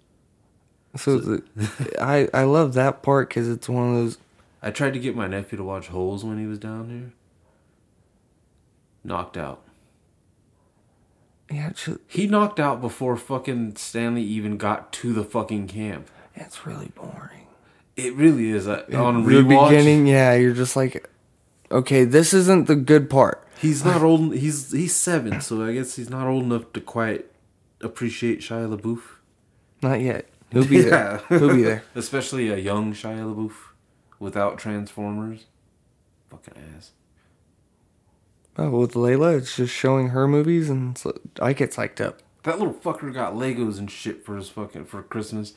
So, 0.96 1.18
the, 1.18 1.42
I 2.00 2.28
I 2.34 2.44
love 2.44 2.74
that 2.74 3.02
part 3.02 3.28
because 3.28 3.48
it's 3.48 3.68
one 3.68 3.90
of 3.90 3.94
those. 3.94 4.18
I 4.62 4.70
tried 4.70 4.92
to 4.92 5.00
get 5.00 5.16
my 5.16 5.26
nephew 5.26 5.58
to 5.58 5.64
watch 5.64 5.88
Holes 5.88 6.24
when 6.24 6.38
he 6.38 6.46
was 6.46 6.58
down 6.58 6.88
here. 6.90 7.12
Knocked 9.02 9.36
out. 9.36 9.62
Yeah, 11.50 11.70
just, 11.70 11.98
He 12.06 12.26
knocked 12.26 12.60
out 12.60 12.80
before 12.80 13.16
fucking 13.16 13.76
Stanley 13.76 14.22
even 14.22 14.56
got 14.56 14.92
to 14.94 15.12
the 15.12 15.24
fucking 15.24 15.66
camp. 15.66 16.08
it's 16.34 16.64
really 16.64 16.92
boring. 16.94 17.41
It 18.06 18.14
really 18.14 18.50
is. 18.50 18.66
Uh, 18.68 18.84
I, 18.92 18.96
on 18.96 19.24
the 19.24 19.30
rewatch, 19.30 19.70
beginning, 19.70 20.06
yeah, 20.06 20.34
you're 20.34 20.54
just 20.54 20.76
like, 20.76 21.08
okay, 21.70 22.04
this 22.04 22.32
isn't 22.34 22.66
the 22.66 22.76
good 22.76 23.08
part. 23.10 23.46
he's 23.58 23.84
not 23.84 24.02
old. 24.08 24.34
He's 24.34 24.72
he's 24.72 24.94
seven, 24.94 25.40
so 25.40 25.64
I 25.64 25.72
guess 25.74 25.96
he's 25.96 26.10
not 26.10 26.26
old 26.26 26.44
enough 26.44 26.72
to 26.74 26.80
quite 26.80 27.26
appreciate 27.80 28.40
Shia 28.40 28.76
LaBeouf. 28.76 29.00
Not 29.82 30.00
yet. 30.00 30.28
He'll 30.52 30.66
be 30.66 30.82
there. 30.82 31.22
He'll 31.28 31.54
be 31.54 31.62
there. 31.62 31.82
Especially 31.94 32.48
a 32.50 32.56
young 32.58 32.92
Shia 32.92 33.34
LaBeouf 33.34 33.52
without 34.18 34.58
Transformers. 34.58 35.46
Fucking 36.30 36.54
ass. 36.76 36.92
Oh, 38.58 38.68
with 38.70 38.92
Layla, 38.92 39.38
it's 39.38 39.56
just 39.56 39.72
showing 39.74 40.08
her 40.08 40.28
movies, 40.28 40.68
and 40.68 40.96
so 40.98 41.18
I 41.40 41.54
get 41.54 41.72
psyched 41.72 42.04
up. 42.04 42.20
That 42.42 42.58
little 42.58 42.74
fucker 42.74 43.12
got 43.12 43.32
Legos 43.34 43.78
and 43.78 43.90
shit 43.90 44.24
for 44.26 44.36
his 44.36 44.50
fucking 44.50 44.84
for 44.86 45.02
Christmas, 45.02 45.54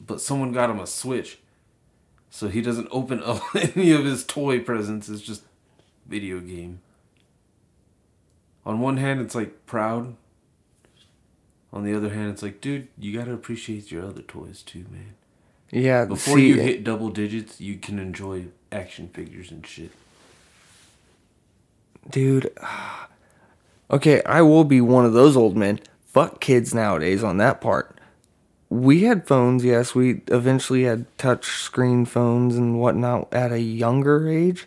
but 0.00 0.20
someone 0.20 0.52
got 0.52 0.70
him 0.70 0.78
a 0.78 0.86
Switch, 0.86 1.40
so 2.34 2.48
he 2.48 2.60
doesn't 2.60 2.88
open 2.90 3.22
up 3.22 3.40
any 3.54 3.92
of 3.92 4.04
his 4.04 4.24
toy 4.24 4.58
presents. 4.58 5.08
It's 5.08 5.20
just 5.22 5.42
video 6.04 6.40
game. 6.40 6.80
On 8.66 8.80
one 8.80 8.96
hand, 8.96 9.20
it's 9.20 9.36
like 9.36 9.66
proud. 9.66 10.16
On 11.72 11.84
the 11.84 11.94
other 11.96 12.10
hand, 12.10 12.30
it's 12.32 12.42
like, 12.42 12.60
dude, 12.60 12.88
you 12.98 13.16
gotta 13.16 13.32
appreciate 13.32 13.92
your 13.92 14.04
other 14.04 14.22
toys 14.22 14.62
too, 14.62 14.84
man. 14.90 15.14
Yeah, 15.70 16.06
Before 16.06 16.36
see, 16.36 16.48
you 16.48 16.60
hit 16.60 16.82
double 16.82 17.08
digits, 17.10 17.60
you 17.60 17.76
can 17.76 18.00
enjoy 18.00 18.46
action 18.72 19.10
figures 19.14 19.52
and 19.52 19.64
shit. 19.64 19.92
dude. 22.10 22.50
Okay, 23.90 24.22
I 24.24 24.40
will 24.40 24.64
be 24.64 24.80
one 24.80 25.04
of 25.04 25.12
those 25.12 25.36
old 25.36 25.58
men. 25.58 25.78
Fuck 26.06 26.40
kids 26.40 26.72
nowadays 26.74 27.22
on 27.22 27.36
that 27.36 27.60
part. 27.60 27.98
We 28.74 29.04
had 29.04 29.26
phones, 29.26 29.64
yes. 29.64 29.94
We 29.94 30.22
eventually 30.28 30.82
had 30.82 31.06
touch 31.16 31.46
screen 31.46 32.04
phones 32.06 32.56
and 32.56 32.80
whatnot 32.80 33.32
at 33.32 33.52
a 33.52 33.60
younger 33.60 34.28
age, 34.28 34.66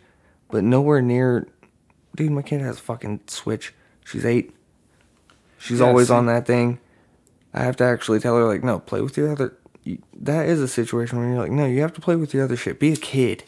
but 0.50 0.64
nowhere 0.64 1.02
near. 1.02 1.46
Dude, 2.16 2.32
my 2.32 2.42
kid 2.42 2.62
has 2.62 2.78
a 2.78 2.82
fucking 2.82 3.20
Switch. 3.28 3.74
She's 4.06 4.26
eight. 4.26 4.56
She's 5.58 5.82
Yeah, 5.82 5.88
always 5.88 6.10
on 6.10 6.26
that 6.28 6.46
thing. 6.48 6.80
I 7.54 7.64
have 7.64 7.76
to 7.78 7.84
actually 7.84 8.22
tell 8.22 8.38
her, 8.38 8.46
like, 8.46 8.64
no, 8.64 8.80
play 8.80 9.02
with 9.02 9.18
your 9.18 9.30
other. 9.30 9.54
That 10.20 10.48
is 10.48 10.62
a 10.62 10.68
situation 10.70 11.18
where 11.20 11.28
you're 11.28 11.40
like, 11.40 11.52
no, 11.52 11.66
you 11.66 11.82
have 11.82 11.94
to 11.94 12.02
play 12.02 12.16
with 12.16 12.34
your 12.34 12.46
other 12.46 12.56
shit. 12.56 12.80
Be 12.80 12.94
a 12.94 12.98
kid. 12.98 13.44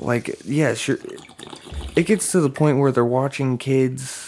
Like, 0.00 0.40
yeah, 0.44 0.74
sure 0.74 0.98
it 1.94 2.06
gets 2.06 2.32
to 2.32 2.40
the 2.40 2.50
point 2.50 2.78
where 2.78 2.92
they're 2.92 3.04
watching 3.04 3.58
kids 3.58 4.27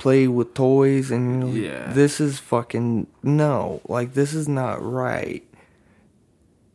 play 0.00 0.26
with 0.26 0.54
toys 0.54 1.10
and 1.10 1.52
like, 1.52 1.62
Yeah. 1.62 1.92
this 1.92 2.20
is 2.20 2.38
fucking 2.40 3.06
no 3.22 3.80
like 3.86 4.14
this 4.14 4.32
is 4.34 4.48
not 4.48 4.82
right. 4.82 5.44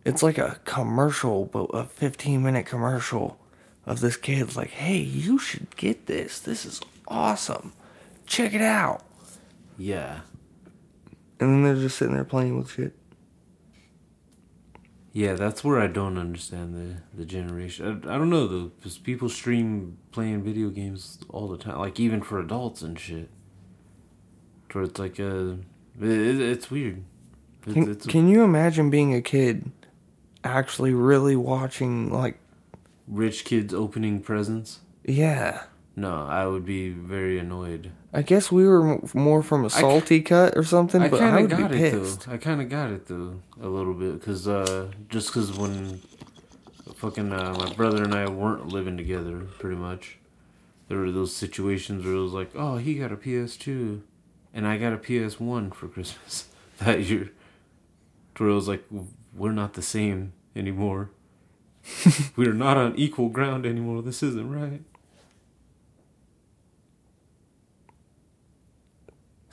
It's 0.05 0.21
like 0.21 0.37
a 0.37 0.59
commercial 0.65 1.45
but 1.45 1.63
a 1.73 1.85
15 1.85 2.41
minute 2.43 2.65
commercial 2.67 3.37
of 3.85 3.99
this 3.99 4.15
kid 4.15 4.55
like 4.55 4.69
hey 4.69 4.97
you 4.97 5.39
should 5.39 5.75
get 5.75 6.05
this. 6.05 6.39
This 6.39 6.65
is 6.65 6.79
awesome. 7.07 7.73
Check 8.27 8.53
it 8.53 8.61
out. 8.61 9.01
Yeah. 9.77 10.21
and 11.39 11.49
then 11.51 11.63
they're 11.63 11.83
just 11.83 11.97
sitting 11.97 12.13
there 12.15 12.23
playing 12.23 12.57
with 12.57 12.71
shit 12.71 12.93
Yeah, 15.15 15.35
that's 15.35 15.63
where 15.63 15.79
I 15.79 15.87
don't 15.87 16.17
understand 16.17 16.75
the 16.75 17.17
the 17.17 17.25
generation. 17.25 18.03
I, 18.05 18.15
I 18.15 18.17
don't 18.17 18.29
know 18.29 18.47
though, 18.47 18.65
because 18.65 18.97
people 18.97 19.29
stream 19.29 19.97
playing 20.11 20.43
video 20.43 20.69
games 20.69 21.19
all 21.29 21.47
the 21.47 21.57
time, 21.57 21.79
like 21.79 22.01
even 22.01 22.21
for 22.21 22.37
adults 22.37 22.81
and 22.81 22.99
shit. 22.99 23.29
Where 24.73 24.83
it's 24.83 24.99
like 24.99 25.17
uh, 25.17 25.53
it, 26.01 26.11
it, 26.11 26.41
it's 26.41 26.69
weird. 26.69 27.05
It's, 27.65 27.73
can, 27.73 27.91
it's 27.91 28.05
can 28.05 28.27
you 28.27 28.43
imagine 28.43 28.89
being 28.89 29.13
a 29.15 29.21
kid 29.21 29.71
actually 30.43 30.93
really 30.93 31.37
watching 31.37 32.11
like 32.11 32.37
rich 33.07 33.45
kids 33.45 33.73
opening 33.73 34.19
presents. 34.19 34.81
yeah 35.05 35.63
No, 35.97 36.25
I 36.25 36.45
would 36.45 36.65
be 36.65 36.89
very 36.89 37.39
annoyed. 37.39 37.91
I 38.13 38.21
guess 38.21 38.51
we 38.51 38.65
were 38.67 38.99
more 39.13 39.41
from 39.41 39.63
a 39.63 39.69
salty 39.69 40.21
cut 40.21 40.57
or 40.57 40.63
something, 40.63 41.01
I 41.01 41.07
but 41.07 41.21
I 41.21 41.29
kind 41.29 41.41
would 41.43 41.51
of 41.53 41.59
got 41.59 41.71
be 41.71 41.77
it 41.77 41.91
pissed. 41.93 42.25
though. 42.25 42.33
I 42.33 42.37
kind 42.37 42.61
of 42.61 42.69
got 42.69 42.91
it 42.91 43.07
though 43.07 43.39
a 43.61 43.67
little 43.67 43.93
bit 43.93 44.19
because 44.19 44.47
uh, 44.47 44.91
just 45.07 45.27
because 45.29 45.53
when 45.57 46.01
fucking 46.95 47.31
uh, 47.31 47.55
my 47.57 47.73
brother 47.73 48.03
and 48.03 48.13
I 48.13 48.27
weren't 48.29 48.67
living 48.67 48.97
together, 48.97 49.39
pretty 49.59 49.77
much, 49.77 50.17
there 50.89 50.97
were 50.97 51.11
those 51.11 51.33
situations 51.35 52.03
where 52.05 52.13
it 52.15 52.19
was 52.21 52.33
like, 52.33 52.51
oh, 52.55 52.77
he 52.77 52.95
got 52.95 53.11
a 53.11 53.17
PS2, 53.17 54.01
and 54.53 54.67
I 54.67 54.77
got 54.77 54.93
a 54.93 54.97
PS1 54.97 55.73
for 55.73 55.87
Christmas 55.87 56.49
that 56.79 57.01
year. 57.01 57.31
Where 58.37 58.49
it 58.49 58.53
was 58.53 58.67
like, 58.67 58.83
we're 59.33 59.53
not 59.53 59.73
the 59.75 59.81
same 59.81 60.33
anymore. 60.57 61.11
we 62.35 62.47
are 62.47 62.53
not 62.53 62.75
on 62.75 62.95
equal 62.97 63.29
ground 63.29 63.65
anymore. 63.65 64.01
This 64.01 64.21
isn't 64.23 64.51
right. 64.51 64.81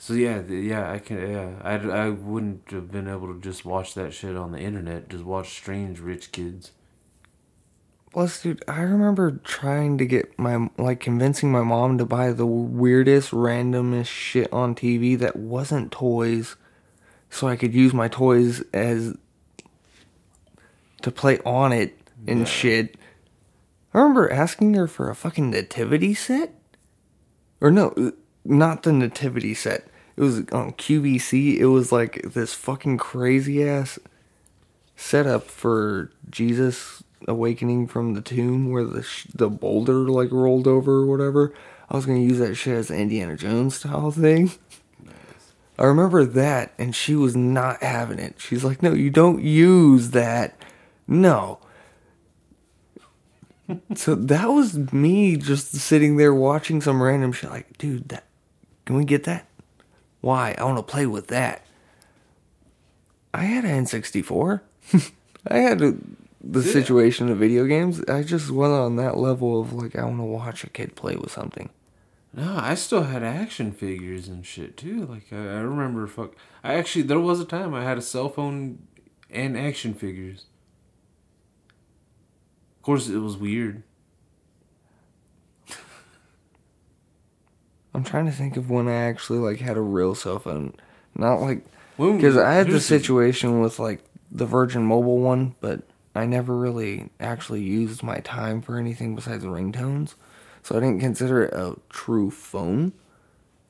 So 0.03 0.15
yeah, 0.15 0.41
yeah, 0.41 0.91
I 0.91 0.99
can, 0.99 1.31
yeah, 1.31 1.51
I, 1.61 1.75
I 1.75 2.09
wouldn't 2.09 2.69
have 2.71 2.91
been 2.91 3.07
able 3.07 3.33
to 3.33 3.39
just 3.39 3.63
watch 3.63 3.93
that 3.93 4.13
shit 4.13 4.35
on 4.35 4.51
the 4.51 4.59
internet. 4.59 5.07
Just 5.07 5.23
watch 5.23 5.51
strange 5.51 6.01
rich 6.01 6.33
kids. 6.33 6.73
Plus, 8.11 8.41
dude, 8.41 8.65
I 8.67 8.81
remember 8.81 9.39
trying 9.45 9.97
to 9.99 10.05
get 10.05 10.37
my 10.37 10.69
like 10.77 10.99
convincing 10.99 11.53
my 11.53 11.61
mom 11.61 11.97
to 11.99 12.05
buy 12.05 12.33
the 12.33 12.45
weirdest, 12.45 13.31
randomest 13.31 14.07
shit 14.07 14.51
on 14.51 14.75
TV 14.75 15.17
that 15.19 15.37
wasn't 15.37 15.93
toys, 15.93 16.57
so 17.29 17.47
I 17.47 17.55
could 17.55 17.73
use 17.73 17.93
my 17.93 18.09
toys 18.09 18.61
as 18.73 19.15
to 21.01 21.11
play 21.11 21.39
on 21.45 21.71
it 21.71 21.97
and 22.27 22.45
shit. 22.45 22.97
I 23.93 23.99
remember 23.99 24.29
asking 24.29 24.73
her 24.73 24.87
for 24.87 25.09
a 25.09 25.15
fucking 25.15 25.49
nativity 25.49 26.13
set, 26.13 26.53
or 27.61 27.71
no, 27.71 28.11
not 28.43 28.83
the 28.83 28.91
nativity 28.91 29.53
set. 29.53 29.87
It 30.15 30.21
was 30.21 30.39
on 30.51 30.73
QVC. 30.73 31.57
It 31.57 31.67
was 31.67 31.91
like 31.91 32.21
this 32.33 32.53
fucking 32.53 32.97
crazy 32.97 33.67
ass 33.67 33.97
setup 34.95 35.49
for 35.49 36.11
Jesus 36.29 37.03
awakening 37.27 37.87
from 37.87 38.13
the 38.13 38.21
tomb 38.21 38.69
where 38.69 38.83
the 38.83 39.03
sh- 39.03 39.27
the 39.33 39.49
boulder 39.49 40.09
like 40.09 40.31
rolled 40.31 40.67
over 40.67 40.97
or 40.99 41.05
whatever. 41.05 41.53
I 41.89 41.95
was 41.95 42.05
gonna 42.05 42.19
use 42.19 42.39
that 42.39 42.55
shit 42.55 42.75
as 42.75 42.89
an 42.89 42.99
Indiana 42.99 43.35
Jones 43.35 43.75
style 43.75 44.11
thing. 44.11 44.51
I 45.77 45.85
remember 45.85 46.23
that, 46.23 46.73
and 46.77 46.95
she 46.95 47.15
was 47.15 47.35
not 47.35 47.81
having 47.81 48.19
it. 48.19 48.35
She's 48.37 48.63
like, 48.63 48.83
"No, 48.83 48.93
you 48.93 49.09
don't 49.09 49.41
use 49.41 50.11
that. 50.11 50.55
No." 51.07 51.59
so 53.95 54.13
that 54.13 54.49
was 54.49 54.77
me 54.93 55.37
just 55.37 55.73
sitting 55.73 56.17
there 56.17 56.33
watching 56.33 56.81
some 56.81 57.01
random 57.01 57.31
shit. 57.31 57.49
Like, 57.49 57.77
dude, 57.77 58.09
that 58.09 58.25
can 58.85 58.95
we 58.95 59.05
get 59.05 59.23
that? 59.23 59.47
Why? 60.23 60.55
I 60.57 60.63
want 60.63 60.77
to 60.77 60.83
play 60.83 61.05
with 61.05 61.27
that. 61.27 61.65
I 63.33 63.43
had 63.43 63.65
an 63.65 63.83
N64. 63.83 64.61
I 65.49 65.57
had 65.57 65.81
a, 65.81 65.95
the 66.41 66.63
situation 66.63 67.27
of 67.27 67.39
video 67.39 67.65
games. 67.65 68.01
I 68.05 68.23
just 68.23 68.49
went 68.49 68.71
on 68.71 68.95
that 68.95 69.17
level 69.17 69.59
of 69.59 69.73
like, 69.73 69.97
I 69.97 70.05
want 70.05 70.19
to 70.19 70.23
watch 70.23 70.63
a 70.63 70.69
kid 70.69 70.95
play 70.95 71.17
with 71.17 71.29
something. 71.29 71.69
No, 72.33 72.57
I 72.57 72.75
still 72.75 73.03
had 73.03 73.21
action 73.21 73.73
figures 73.73 74.29
and 74.29 74.45
shit 74.45 74.77
too. 74.77 75.05
Like 75.07 75.25
I, 75.33 75.35
I 75.35 75.59
remember, 75.59 76.07
fuck. 76.07 76.35
I 76.63 76.75
actually 76.75 77.01
there 77.01 77.19
was 77.19 77.41
a 77.41 77.45
time 77.45 77.73
I 77.73 77.83
had 77.83 77.97
a 77.97 78.01
cell 78.01 78.29
phone 78.29 78.87
and 79.29 79.57
action 79.57 79.93
figures. 79.93 80.45
Of 82.77 82.83
course, 82.83 83.09
it 83.09 83.17
was 83.17 83.35
weird. 83.35 83.83
I'm 87.93 88.03
trying 88.03 88.25
to 88.25 88.31
think 88.31 88.57
of 88.57 88.69
when 88.69 88.87
I 88.87 88.93
actually 89.03 89.39
like 89.39 89.59
had 89.59 89.77
a 89.77 89.81
real 89.81 90.15
cell 90.15 90.39
phone, 90.39 90.73
not 91.15 91.35
like 91.41 91.65
because 91.97 92.37
I 92.37 92.53
had 92.53 92.67
the 92.67 92.79
situation 92.79 93.59
with 93.61 93.77
like 93.79 94.03
the 94.31 94.45
Virgin 94.45 94.83
Mobile 94.83 95.19
one, 95.19 95.55
but 95.61 95.81
I 96.15 96.25
never 96.25 96.57
really 96.57 97.09
actually 97.19 97.61
used 97.61 98.01
my 98.03 98.17
time 98.19 98.61
for 98.61 98.77
anything 98.77 99.15
besides 99.15 99.43
ringtones, 99.43 100.15
so 100.63 100.75
I 100.75 100.79
didn't 100.79 100.99
consider 101.01 101.43
it 101.43 101.53
a 101.53 101.75
true 101.89 102.31
phone. 102.31 102.93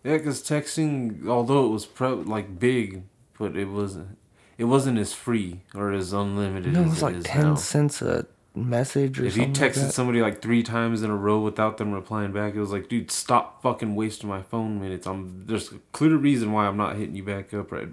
Yeah, 0.04 0.18
because 0.18 0.42
texting, 0.42 1.28
although 1.28 1.66
it 1.66 1.70
was 1.70 1.86
pro- 1.86 2.16
like 2.16 2.60
big, 2.60 3.04
but 3.38 3.56
it 3.58 3.66
wasn't. 3.70 4.18
It 4.58 4.66
wasn't 4.66 5.00
as 5.00 5.14
free 5.14 5.62
or 5.74 5.92
as 5.92 6.14
unlimited 6.14 6.74
No, 6.74 6.84
it 6.84 6.90
was 6.90 7.02
like 7.02 7.24
ten 7.24 7.44
now. 7.44 7.56
cents 7.56 8.02
a 8.02 8.26
message 8.56 9.20
or 9.20 9.26
If 9.26 9.36
you 9.36 9.44
like 9.44 9.54
texted 9.54 9.86
that. 9.86 9.94
somebody 9.94 10.22
like 10.22 10.42
three 10.42 10.64
times 10.64 11.02
in 11.02 11.10
a 11.10 11.16
row 11.16 11.40
without 11.40 11.78
them 11.78 11.92
replying 11.92 12.32
back, 12.32 12.54
it 12.54 12.60
was 12.60 12.72
like, 12.72 12.88
dude, 12.88 13.12
stop 13.12 13.62
fucking 13.62 13.96
wasting 13.96 14.30
my 14.30 14.42
phone 14.42 14.80
minutes. 14.80 15.08
I'm 15.08 15.46
there's 15.46 15.72
a 15.72 15.80
clear 15.92 16.16
reason 16.16 16.52
why 16.52 16.68
I'm 16.68 16.78
not 16.78 16.96
hitting 16.96 17.16
you 17.16 17.24
back 17.24 17.54
up 17.54 17.72
right. 17.72 17.90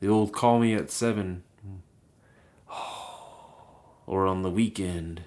The 0.00 0.08
old 0.08 0.32
call 0.32 0.58
me 0.58 0.74
at 0.74 0.90
seven, 0.90 1.42
or 4.06 4.26
on 4.26 4.42
the 4.42 4.50
weekend. 4.50 5.22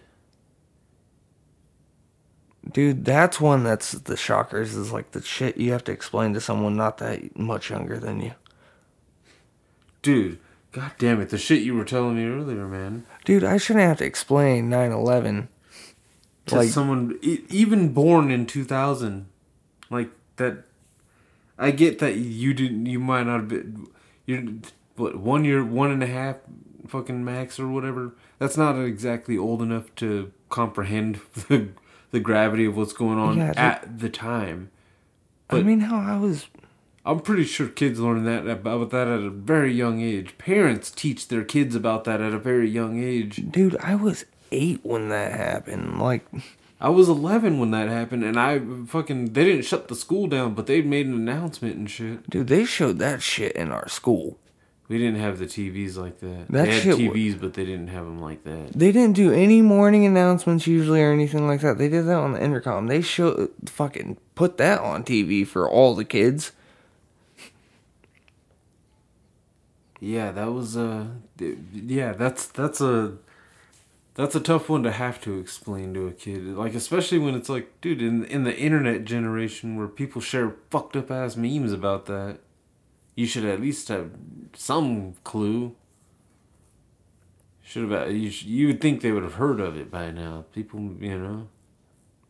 Dude, 2.72 3.06
that's 3.06 3.42
one 3.42 3.64
that's 3.64 3.92
the 3.92 4.16
shockers 4.16 4.76
is 4.76 4.92
like 4.92 5.12
the 5.12 5.22
shit 5.22 5.58
you 5.58 5.72
have 5.72 5.84
to 5.86 5.92
explain 5.92 6.34
to 6.36 6.42
someone 6.42 6.76
not 6.76 7.00
that 7.00 7.38
much 7.38 7.70
younger 7.70 7.98
than 8.00 8.22
you. 8.22 8.34
Dude, 10.02 10.40
god 10.72 10.92
damn 11.00 11.20
it, 11.22 11.30
the 11.30 11.38
shit 11.38 11.64
you 11.64 11.76
were 11.76 11.84
telling 11.84 12.16
me 12.16 12.26
earlier, 12.26 12.68
man. 12.68 13.06
Dude, 13.26 13.44
I 13.44 13.58
shouldn't 13.58 13.86
have 13.86 13.98
to 14.00 14.06
explain 14.06 14.70
9/11. 14.70 15.48
To 16.48 16.56
Like- 16.56 16.70
someone 16.70 17.18
even 17.22 17.94
born 17.94 18.32
in 18.32 18.46
2000, 18.46 19.28
like 19.90 20.10
that. 20.38 20.66
I 21.58 21.70
get 21.72 22.00
that 22.00 22.16
you 22.16 22.54
didn't. 22.54 22.88
You 22.88 23.00
might 23.00 23.28
not 23.28 23.42
have 23.42 23.48
been. 23.48 23.88
You're 24.26 24.44
what 24.96 25.18
one 25.20 25.46
year, 25.46 25.64
one 25.64 25.92
and 25.92 26.02
a 26.02 26.08
half, 26.08 26.38
fucking 26.88 27.24
max 27.24 27.60
or 27.60 27.68
whatever. 27.68 28.14
That's 28.40 28.58
not 28.58 28.76
exactly 28.80 29.38
old 29.38 29.62
enough 29.62 29.94
to 29.98 30.32
comprehend 30.50 31.20
the 31.48 31.68
the 32.10 32.20
gravity 32.20 32.66
of 32.66 32.76
what's 32.76 32.94
going 32.94 33.20
on 33.20 33.38
Yeah, 33.38 33.54
at 33.56 34.00
the 34.00 34.10
time. 34.10 34.70
I 35.50 35.62
mean, 35.62 35.82
how 35.82 35.98
I 36.00 36.18
was 36.18 36.48
I'm 37.06 37.20
pretty 37.20 37.46
sure 37.46 37.68
kids 37.68 38.00
learn 38.00 38.26
that 38.26 38.48
about 38.48 38.92
that 38.92 39.08
at 39.08 39.20
a 39.22 39.30
very 39.30 39.74
young 39.74 40.02
age. 40.02 40.38
Parents 40.38 40.92
teach 40.92 41.28
their 41.28 41.44
kids 41.44 41.76
about 41.76 42.04
that 42.04 42.22
at 42.22 42.34
a 42.34 42.40
very 42.40 42.70
young 42.70 43.04
age. 43.04 43.44
Dude, 43.50 43.76
I 43.78 43.96
was 43.96 44.26
eight 44.52 44.82
when 44.84 45.10
that 45.10 45.34
happened. 45.34 46.00
Like, 46.00 46.26
I 46.80 46.90
was 46.90 47.10
11 47.10 47.60
when 47.60 47.72
that 47.72 47.90
happened, 47.90 48.24
and 48.24 48.40
I 48.40 48.62
fucking 48.88 49.34
they 49.34 49.46
didn't 49.46 49.66
shut 49.66 49.88
the 49.88 49.96
school 49.96 50.28
down, 50.28 50.54
but 50.54 50.68
they 50.68 50.82
made 50.82 51.08
an 51.08 51.14
announcement 51.14 51.76
and 51.76 51.90
shit. 51.90 52.30
dude, 52.30 52.48
they 52.48 52.66
showed 52.66 53.00
that 53.00 53.22
shit 53.22 53.54
in 53.54 53.72
our 53.72 53.88
school. 53.88 54.38
We 54.88 54.98
didn't 54.98 55.22
have 55.22 55.40
the 55.40 55.46
TVs 55.46 55.96
like 55.96 56.20
that. 56.20 56.48
That 56.50 56.66
they 56.66 56.74
had 56.74 56.84
shit 56.84 56.98
TVs, 56.98 57.40
but 57.40 57.54
they 57.54 57.64
didn't 57.64 57.88
have 57.88 58.04
them 58.04 58.20
like 58.20 58.44
that. 58.44 58.74
They 58.74 58.92
didn't 58.92 59.16
do 59.16 59.32
any 59.32 59.62
morning 59.62 60.06
announcements 60.06 60.68
usually 60.68 61.02
or 61.02 61.14
anything 61.14 61.48
like 61.48 61.62
that. 61.62 61.78
They 61.78 61.88
did 61.88 62.08
that 62.08 62.18
on 62.18 62.34
the 62.34 62.44
intercom. 62.44 62.88
They 62.88 63.02
showed 63.02 63.52
fucking 63.66 64.18
put 64.36 64.58
that 64.58 64.80
on 64.80 65.04
TV 65.04 65.48
for 65.48 65.68
all 65.68 65.96
the 65.96 66.04
kids. 66.04 66.52
Yeah, 70.02 70.32
that 70.32 70.52
was 70.52 70.76
uh, 70.76 71.06
yeah, 71.72 72.14
that's 72.14 72.48
that's 72.48 72.82
a 72.82 73.18
that's 74.16 74.34
a 74.34 74.40
tough 74.40 74.68
one 74.68 74.82
to 74.82 74.92
have 74.92 75.22
to 75.22 75.38
explain 75.38 75.94
to 75.94 76.08
a 76.08 76.12
kid. 76.12 76.44
Like 76.44 76.74
especially 76.74 77.20
when 77.20 77.36
it's 77.36 77.50
like, 77.50 77.80
dude, 77.82 78.02
in 78.02 78.26
in 78.26 78.44
the 78.44 78.58
internet 78.58 79.06
generation 79.06 79.78
where 79.78 79.88
people 79.88 80.20
share 80.20 80.56
fucked 80.72 80.96
up 80.96 81.12
ass 81.12 81.36
memes 81.38 81.72
about 81.72 82.08
that, 82.08 82.40
you 83.16 83.28
should 83.28 83.46
at 83.46 83.62
least 83.62 83.90
have 83.90 84.10
some 84.54 85.14
clue. 85.24 85.76
Should 87.64 87.92
have 87.92 88.12
you 88.12 88.32
you 88.32 88.68
would 88.68 88.82
think 88.82 89.02
they 89.02 89.12
would 89.12 89.24
have 89.24 89.36
heard 89.36 89.60
of 89.60 89.78
it 89.78 89.92
by 89.92 90.10
now. 90.10 90.46
People, 90.52 90.96
you 91.00 91.20
know, 91.20 91.48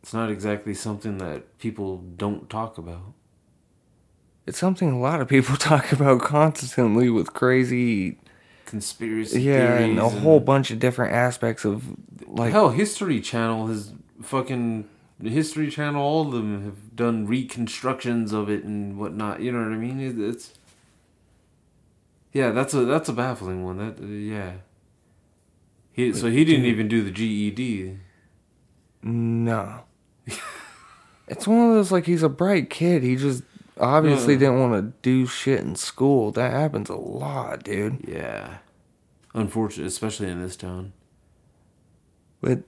it's 0.02 0.12
not 0.12 0.30
exactly 0.30 0.74
something 0.74 1.16
that 1.18 1.58
people 1.58 1.98
don't 2.18 2.50
talk 2.50 2.76
about. 2.76 3.14
It's 4.46 4.58
something 4.58 4.90
a 4.90 4.98
lot 4.98 5.20
of 5.20 5.28
people 5.28 5.56
talk 5.58 5.92
about 5.92 6.20
constantly 6.20 7.10
with 7.10 7.32
crazy, 7.32 8.18
Conspiracy 8.66 9.42
yeah, 9.42 9.76
theories 9.76 9.90
and 9.90 9.98
a 9.98 10.08
whole 10.08 10.40
bunch 10.40 10.70
of 10.70 10.78
different 10.78 11.12
aspects 11.12 11.64
of 11.64 11.84
like 12.26 12.52
Hell, 12.52 12.70
History 12.70 13.20
Channel 13.20 13.66
has 13.66 13.92
fucking 14.22 14.88
History 15.22 15.70
Channel. 15.70 16.02
All 16.02 16.22
of 16.22 16.32
them 16.32 16.64
have 16.64 16.96
done 16.96 17.26
reconstructions 17.26 18.32
of 18.32 18.48
it 18.48 18.64
and 18.64 18.98
whatnot. 18.98 19.40
You 19.40 19.52
know 19.52 19.58
what 19.58 19.72
I 19.72 19.76
mean? 19.76 20.00
It, 20.00 20.18
it's 20.18 20.54
yeah, 22.32 22.50
that's 22.50 22.72
a 22.72 22.84
that's 22.84 23.08
a 23.08 23.12
baffling 23.12 23.64
one. 23.64 23.76
That 23.76 24.02
uh, 24.02 24.06
yeah. 24.06 24.52
He 25.92 26.12
so 26.14 26.30
he 26.30 26.44
didn't 26.44 26.64
even 26.64 26.88
do 26.88 27.02
the 27.02 27.10
GED. 27.10 27.98
No. 29.02 29.80
it's 31.28 31.46
one 31.46 31.68
of 31.68 31.74
those 31.74 31.92
like 31.92 32.06
he's 32.06 32.22
a 32.22 32.30
bright 32.30 32.70
kid. 32.70 33.02
He 33.02 33.16
just 33.16 33.42
obviously 33.78 34.34
Yeah. 34.34 34.40
didn't 34.40 34.60
want 34.60 34.72
to 34.74 34.92
do 35.02 35.26
shit 35.26 35.60
in 35.60 35.74
school. 35.76 36.30
That 36.32 36.52
happens 36.52 36.88
a 36.90 36.96
lot, 36.96 37.64
dude. 37.64 38.04
Yeah, 38.06 38.58
unfortunate, 39.34 39.86
especially 39.86 40.28
in 40.28 40.40
this 40.42 40.56
town. 40.56 40.92
But 42.40 42.62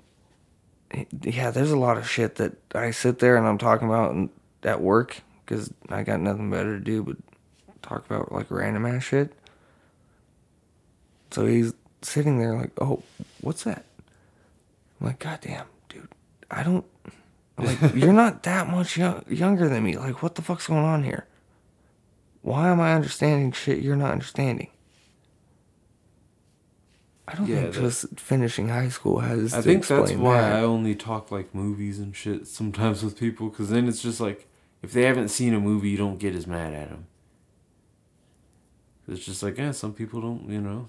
yeah, 1.22 1.50
there's 1.50 1.72
a 1.72 1.78
lot 1.78 1.96
of 1.98 2.08
shit 2.08 2.36
that 2.36 2.54
I 2.74 2.90
sit 2.92 3.18
there 3.18 3.36
and 3.36 3.46
I'm 3.46 3.58
talking 3.58 3.88
about 3.88 4.12
in- 4.12 4.30
at 4.62 4.80
work 4.80 5.22
because 5.44 5.72
I 5.88 6.02
got 6.04 6.20
nothing 6.20 6.50
better 6.50 6.78
to 6.78 6.84
do 6.84 7.02
but 7.02 7.16
talk 7.82 8.06
about 8.06 8.32
like 8.32 8.50
random 8.50 8.86
ass 8.86 9.02
shit. 9.04 9.32
So 11.30 11.46
he's 11.46 11.74
sitting 12.02 12.38
there 12.38 12.54
like, 12.56 12.70
"Oh, 12.80 13.02
what's 13.40 13.64
that?" 13.64 13.84
I'm 15.00 15.08
like, 15.08 15.18
"God 15.18 15.40
damn, 15.42 15.66
dude, 15.88 16.08
I 16.50 16.62
don't 16.62 16.84
like 17.58 17.94
you're 17.94 18.12
not 18.12 18.42
that 18.44 18.68
much 18.68 18.96
young, 18.96 19.24
younger 19.28 19.68
than 19.68 19.82
me. 19.84 19.96
Like, 19.96 20.22
what 20.22 20.34
the 20.34 20.42
fuck's 20.42 20.66
going 20.66 20.84
on 20.84 21.04
here? 21.04 21.26
Why 22.42 22.68
am 22.68 22.80
I 22.80 22.94
understanding 22.94 23.52
shit 23.52 23.78
you're 23.82 23.96
not 23.96 24.12
understanding?" 24.12 24.68
I 27.26 27.34
don't 27.36 27.46
Yeah, 27.46 27.62
think 27.62 27.74
that- 27.74 27.80
just 27.80 28.20
finishing 28.20 28.68
high 28.68 28.90
school 28.90 29.20
has. 29.20 29.54
I 29.54 29.58
to 29.58 29.62
think 29.62 29.86
that's 29.86 30.10
explain 30.10 30.20
why 30.20 30.40
that. 30.42 30.58
I 30.58 30.62
only 30.62 30.94
talk 30.94 31.30
like 31.30 31.54
movies 31.54 31.98
and 31.98 32.14
shit 32.14 32.46
sometimes 32.46 33.02
with 33.02 33.18
people, 33.18 33.48
because 33.48 33.70
then 33.70 33.88
it's 33.88 34.02
just 34.02 34.20
like 34.20 34.46
if 34.82 34.92
they 34.92 35.02
haven't 35.04 35.28
seen 35.28 35.54
a 35.54 35.60
movie, 35.60 35.88
you 35.88 35.96
don't 35.96 36.18
get 36.18 36.34
as 36.34 36.46
mad 36.46 36.74
at 36.74 36.90
them. 36.90 37.06
It's 39.08 39.24
just 39.24 39.42
like, 39.42 39.56
yeah, 39.58 39.70
some 39.70 39.92
people 39.94 40.20
don't, 40.20 40.48
you 40.48 40.60
know. 40.60 40.86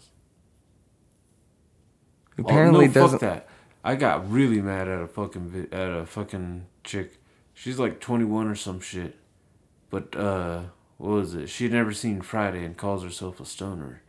apparently 2.37 2.85
oh, 2.85 2.87
no, 2.87 2.93
doesn't. 2.93 3.21
that. 3.21 3.47
I 3.85 3.95
got 3.95 4.29
really 4.29 4.61
mad 4.61 4.87
at 4.87 4.99
a 4.99 5.07
fucking 5.07 5.67
at 5.71 5.91
a 5.91 6.07
fucking 6.07 6.65
chick. 6.83 7.19
She's 7.53 7.77
like 7.77 7.99
21 7.99 8.47
or 8.47 8.55
some 8.55 8.79
shit. 8.79 9.15
But 9.91 10.15
uh 10.15 10.63
what 10.97 11.11
was 11.11 11.35
it? 11.35 11.49
She'd 11.49 11.71
never 11.71 11.93
seen 11.93 12.21
Friday 12.21 12.65
and 12.65 12.75
calls 12.75 13.03
herself 13.03 13.39
a 13.39 13.45
stoner. 13.45 14.01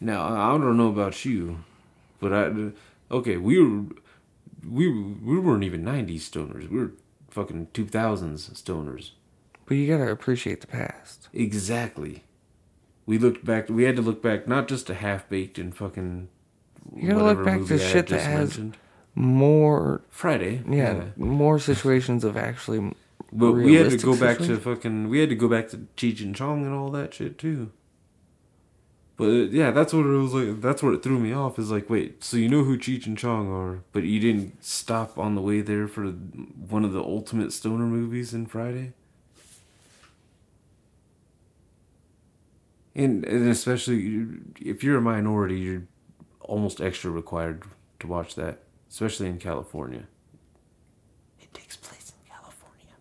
Now, 0.00 0.24
I 0.24 0.56
don't 0.56 0.78
know 0.78 0.88
about 0.88 1.26
you, 1.26 1.64
but 2.20 2.32
I 2.32 2.70
okay, 3.10 3.36
we 3.36 3.60
were 3.62 3.84
we 4.66 4.88
we 4.88 5.38
weren't 5.38 5.64
even 5.64 5.84
90s 5.84 6.22
stoners. 6.22 6.70
We 6.70 6.78
were 6.78 6.92
fucking 7.28 7.68
2000s 7.74 8.50
stoners. 8.62 9.10
But 9.66 9.74
you 9.74 9.94
gotta 9.94 10.10
appreciate 10.10 10.62
the 10.62 10.66
past. 10.68 11.28
Exactly. 11.34 12.24
We 13.04 13.18
looked 13.18 13.44
back. 13.44 13.68
We 13.68 13.84
had 13.84 13.96
to 13.96 14.02
look 14.02 14.22
back, 14.22 14.48
not 14.48 14.68
just 14.68 14.86
to 14.86 14.94
half 14.94 15.28
baked 15.28 15.58
and 15.58 15.76
fucking. 15.76 16.28
You 16.94 17.10
gotta 17.10 17.24
look 17.24 17.44
back 17.44 17.64
to 17.66 17.78
shit 17.78 18.08
that 18.08 18.20
has 18.20 18.58
mentioned. 18.58 18.76
more, 19.14 20.02
Friday. 20.10 20.62
yeah, 20.68 21.06
more 21.16 21.58
situations 21.58 22.24
of 22.24 22.36
actually 22.36 22.94
But 23.32 23.52
we 23.52 23.74
had 23.74 23.90
to 23.90 23.98
go 23.98 24.18
back 24.18 24.38
to 24.38 24.56
fucking. 24.56 25.08
We 25.08 25.20
had 25.20 25.28
to 25.30 25.34
go 25.34 25.48
back 25.48 25.68
to 25.70 25.86
Cheech 25.96 26.20
and 26.20 26.34
Chong 26.34 26.64
and 26.64 26.74
all 26.74 26.90
that 26.90 27.14
shit 27.14 27.38
too. 27.38 27.72
But 29.16 29.50
yeah, 29.50 29.70
that's 29.70 29.94
what 29.94 30.04
it 30.04 30.10
was 30.10 30.34
like. 30.34 30.60
That's 30.60 30.82
what 30.82 30.92
it 30.92 31.02
threw 31.02 31.18
me 31.18 31.32
off. 31.32 31.58
Is 31.58 31.70
like, 31.70 31.88
wait, 31.88 32.22
so 32.22 32.36
you 32.36 32.48
know 32.48 32.64
who 32.64 32.76
Cheech 32.76 33.06
and 33.06 33.16
Chong 33.16 33.50
are, 33.50 33.82
but 33.92 34.02
you 34.02 34.20
didn't 34.20 34.62
stop 34.62 35.16
on 35.18 35.34
the 35.34 35.40
way 35.40 35.62
there 35.62 35.88
for 35.88 36.04
one 36.04 36.84
of 36.84 36.92
the 36.92 37.02
ultimate 37.02 37.52
stoner 37.52 37.86
movies 37.86 38.34
in 38.34 38.46
Friday. 38.46 38.92
And 42.94 43.24
and 43.24 43.48
especially 43.48 44.38
if 44.60 44.84
you're 44.84 44.98
a 44.98 45.02
minority, 45.02 45.60
you're 45.60 45.84
almost 46.46 46.80
extra 46.80 47.10
required 47.10 47.64
to 48.00 48.06
watch 48.06 48.34
that, 48.36 48.58
especially 48.90 49.26
in 49.26 49.38
California. 49.38 50.04
It 51.40 51.52
takes 51.52 51.76
place 51.76 52.12
in 52.12 52.30
California. 52.30 52.94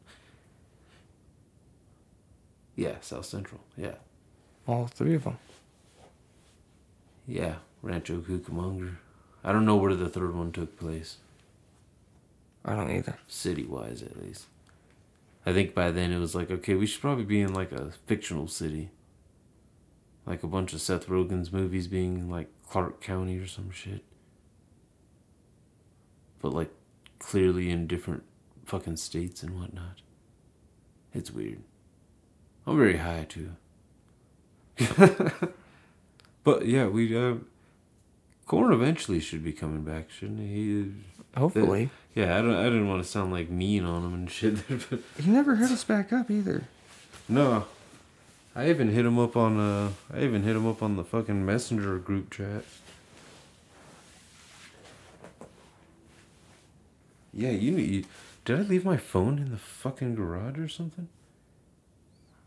Yeah, 2.76 2.96
South 3.02 3.26
Central. 3.26 3.62
Yeah. 3.78 3.96
All 4.68 4.88
three 4.88 5.16
of 5.16 5.24
them. 5.24 5.38
Yeah, 7.28 7.56
Rancho 7.82 8.20
Cucamonga. 8.20 8.96
I 9.44 9.52
don't 9.52 9.66
know 9.66 9.76
where 9.76 9.94
the 9.96 10.10
third 10.10 10.36
one 10.36 10.52
took 10.52 10.78
place, 10.80 11.18
I 12.64 12.76
don't 12.76 12.90
either. 12.90 13.18
city 13.28 13.64
wise 13.64 14.02
at 14.02 14.22
least. 14.22 14.46
I 15.46 15.54
think 15.54 15.76
by 15.76 15.92
then 15.92 16.12
it 16.12 16.18
was 16.18 16.34
like, 16.34 16.50
okay, 16.50 16.74
we 16.74 16.88
should 16.88 17.02
probably 17.02 17.26
be 17.26 17.42
in 17.42 17.54
like 17.54 17.72
a 17.72 17.92
fictional 18.08 18.48
city. 18.48 18.90
Like 20.26 20.44
a 20.44 20.48
bunch 20.48 20.74
of 20.74 20.82
Seth 20.82 21.08
Rogen's 21.08 21.52
movies 21.52 21.88
being 21.88 22.30
like 22.30 22.48
Clark 22.68 23.02
County 23.02 23.38
or 23.38 23.48
some 23.48 23.72
shit. 23.72 24.04
But 26.42 26.54
like 26.54 26.72
clearly 27.20 27.70
in 27.70 27.88
different 27.88 28.24
fucking 28.66 28.98
states 28.98 29.44
and 29.44 29.60
whatnot. 29.60 30.02
It's 31.14 31.32
weird. 31.32 31.60
I'm 32.68 32.78
very 32.78 32.98
high 32.98 33.26
too. 33.30 33.52
but 36.44 36.66
yeah, 36.66 36.88
we 36.88 37.16
uh 37.16 37.36
Corn 38.46 38.72
eventually 38.74 39.20
should 39.20 39.44
be 39.44 39.54
coming 39.54 39.84
back, 39.84 40.10
shouldn't 40.12 40.40
he? 40.40 40.92
Hopefully. 41.36 41.90
Yeah, 42.14 42.38
I 42.38 42.42
don't. 42.42 42.56
I 42.56 42.64
didn't 42.66 42.88
want 42.88 43.04
to 43.04 43.10
sound 43.10 43.32
like 43.32 43.50
mean 43.50 43.84
on 43.86 44.04
him 44.04 44.14
and 44.14 44.30
shit. 44.32 44.56
but 44.90 45.00
He 45.24 45.30
never 45.32 45.56
hit 45.56 45.72
us 45.72 45.84
back 45.84 46.14
up 46.14 46.30
either. 46.30 46.64
no, 47.28 47.66
I 48.56 48.70
even 48.70 48.90
hit 48.90 49.06
him 49.06 49.20
up 49.20 49.36
on. 49.36 49.60
Uh, 49.60 49.90
I 50.14 50.22
even 50.24 50.44
hit 50.44 50.56
him 50.56 50.66
up 50.66 50.82
on 50.82 50.96
the 50.96 51.04
fucking 51.04 51.46
messenger 51.46 51.98
group 51.98 52.32
chat. 52.32 52.64
Yeah, 57.34 57.52
you 57.52 57.72
need. 57.72 58.08
Did 58.46 58.60
I 58.60 58.62
leave 58.62 58.86
my 58.86 58.96
phone 58.96 59.40
in 59.40 59.52
the 59.52 59.58
fucking 59.58 60.16
garage 60.16 60.58
or 60.58 60.70
something? 60.70 61.10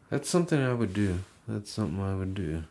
That's 0.09 0.31
something 0.31 0.63
I 0.63 0.73
would 0.73 0.95
do. 0.95 1.21
That's 1.47 1.71
something 1.71 2.01
I 2.01 2.15
would 2.15 2.35
do. 2.35 2.65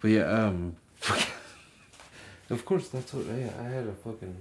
But 0.00 0.08
yeah, 0.08 0.30
um, 0.30 0.76
of 2.50 2.64
course 2.64 2.88
that's 2.88 3.12
what. 3.12 3.26
Yeah, 3.26 3.50
I 3.58 3.64
had 3.64 3.88
a 3.88 3.92
fucking. 3.92 4.36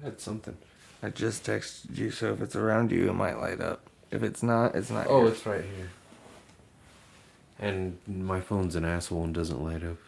I 0.00 0.04
had 0.04 0.20
something. 0.20 0.56
I 1.02 1.10
just 1.10 1.44
texted 1.44 1.96
you, 1.96 2.12
so 2.12 2.32
if 2.32 2.40
it's 2.40 2.54
around 2.54 2.92
you, 2.92 3.08
it 3.08 3.14
might 3.14 3.40
light 3.40 3.60
up. 3.60 3.80
If 4.12 4.22
it's 4.22 4.44
not, 4.44 4.76
it's 4.76 4.90
not. 4.90 5.06
Oh, 5.08 5.22
here. 5.22 5.32
it's 5.32 5.44
right 5.44 5.64
here. 5.64 5.90
And 7.58 7.98
my 8.06 8.40
phone's 8.40 8.76
an 8.76 8.84
asshole 8.84 9.24
and 9.24 9.34
doesn't 9.34 9.62
light 9.62 9.84
up. 9.84 9.98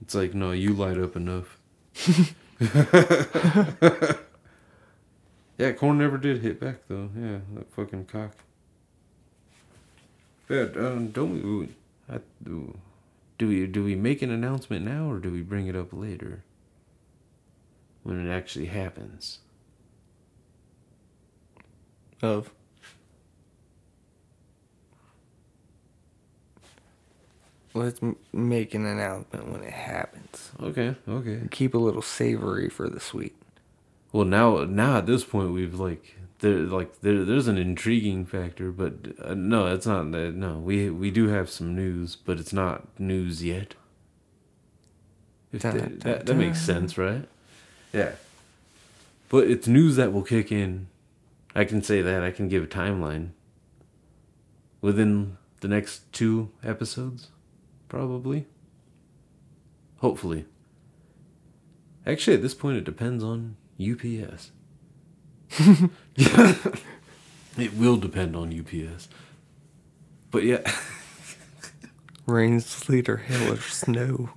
It's 0.00 0.14
like, 0.14 0.34
no, 0.34 0.52
you 0.52 0.72
light 0.74 0.98
up 0.98 1.16
enough. 1.16 1.58
yeah, 5.58 5.72
Corn 5.72 5.98
never 5.98 6.18
did 6.18 6.42
hit 6.42 6.60
back 6.60 6.86
though. 6.88 7.10
Yeah, 7.18 7.38
that 7.54 7.72
fucking 7.72 8.06
cock. 8.06 8.32
But 10.46 10.76
um, 10.76 11.08
don't 11.10 11.32
we? 11.32 11.68
I, 12.08 12.20
do, 12.44 12.78
do 13.38 13.48
we 13.48 13.66
do 13.66 13.82
we 13.82 13.96
make 13.96 14.22
an 14.22 14.30
announcement 14.30 14.84
now 14.84 15.10
or 15.10 15.18
do 15.18 15.30
we 15.30 15.42
bring 15.42 15.66
it 15.66 15.74
up 15.74 15.92
later? 15.92 16.44
When 18.04 18.24
it 18.24 18.30
actually 18.32 18.66
happens. 18.66 19.40
of. 22.22 22.50
Let's 27.76 28.02
m- 28.02 28.16
make 28.32 28.74
an 28.74 28.86
announcement 28.86 29.48
when 29.50 29.62
it 29.62 29.72
happens. 29.72 30.50
Okay, 30.62 30.96
okay. 31.06 31.42
Keep 31.50 31.74
a 31.74 31.78
little 31.78 32.02
savory 32.02 32.68
for 32.68 32.88
the 32.88 33.00
sweet. 33.00 33.36
Well, 34.12 34.24
now 34.24 34.64
now 34.64 34.98
at 34.98 35.06
this 35.06 35.24
point 35.24 35.52
we've 35.52 35.78
like 35.78 36.16
there 36.38 36.58
like 36.60 37.00
there 37.00 37.24
there's 37.24 37.48
an 37.48 37.58
intriguing 37.58 38.24
factor, 38.24 38.72
but 38.72 38.94
uh, 39.22 39.34
no, 39.34 39.66
it's 39.66 39.86
not. 39.86 40.10
that 40.12 40.34
no, 40.34 40.58
we 40.58 40.88
we 40.90 41.10
do 41.10 41.28
have 41.28 41.50
some 41.50 41.74
news, 41.74 42.16
but 42.16 42.38
it's 42.38 42.52
not 42.52 42.86
news 42.98 43.44
yet. 43.44 43.74
If 45.52 45.62
Dun, 45.62 45.76
that, 45.76 45.98
dun, 45.98 45.98
that 46.12 46.26
that 46.26 46.34
makes 46.34 46.60
sense, 46.60 46.96
right? 46.96 47.26
Yeah. 47.92 48.12
But 49.28 49.48
it's 49.50 49.66
news 49.66 49.96
that 49.96 50.12
will 50.12 50.22
kick 50.22 50.50
in. 50.50 50.86
I 51.54 51.64
can 51.64 51.82
say 51.82 52.00
that. 52.00 52.22
I 52.22 52.30
can 52.30 52.48
give 52.48 52.62
a 52.64 52.66
timeline. 52.66 53.30
Within 54.80 55.36
the 55.60 55.68
next 55.68 56.10
two 56.12 56.50
episodes, 56.62 57.28
probably. 57.88 58.46
Hopefully. 59.98 60.44
Actually, 62.06 62.36
at 62.36 62.42
this 62.42 62.54
point, 62.54 62.76
it 62.78 62.84
depends 62.84 63.24
on 63.24 63.56
UPS. 63.80 64.50
it 66.16 67.74
will 67.74 67.96
depend 67.96 68.36
on 68.36 68.56
UPS. 68.58 69.08
But 70.30 70.44
yeah, 70.44 70.60
Rain, 72.26 72.60
sleet, 72.60 73.08
or 73.08 73.18
hail, 73.18 73.52
or 73.52 73.56
snow. 73.58 74.30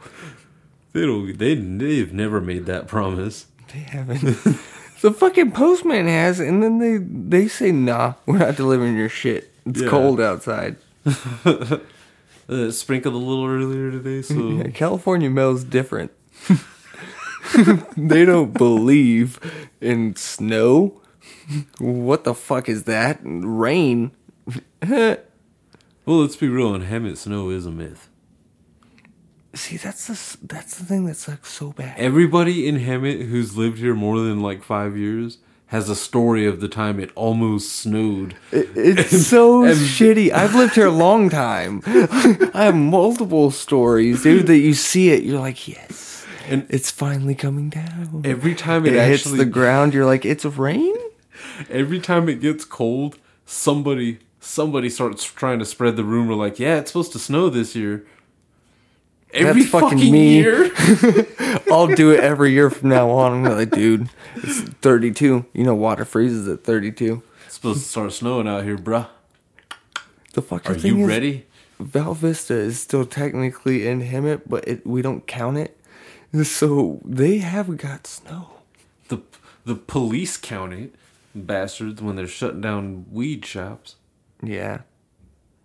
they 0.93 1.02
don't. 1.02 1.38
They 1.38 1.56
they've 1.56 2.14
never 2.14 2.39
made 2.41 2.66
that 2.68 2.88
promise. 2.88 3.47
They 3.74 3.80
haven't. 3.80 4.22
the 5.02 5.12
fucking 5.12 5.52
postman 5.52 6.08
has, 6.08 6.39
and 6.39 6.62
then 6.64 6.78
they 6.80 6.97
they 6.97 7.47
say, 7.47 7.72
"Nah, 7.72 8.14
we're 8.26 8.38
not 8.38 8.56
delivering 8.56 8.95
your 8.97 9.10
shit. 9.10 9.52
It's 9.66 9.82
Yeah. 9.82 9.89
cold 9.89 10.22
outside." 10.22 10.78
Uh, 12.50 12.72
sprinkled 12.72 13.14
a 13.14 13.18
little 13.18 13.45
earlier 13.45 13.91
today, 13.91 14.22
so 14.24 14.50
Yeah, 14.50 14.70
California 14.70 15.30
mail's 15.30 15.64
different. 15.64 16.12
they 17.97 18.26
don't 18.26 18.54
believe 18.54 19.39
in 19.80 20.16
snow. 20.16 21.02
What 21.78 22.24
the 22.24 22.34
fuck 22.34 22.68
is 22.68 22.84
that? 22.84 23.20
Rain. 23.24 24.12
well, 24.88 25.18
let's 26.06 26.36
be 26.36 26.47
real. 26.47 26.74
In 26.74 26.84
Hemet, 26.84 27.18
snow 27.18 27.50
is 27.50 27.66
a 27.66 27.72
myth. 27.72 28.10
See, 29.54 29.78
that's 29.78 30.08
the 30.08 30.38
that's 30.47 30.78
the 30.78 30.86
thing 30.86 31.06
that 31.06 31.16
sucks 31.16 31.52
so 31.52 31.72
bad. 31.72 31.97
Everybody 32.00 32.68
in 32.68 32.80
Hemet 32.80 33.30
who's 33.30 33.58
lived 33.58 33.80
here 33.80 33.95
more 33.95 34.20
than 34.20 34.41
like 34.41 34.64
five 34.64 34.95
years 34.95 35.39
has 35.70 35.88
a 35.89 35.95
story 35.95 36.45
of 36.47 36.61
the 36.61 36.67
time 36.67 36.99
it 36.99 37.11
almost 37.15 37.72
snowed. 37.72 38.36
It- 38.51 38.70
it's 38.76 39.28
so 39.28 39.63
and- 39.63 39.78
shitty. 39.78 40.32
I've 40.32 40.55
lived 40.55 40.76
here 40.76 40.88
a 40.88 40.91
long 40.91 41.30
time. 41.30 41.82
I 41.86 42.65
have 42.65 42.76
multiple 42.76 43.51
stories, 43.51 44.24
dude. 44.24 44.47
That 44.47 44.57
you 44.57 44.74
see 44.74 45.09
it, 45.11 45.24
you're 45.24 45.39
like, 45.39 45.67
yes, 45.67 46.26
And- 46.47 46.65
it's 46.70 46.89
finally 46.91 47.36
coming 47.36 47.70
down. 47.70 48.24
Every 48.26 48.55
time 48.55 48.86
it, 48.86 48.93
it 48.93 49.07
hits 49.07 49.26
the 49.32 49.45
ground, 49.45 49.93
you're 49.93 50.05
like, 50.05 50.26
it's 50.26 50.43
rain. 50.45 50.95
every 51.70 51.99
time 51.99 52.28
it 52.30 52.41
gets 52.41 52.65
cold, 52.65 53.17
somebody 53.45 54.20
somebody 54.41 54.89
starts 54.89 55.24
trying 55.26 55.59
to 55.59 55.65
spread 55.65 55.95
the 55.97 56.03
rumor 56.03 56.34
like, 56.34 56.59
yeah, 56.59 56.78
it's 56.78 56.91
supposed 56.91 57.11
to 57.11 57.20
snow 57.20 57.49
this 57.49 57.76
year. 57.76 58.05
Every 59.32 59.61
That's 59.61 59.71
fucking 59.71 59.89
fucking, 59.99 60.11
me. 60.11 60.38
year. 60.38 60.71
I'll 61.71 61.88
do 61.88 62.11
it 62.11 62.19
every 62.19 62.51
year 62.51 62.69
from 62.71 62.89
now 62.89 63.11
on. 63.11 63.45
I'm 63.45 63.57
like, 63.57 63.69
dude, 63.69 64.09
it's 64.36 64.61
32. 64.61 65.45
You 65.53 65.63
know, 65.63 65.75
water 65.75 66.03
freezes 66.03 66.47
at 66.47 66.63
32. 66.63 67.21
it's 67.45 67.53
supposed 67.55 67.84
to 67.84 67.88
start 67.88 68.11
snowing 68.13 68.47
out 68.47 68.63
here, 68.63 68.77
bruh. 68.77 69.07
The 70.34 70.41
fucking 70.41 70.71
Are 70.75 70.80
thing 70.80 70.97
you 70.97 71.03
is, 71.03 71.07
ready? 71.07 71.45
Valle 71.80 72.15
Vista 72.15 72.53
is 72.55 72.80
still 72.80 73.05
technically 73.05 73.88
in 73.88 74.01
Hemet, 74.01 74.41
but 74.47 74.67
it, 74.67 74.86
we 74.86 75.01
don't 75.01 75.25
count 75.27 75.57
it. 75.57 75.77
So 76.43 76.99
they 77.05 77.38
have 77.39 77.77
got 77.77 78.05
snow. 78.07 78.51
The 79.07 79.19
the 79.65 79.75
police 79.75 80.38
count 80.38 80.73
it, 80.73 80.95
bastards, 81.34 82.01
when 82.01 82.15
they're 82.15 82.27
shutting 82.27 82.61
down 82.61 83.05
weed 83.11 83.45
shops. 83.45 83.95
Yeah. 84.43 84.82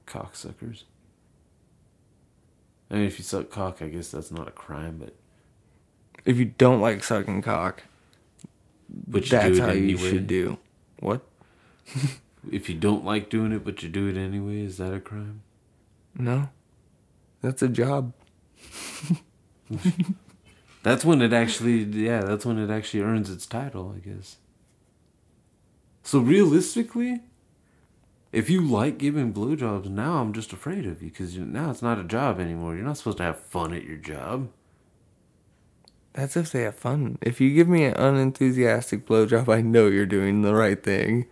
Cocksuckers. 0.07 0.85
I 2.95 2.99
mean, 2.99 3.07
if 3.07 3.19
you 3.19 3.25
suck 3.25 3.51
cock, 3.51 3.83
I 3.83 3.89
guess 3.89 4.13
that's 4.13 4.31
not 4.31 4.47
a 4.47 4.53
crime, 4.53 4.99
but 5.01 5.15
If 6.25 6.37
you 6.39 6.45
don't 6.45 6.81
like 6.81 7.03
sucking 7.03 7.43
cock, 7.43 7.83
but 8.89 9.27
that's 9.29 9.59
how 9.59 9.67
anyway. 9.71 9.87
you 9.89 9.99
should 9.99 10.29
do. 10.29 10.59
What? 11.01 11.23
If 12.53 12.69
you 12.69 12.75
don't 12.75 13.07
like 13.07 13.31
doing 13.31 13.53
it, 13.53 13.65
but 13.65 13.83
you 13.83 13.89
do 13.89 14.07
it 14.07 14.19
anyway, 14.19 14.61
is 14.61 14.77
that 14.77 14.93
a 14.93 15.01
crime? 15.01 15.41
No. 16.15 16.51
That's 17.41 17.63
a 17.63 17.69
job. 17.69 18.13
That's 20.83 21.07
when 21.07 21.23
it 21.23 21.33
actually, 21.33 21.85
yeah, 21.85 22.21
that's 22.21 22.45
when 22.45 22.59
it 22.59 22.69
actually 22.71 23.01
earns 23.01 23.31
its 23.31 23.47
title, 23.47 23.95
I 23.97 24.01
guess. 24.07 24.37
So 26.03 26.19
realistically, 26.19 27.23
if 28.35 28.51
you 28.51 28.61
like 28.61 28.99
giving 28.99 29.33
blowjobs, 29.33 29.89
now 29.89 30.21
I'm 30.21 30.33
just 30.33 30.53
afraid 30.53 30.87
of 30.87 31.03
you 31.03 31.11
because 31.11 31.37
now 31.37 31.71
it's 31.71 31.83
not 31.83 31.99
a 31.99 32.05
job 32.05 32.41
anymore. 32.41 32.75
You're 32.75 32.85
not 32.85 32.99
supposed 32.99 33.19
to 33.19 33.23
have 33.23 33.39
fun 33.39 33.73
at 33.73 33.85
your 33.85 33.97
job. 33.97 34.49
That's 36.15 36.37
if 36.37 36.53
they 36.53 36.63
have 36.63 36.77
fun. 36.77 37.19
If 37.21 37.41
you 37.41 37.53
give 37.55 37.69
me 37.69 37.85
an 37.85 37.95
unenthusiastic 37.95 39.07
blowjob, 39.07 39.53
I 39.53 39.61
know 39.63 39.87
you're 39.87 40.07
doing 40.07 40.43
the 40.43 40.55
right 40.55 40.81
thing. 40.83 41.27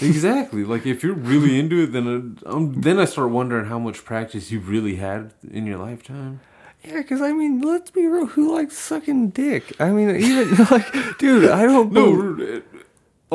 Exactly. 0.00 0.64
like 0.72 0.86
if 0.86 1.02
you're 1.02 1.14
really 1.14 1.58
into 1.58 1.82
it, 1.82 1.92
then 1.92 2.38
uh, 2.44 2.50
um, 2.50 2.80
then 2.80 2.98
I 2.98 3.04
start 3.04 3.30
wondering 3.30 3.66
how 3.66 3.78
much 3.78 4.04
practice 4.04 4.50
you've 4.50 4.68
really 4.68 4.96
had 4.96 5.32
in 5.48 5.66
your 5.66 5.78
lifetime. 5.78 6.40
Yeah, 6.84 6.98
because 6.98 7.20
I 7.20 7.32
mean, 7.32 7.60
let's 7.60 7.90
be 7.90 8.06
real. 8.06 8.26
Who 8.26 8.54
likes 8.54 8.76
sucking 8.78 9.30
dick? 9.30 9.80
I 9.80 9.90
mean, 9.90 10.14
even 10.14 10.54
like, 10.70 11.18
dude, 11.18 11.50
I 11.50 11.62
don't. 11.62 11.92
No, 11.92 12.62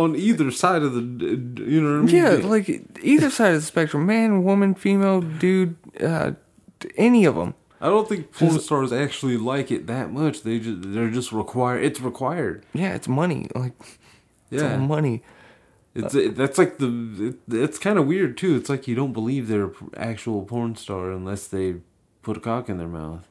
on 0.04 0.16
either 0.16 0.52
side 0.52 0.82
of 0.84 0.94
the, 0.94 1.00
uh, 1.00 1.64
you 1.70 1.82
know 1.82 2.02
what 2.02 2.10
I 2.10 2.14
mean? 2.14 2.16
yeah, 2.16 2.48
like 2.48 2.70
either 3.04 3.30
side 3.30 3.54
of 3.54 3.62
the 3.62 3.66
spectrum, 3.66 4.06
man, 4.06 4.44
woman, 4.44 4.76
female, 4.76 5.22
dude, 5.22 5.76
uh, 6.02 6.32
any 6.98 7.26
of 7.26 7.36
them. 7.36 7.54
I 7.80 7.88
don't 7.88 8.08
think 8.08 8.32
porn 8.32 8.60
stars 8.60 8.92
actually 8.94 9.38
like 9.38 9.72
it 9.72 9.88
that 9.88 10.12
much. 10.12 10.44
They 10.44 10.60
just 10.60 10.94
they're 10.94 11.10
just 11.10 11.32
required. 11.32 11.84
It's 11.84 12.00
required. 12.00 12.64
Yeah, 12.74 12.94
it's 12.94 13.08
money. 13.08 13.48
Like, 13.56 13.74
it's 14.52 14.62
Yeah, 14.62 14.78
money. 14.78 15.24
it's 15.96 16.14
it, 16.14 16.36
that's 16.36 16.58
like 16.60 16.78
the. 16.78 17.36
It, 17.50 17.54
it's 17.56 17.80
kind 17.80 17.98
of 17.98 18.06
weird 18.06 18.38
too. 18.38 18.56
It's 18.56 18.70
like 18.70 18.88
you 18.88 18.94
don't 18.94 19.14
believe 19.14 19.48
they're 19.48 19.72
actual 19.98 20.44
porn 20.44 20.76
star 20.76 21.12
unless 21.12 21.48
they 21.48 21.78
put 22.22 22.38
a 22.38 22.40
cock 22.40 22.70
in 22.70 22.78
their 22.78 22.88
mouth, 22.88 23.28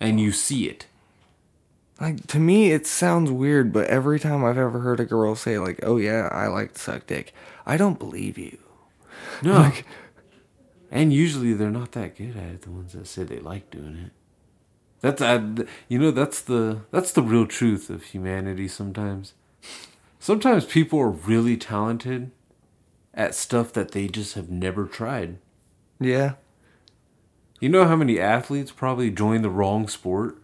and 0.00 0.18
you 0.18 0.32
see 0.32 0.66
it. 0.66 0.86
Like 2.00 2.26
to 2.28 2.40
me, 2.40 2.72
it 2.72 2.86
sounds 2.86 3.30
weird, 3.30 3.72
but 3.72 3.86
every 3.88 4.18
time 4.18 4.44
I've 4.44 4.58
ever 4.58 4.80
heard 4.80 5.00
a 5.00 5.04
girl 5.04 5.34
say 5.34 5.58
like, 5.58 5.80
"Oh 5.82 5.96
yeah, 5.96 6.28
I 6.32 6.48
like 6.48 6.74
to 6.74 6.80
suck 6.80 7.06
dick," 7.06 7.32
I 7.66 7.76
don't 7.76 7.98
believe 7.98 8.36
you. 8.38 8.58
No. 9.42 9.72
and 10.90 11.12
usually 11.12 11.52
they're 11.54 11.70
not 11.70 11.92
that 11.92 12.16
good 12.16 12.36
at 12.36 12.44
it. 12.54 12.62
The 12.62 12.70
ones 12.70 12.92
that 12.92 13.06
say 13.06 13.24
they 13.24 13.38
like 13.40 13.70
doing 13.70 13.96
it. 13.96 14.12
That's 15.00 15.22
I, 15.22 15.36
you 15.88 15.98
know 15.98 16.10
that's 16.10 16.40
the 16.40 16.80
that's 16.90 17.12
the 17.12 17.22
real 17.22 17.46
truth 17.46 17.90
of 17.90 18.04
humanity. 18.04 18.68
Sometimes, 18.68 19.34
sometimes 20.20 20.64
people 20.66 21.00
are 21.00 21.10
really 21.10 21.56
talented 21.56 22.30
at 23.14 23.34
stuff 23.34 23.72
that 23.74 23.92
they 23.92 24.08
just 24.08 24.34
have 24.34 24.50
never 24.50 24.86
tried. 24.86 25.38
Yeah, 26.00 26.34
You 27.60 27.68
know 27.68 27.86
how 27.86 27.96
many 27.96 28.20
athletes 28.20 28.70
probably 28.70 29.10
joined 29.10 29.42
the 29.44 29.50
wrong 29.50 29.88
sport, 29.88 30.36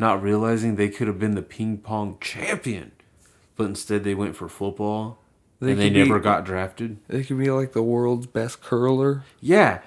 not 0.00 0.22
realizing 0.22 0.74
they 0.76 0.88
could 0.88 1.06
have 1.06 1.18
been 1.18 1.34
the 1.36 1.42
ping 1.42 1.78
pong 1.78 2.16
champion, 2.20 2.90
but 3.56 3.64
instead 3.64 4.02
they 4.02 4.14
went 4.14 4.34
for 4.34 4.48
football, 4.48 5.18
They 5.60 5.72
and 5.72 5.80
they 5.80 5.84
could 5.88 5.94
be- 5.94 6.02
never 6.04 6.18
got 6.18 6.44
drafted. 6.44 6.96
they 7.08 7.22
could 7.22 7.38
be 7.38 7.50
like 7.50 7.72
the 7.72 7.82
world's 7.82 8.26
best 8.26 8.62
curler. 8.62 9.22
Yeah, 9.40 9.80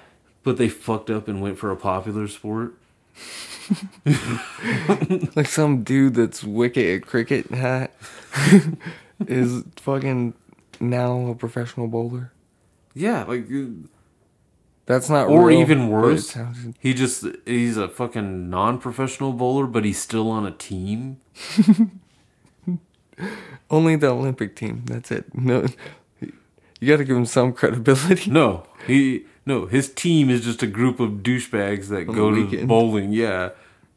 but 0.44 0.56
they 0.56 0.68
fucked 0.68 1.10
up 1.10 1.26
and 1.28 1.42
went 1.42 1.58
for 1.58 1.70
a 1.70 1.76
popular 1.76 2.28
sport. 2.28 2.74
Like 5.36 5.46
some 5.48 5.82
dude 5.82 6.14
that's 6.14 6.44
wicked 6.44 6.84
at 7.02 7.06
cricket 7.06 7.50
hat 7.50 7.92
is 9.26 9.64
fucking 9.76 10.34
now 10.80 11.28
a 11.28 11.34
professional 11.34 11.88
bowler. 11.88 12.32
Yeah, 12.94 13.24
like, 13.24 13.46
That's 14.86 15.08
not 15.08 15.28
or 15.28 15.46
real, 15.46 15.60
even 15.60 15.88
worse, 15.88 16.36
he 16.78 16.92
just 16.92 17.24
he's 17.46 17.78
a 17.78 17.88
fucking 17.88 18.50
non-professional 18.50 19.32
bowler, 19.32 19.66
but 19.66 19.84
he's 19.84 19.98
still 19.98 20.30
on 20.30 20.46
a 20.46 20.50
team. 20.50 21.20
only 23.70 23.96
the 23.96 24.08
Olympic 24.08 24.54
team. 24.56 24.82
That's 24.84 25.10
it. 25.10 25.34
No, 25.34 25.66
you 26.20 26.88
got 26.88 26.98
to 26.98 27.04
give 27.04 27.16
him 27.16 27.24
some 27.24 27.54
credibility. 27.54 28.30
No, 28.30 28.66
he 28.86 29.24
no, 29.46 29.66
his 29.66 29.90
team 29.90 30.28
is 30.28 30.44
just 30.44 30.62
a 30.62 30.66
group 30.66 31.00
of 31.00 31.22
douchebags 31.22 31.88
that 31.88 32.08
On 32.08 32.14
go 32.14 32.30
to 32.30 32.66
bowling. 32.66 33.12
Yeah, 33.12 33.50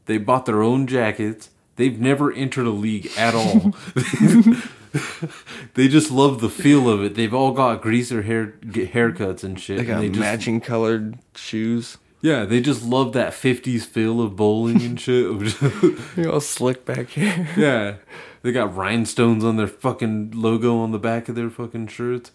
they 0.06 0.18
bought 0.18 0.46
their 0.46 0.62
own 0.62 0.88
jackets. 0.88 1.50
They've 1.76 2.00
never 2.00 2.32
entered 2.32 2.66
a 2.66 2.72
league 2.72 3.12
at 3.18 3.36
all. 3.36 3.74
they 5.74 5.88
just 5.88 6.12
love 6.12 6.42
the 6.42 6.50
feel 6.50 6.90
of 6.90 7.04
it. 7.04 7.16
They've 7.16 7.34
all 7.34 7.52
got 7.52 7.82
greaser 7.82 8.22
hair 8.24 8.54
haircuts 8.64 9.44
and 9.44 9.60
shit. 9.60 9.78
They 9.78 9.82
and 9.82 9.88
got 9.88 10.00
they 10.02 10.08
just- 10.10 10.20
matching 10.20 10.62
colored 10.62 11.20
shoes. 11.36 11.98
Yeah, 12.22 12.46
they 12.46 12.62
just 12.62 12.84
love 12.84 13.14
that 13.14 13.34
'50s 13.34 13.84
feel 13.84 14.22
of 14.22 14.36
bowling 14.36 14.82
and 14.82 15.00
shit. 15.00 15.40
just- 15.40 16.16
They're 16.16 16.32
all 16.32 16.42
slick 16.42 16.84
back 16.86 17.10
here. 17.10 17.48
yeah, 17.58 17.96
they 18.42 18.52
got 18.52 18.76
rhinestones 18.76 19.44
on 19.44 19.58
their 19.58 19.68
fucking 19.68 20.32
logo 20.32 20.78
on 20.80 20.92
the 20.92 21.00
back 21.00 21.30
of 21.30 21.36
their 21.36 21.50
fucking 21.50 21.88
shirts. 21.88 22.32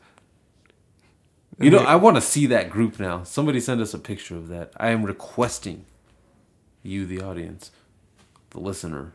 You 1.58 1.70
know, 1.70 1.78
I 1.78 1.96
want 1.96 2.16
to 2.16 2.20
see 2.22 2.46
that 2.46 2.70
group 2.70 2.98
now. 2.98 3.22
Somebody 3.24 3.60
send 3.60 3.80
us 3.80 3.92
a 3.94 3.98
picture 3.98 4.36
of 4.36 4.48
that. 4.48 4.72
I 4.78 4.88
am 4.88 5.04
requesting 5.04 5.84
you, 6.82 7.06
the 7.06 7.20
audience, 7.20 7.70
the 8.50 8.58
listener, 8.58 9.12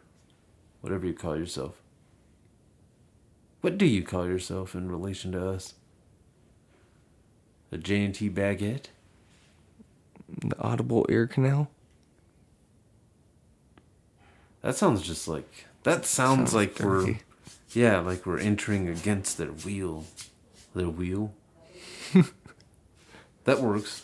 whatever 0.81 1.05
you 1.07 1.13
call 1.13 1.35
yourself. 1.37 1.81
What 3.61 3.77
do 3.77 3.85
you 3.85 4.03
call 4.03 4.27
yourself 4.27 4.75
in 4.75 4.91
relation 4.91 5.31
to 5.33 5.49
us? 5.49 5.73
A 7.71 7.77
J&T 7.77 8.29
baguette? 8.29 8.85
The 10.41 10.59
audible 10.59 11.05
ear 11.09 11.27
canal. 11.27 11.69
That 14.61 14.75
sounds 14.75 15.01
just 15.01 15.27
like 15.27 15.65
that 15.83 16.05
sounds, 16.05 16.51
Sounds 16.51 16.53
like 16.53 16.79
we're 16.79 17.15
yeah, 17.73 17.99
like 17.99 18.25
we're 18.25 18.39
entering 18.39 18.89
against 18.89 19.37
their 19.37 19.51
wheel. 19.51 20.05
Their 20.75 20.89
wheel. 20.89 21.33
that 23.45 23.61
works. 23.61 24.03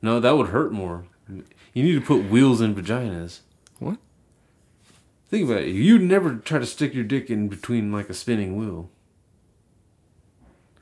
No, 0.00 0.20
that 0.20 0.36
would 0.36 0.48
hurt 0.48 0.72
more. 0.72 1.04
You 1.28 1.82
need 1.82 1.92
to 1.92 2.00
put 2.00 2.30
wheels 2.30 2.60
in 2.60 2.74
vaginas. 2.74 3.40
What? 3.78 3.98
Think 5.32 5.50
about 5.50 5.62
it. 5.62 5.70
You'd 5.70 6.02
never 6.02 6.36
try 6.36 6.58
to 6.58 6.66
stick 6.66 6.94
your 6.94 7.04
dick 7.04 7.30
in 7.30 7.48
between 7.48 7.90
like 7.90 8.08
a 8.08 8.14
spinning 8.14 8.56
wheel. 8.56 8.90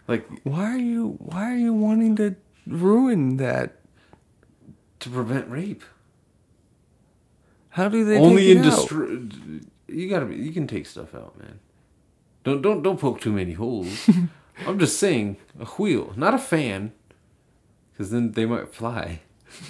Like 0.07 0.29
Why 0.43 0.75
are 0.75 0.77
you? 0.77 1.17
Why 1.21 1.53
are 1.53 1.57
you 1.57 1.73
wanting 1.73 2.17
to 2.17 2.37
ruin 2.67 3.39
that? 3.39 3.81
to 5.01 5.11
prevent 5.11 5.51
rape. 5.51 5.83
How 7.71 7.89
do 7.89 8.05
they 8.05 8.19
Only 8.19 8.53
in 8.53 8.65
out? 8.65 8.91
You 9.89 10.09
gotta 10.09 10.27
be. 10.27 10.37
You 10.37 10.53
can 10.53 10.67
take 10.67 10.87
stuff 10.87 11.15
out, 11.15 11.39
man. 11.39 11.61
Don't 12.45 12.63
don't 12.63 12.83
don't 12.83 13.01
poke 13.01 13.21
too 13.21 13.33
many 13.33 13.55
holes. 13.55 14.09
I'm 14.67 14.79
just 14.79 14.99
saying 14.99 15.39
a 15.59 15.65
wheel, 15.65 16.13
not 16.17 16.35
a 16.35 16.39
fan, 16.39 16.93
because 17.93 18.11
then 18.11 18.33
they 18.33 18.45
might 18.45 18.75
fly. 18.75 19.21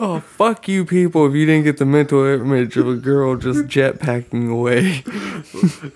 Oh 0.01 0.19
fuck 0.21 0.67
you 0.67 0.85
people! 0.85 1.27
If 1.27 1.33
you 1.33 1.45
didn't 1.45 1.65
get 1.65 1.77
the 1.77 1.85
mental 1.85 2.25
image 2.25 2.77
of 2.77 2.87
a 2.87 2.95
girl 2.95 3.35
just 3.35 3.65
jetpacking 3.65 4.49
away. 4.49 5.03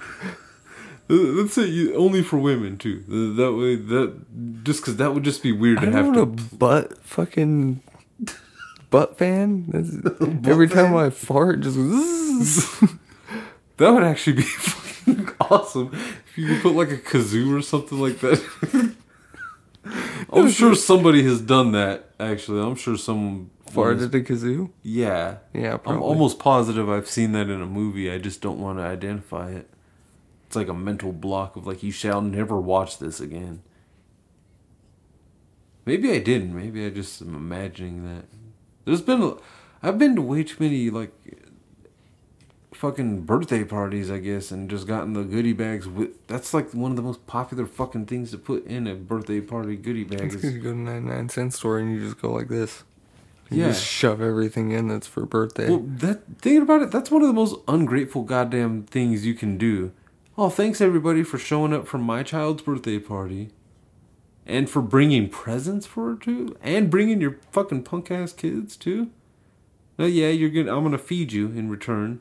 Let's 1.10 1.54
say 1.54 1.66
you, 1.66 1.96
only 1.96 2.22
for 2.24 2.38
women 2.38 2.78
too. 2.78 3.00
That 3.36 3.54
way, 3.54 3.76
that 3.76 4.64
just 4.64 4.82
because 4.82 4.98
that 4.98 5.14
would 5.14 5.24
just 5.24 5.44
be 5.44 5.52
weird 5.52 5.80
I 5.80 5.86
to 5.86 5.92
have 5.92 6.06
don't 6.14 6.14
to. 6.16 6.22
a 6.22 6.26
butt 6.58 6.98
fucking 7.04 7.82
butt 8.90 9.18
fan. 9.18 9.66
That's, 9.70 9.92
every 10.48 10.68
time 10.68 10.96
I 10.96 11.10
fart, 11.10 11.62
just 11.62 11.78
That 13.78 13.90
would 13.92 14.04
actually 14.04 14.38
be 14.38 14.42
fucking 14.44 15.30
awesome 15.40 15.92
if 15.94 16.38
you 16.38 16.48
could 16.48 16.62
put 16.62 16.74
like 16.76 16.92
a 16.92 16.98
kazoo 16.98 17.58
or 17.58 17.62
something 17.62 18.00
like 18.00 18.20
that. 18.20 18.96
I'm 20.32 20.50
sure 20.50 20.74
somebody 20.76 21.24
has 21.24 21.42
done 21.42 21.74
that. 21.74 22.10
Actually, 22.20 22.62
I'm 22.62 22.76
sure 22.76 22.98
someone 22.98 23.50
farted 23.74 24.14
a 24.14 24.22
kazoo. 24.22 24.70
Yeah, 24.82 25.38
Yeah, 25.54 25.78
I'm 25.86 26.02
almost 26.02 26.40
positive 26.40 26.90
I've 26.90 27.08
seen 27.10 27.32
that 27.34 27.50
in 27.50 27.62
a 27.62 27.66
movie. 27.66 28.12
I 28.12 28.18
just 28.18 28.42
don't 28.42 28.60
want 28.60 28.80
to 28.80 28.84
identify 28.84 29.52
it. 29.52 29.70
It's 30.48 30.56
like 30.56 30.68
a 30.68 30.74
mental 30.74 31.12
block 31.12 31.56
of 31.56 31.66
like 31.68 31.82
you 31.84 31.92
shall 31.92 32.22
never 32.22 32.60
watch 32.60 33.00
this 33.00 33.20
again. 33.20 33.62
Maybe 35.86 36.12
I 36.12 36.20
didn't. 36.20 36.56
Maybe 36.56 36.86
I 36.86 36.90
just 36.90 37.22
am 37.22 37.36
imagining 37.36 38.06
that. 38.06 38.26
There's 38.86 39.02
been, 39.02 39.22
a- 39.22 39.36
I've 39.82 39.98
been 39.98 40.16
to 40.16 40.22
way 40.22 40.44
too 40.44 40.56
many 40.60 40.90
like 40.90 41.12
fucking 42.74 43.22
birthday 43.22 43.64
parties, 43.64 44.10
I 44.12 44.20
guess, 44.20 44.52
and 44.52 44.70
just 44.70 44.88
gotten 44.88 45.14
the 45.14 45.24
goodie 45.24 45.54
bags. 45.54 45.88
With 45.88 46.26
that's 46.28 46.54
like 46.54 46.72
one 46.74 46.92
of 46.92 46.98
the 46.98 47.04
most 47.04 47.26
popular 47.28 47.66
fucking 47.66 48.06
things 48.06 48.32
to 48.32 48.38
put 48.38 48.66
in 48.66 48.88
a 48.88 48.96
birthday 48.96 49.42
party 49.42 49.76
goodie 49.76 50.04
bag. 50.06 50.22
It's 50.22 50.36
'cause 50.36 50.44
Is, 50.46 50.54
you 50.56 50.62
go 50.62 50.72
to 50.72 50.78
99 50.78 51.30
cent 51.30 51.54
store 51.54 51.80
and 51.80 51.92
you 51.94 52.00
just 52.00 52.22
go 52.22 52.32
like 52.32 52.48
this. 52.48 52.84
You 53.50 53.60
Yeah. 53.62 53.68
just 53.68 53.86
shove 53.86 54.22
everything 54.22 54.72
in 54.72 54.88
that's 54.88 55.06
for 55.08 55.26
birthday. 55.26 55.70
Well, 55.70 55.84
that 55.98 56.24
thinking 56.42 56.62
about 56.64 56.82
it, 56.82 56.92
that's 56.92 57.12
one 57.12 57.22
of 57.22 57.28
the 57.28 57.34
most 57.34 57.56
ungrateful 57.68 58.24
goddamn 58.24 58.84
things 58.84 59.26
you 59.26 59.34
can 59.34 59.58
do. 59.58 59.92
Oh, 60.38 60.50
thanks 60.50 60.82
everybody 60.82 61.22
for 61.24 61.38
showing 61.38 61.74
up 61.74 61.88
for 61.88 61.98
my 62.00 62.24
child's 62.24 62.64
birthday 62.64 62.98
party, 63.00 63.52
and 64.48 64.70
for 64.70 64.82
bringing 64.82 65.30
presents 65.30 65.86
for 65.86 66.10
her 66.12 66.16
too, 66.16 66.56
and 66.62 66.90
bringing 66.90 67.22
your 67.22 67.38
fucking 67.52 67.84
punk 67.84 68.10
ass 68.10 68.34
kids 68.34 68.76
too. 68.76 69.10
Oh 70.00 70.06
yeah, 70.08 70.30
you're 70.30 70.50
gonna. 70.50 70.76
I'm 70.76 70.84
gonna 70.84 70.98
feed 70.98 71.32
you 71.32 71.48
in 71.48 71.70
return, 71.70 72.20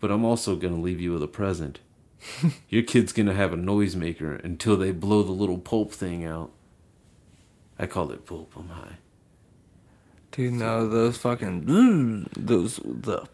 but 0.00 0.10
I'm 0.10 0.24
also 0.24 0.56
gonna 0.56 0.80
leave 0.80 1.00
you 1.00 1.12
with 1.12 1.22
a 1.22 1.28
present. 1.28 1.78
Your 2.68 2.82
kid's 2.82 3.12
gonna 3.12 3.34
have 3.34 3.52
a 3.52 3.56
noisemaker 3.56 4.42
until 4.42 4.76
they 4.76 4.90
blow 4.90 5.22
the 5.22 5.30
little 5.32 5.58
pulp 5.58 5.92
thing 5.92 6.24
out. 6.24 6.50
I 7.78 7.86
call 7.86 8.10
it 8.10 8.24
pulp. 8.26 8.54
I'm 8.56 8.70
high. 8.70 8.96
Dude, 10.36 10.52
no, 10.52 10.86
those 10.86 11.16
fucking 11.16 12.28
those 12.36 12.76
the 12.76 13.26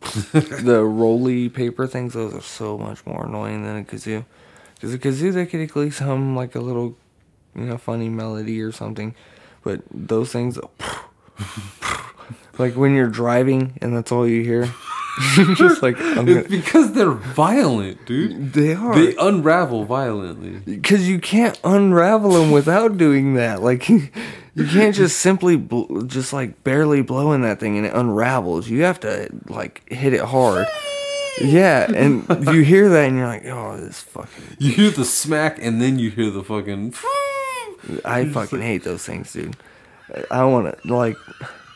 the 0.62 0.84
roly 0.84 1.48
paper 1.48 1.88
things. 1.88 2.14
Those 2.14 2.34
are 2.34 2.40
so 2.40 2.78
much 2.78 3.04
more 3.04 3.26
annoying 3.26 3.64
than 3.64 3.78
a 3.78 3.82
kazoo. 3.84 4.24
Because 4.74 4.94
a 4.94 4.98
kazoo, 4.98 5.32
they 5.32 5.44
could 5.46 5.60
at 5.60 5.74
least 5.74 5.98
hum 5.98 6.36
like 6.36 6.54
a 6.54 6.60
little, 6.60 6.96
you 7.56 7.64
know, 7.64 7.78
funny 7.78 8.08
melody 8.08 8.60
or 8.60 8.70
something. 8.70 9.16
But 9.64 9.82
those 9.90 10.30
things, 10.30 10.56
like 12.58 12.74
when 12.74 12.94
you're 12.94 13.08
driving 13.08 13.76
and 13.82 13.96
that's 13.96 14.12
all 14.12 14.28
you 14.28 14.42
hear, 14.44 14.72
just 15.54 15.82
like 15.82 15.96
gonna, 15.96 16.42
because 16.44 16.92
they're 16.92 17.10
violent, 17.10 18.04
dude. 18.06 18.52
they 18.52 18.74
are. 18.74 18.94
They 18.94 19.16
unravel 19.16 19.84
violently. 19.84 20.60
Because 20.74 21.08
you 21.08 21.18
can't 21.18 21.58
unravel 21.64 22.32
them 22.32 22.50
without 22.50 22.98
doing 22.98 23.34
that. 23.34 23.62
Like, 23.62 23.88
you 23.88 24.10
can't 24.54 24.94
just 24.94 25.18
simply, 25.18 25.56
bl- 25.56 26.02
just 26.02 26.32
like 26.32 26.62
barely 26.64 27.02
blow 27.02 27.32
in 27.32 27.40
that 27.42 27.60
thing 27.60 27.78
and 27.78 27.86
it 27.86 27.94
unravels. 27.94 28.68
You 28.68 28.82
have 28.82 29.00
to, 29.00 29.28
like, 29.48 29.88
hit 29.90 30.12
it 30.12 30.20
hard. 30.20 30.66
Yeah, 31.40 31.90
and 31.90 32.26
you 32.54 32.62
hear 32.62 32.88
that 32.90 33.08
and 33.08 33.16
you're 33.16 33.26
like, 33.26 33.46
oh, 33.46 33.78
this 33.78 34.00
fucking. 34.02 34.56
You 34.58 34.72
hear 34.72 34.90
the 34.90 35.04
smack 35.04 35.58
and 35.60 35.80
then 35.80 35.98
you 35.98 36.10
hear 36.10 36.30
the 36.30 36.42
fucking. 36.44 36.94
I 38.04 38.26
fucking 38.26 38.60
hate 38.60 38.84
those 38.84 39.04
things, 39.04 39.32
dude. 39.32 39.56
I 40.30 40.44
want 40.44 40.78
to, 40.82 40.94
like, 40.94 41.16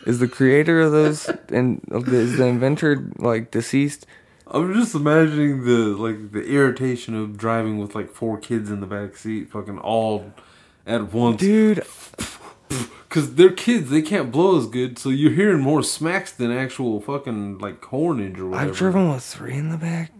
is 0.06 0.18
the 0.18 0.28
creator 0.28 0.80
of 0.80 0.92
those 0.92 1.28
and 1.48 1.80
is 1.90 2.36
the 2.36 2.46
inventor, 2.46 3.10
like, 3.18 3.50
deceased? 3.50 4.06
I'm 4.46 4.74
just 4.74 4.94
imagining 4.96 5.64
the 5.64 5.96
like 5.96 6.32
the 6.32 6.42
irritation 6.42 7.14
of 7.14 7.38
driving 7.38 7.78
with 7.78 7.94
like 7.94 8.10
four 8.10 8.36
kids 8.36 8.68
in 8.68 8.80
the 8.80 8.86
back 8.86 9.16
seat, 9.16 9.50
fucking 9.50 9.78
all 9.78 10.32
at 10.86 11.12
once. 11.12 11.40
Dude, 11.40 11.84
Cause 13.10 13.34
they're 13.34 13.50
kids, 13.50 13.90
they 13.90 14.02
can't 14.02 14.30
blow 14.30 14.56
as 14.56 14.68
good, 14.68 14.96
so 14.96 15.08
you're 15.08 15.32
hearing 15.32 15.60
more 15.60 15.82
smacks 15.82 16.30
than 16.30 16.52
actual 16.52 17.00
fucking 17.00 17.58
like 17.58 17.84
hornage 17.84 18.38
or 18.38 18.50
whatever. 18.50 18.70
I've 18.70 18.76
driven 18.76 19.10
with 19.10 19.24
three 19.24 19.54
in 19.54 19.70
the 19.70 19.76
back. 19.76 20.12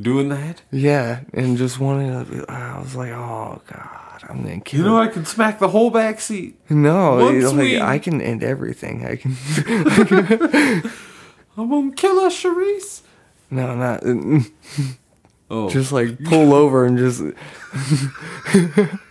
Doing 0.00 0.28
that. 0.30 0.62
Yeah, 0.70 1.20
and 1.32 1.56
just 1.56 1.78
wanted 1.78 2.26
to, 2.28 2.44
I 2.50 2.78
was 2.80 2.94
like, 2.94 3.12
oh, 3.12 3.60
God, 3.70 4.22
I'm 4.28 4.42
to 4.44 4.60
kill 4.60 4.80
You 4.80 4.86
know, 4.86 4.96
I 4.98 5.08
can 5.08 5.24
smack 5.24 5.58
the 5.58 5.68
whole 5.68 5.90
back 5.90 6.20
seat. 6.20 6.58
No, 6.70 7.28
it's 7.28 7.46
like 7.46 7.54
swing. 7.54 7.82
I 7.82 7.98
can 7.98 8.20
end 8.20 8.42
everything. 8.42 9.06
I 9.06 9.16
can. 9.16 9.36
I'm 11.56 11.70
gonna 11.70 11.92
kill 11.92 12.18
us, 12.20 12.42
Charisse. 12.42 13.02
no, 13.50 13.74
not 13.74 14.02
Oh, 15.50 15.68
just 15.68 15.92
like 15.92 16.22
pull 16.24 16.54
over 16.54 16.86
and 16.86 16.96
just 16.96 17.20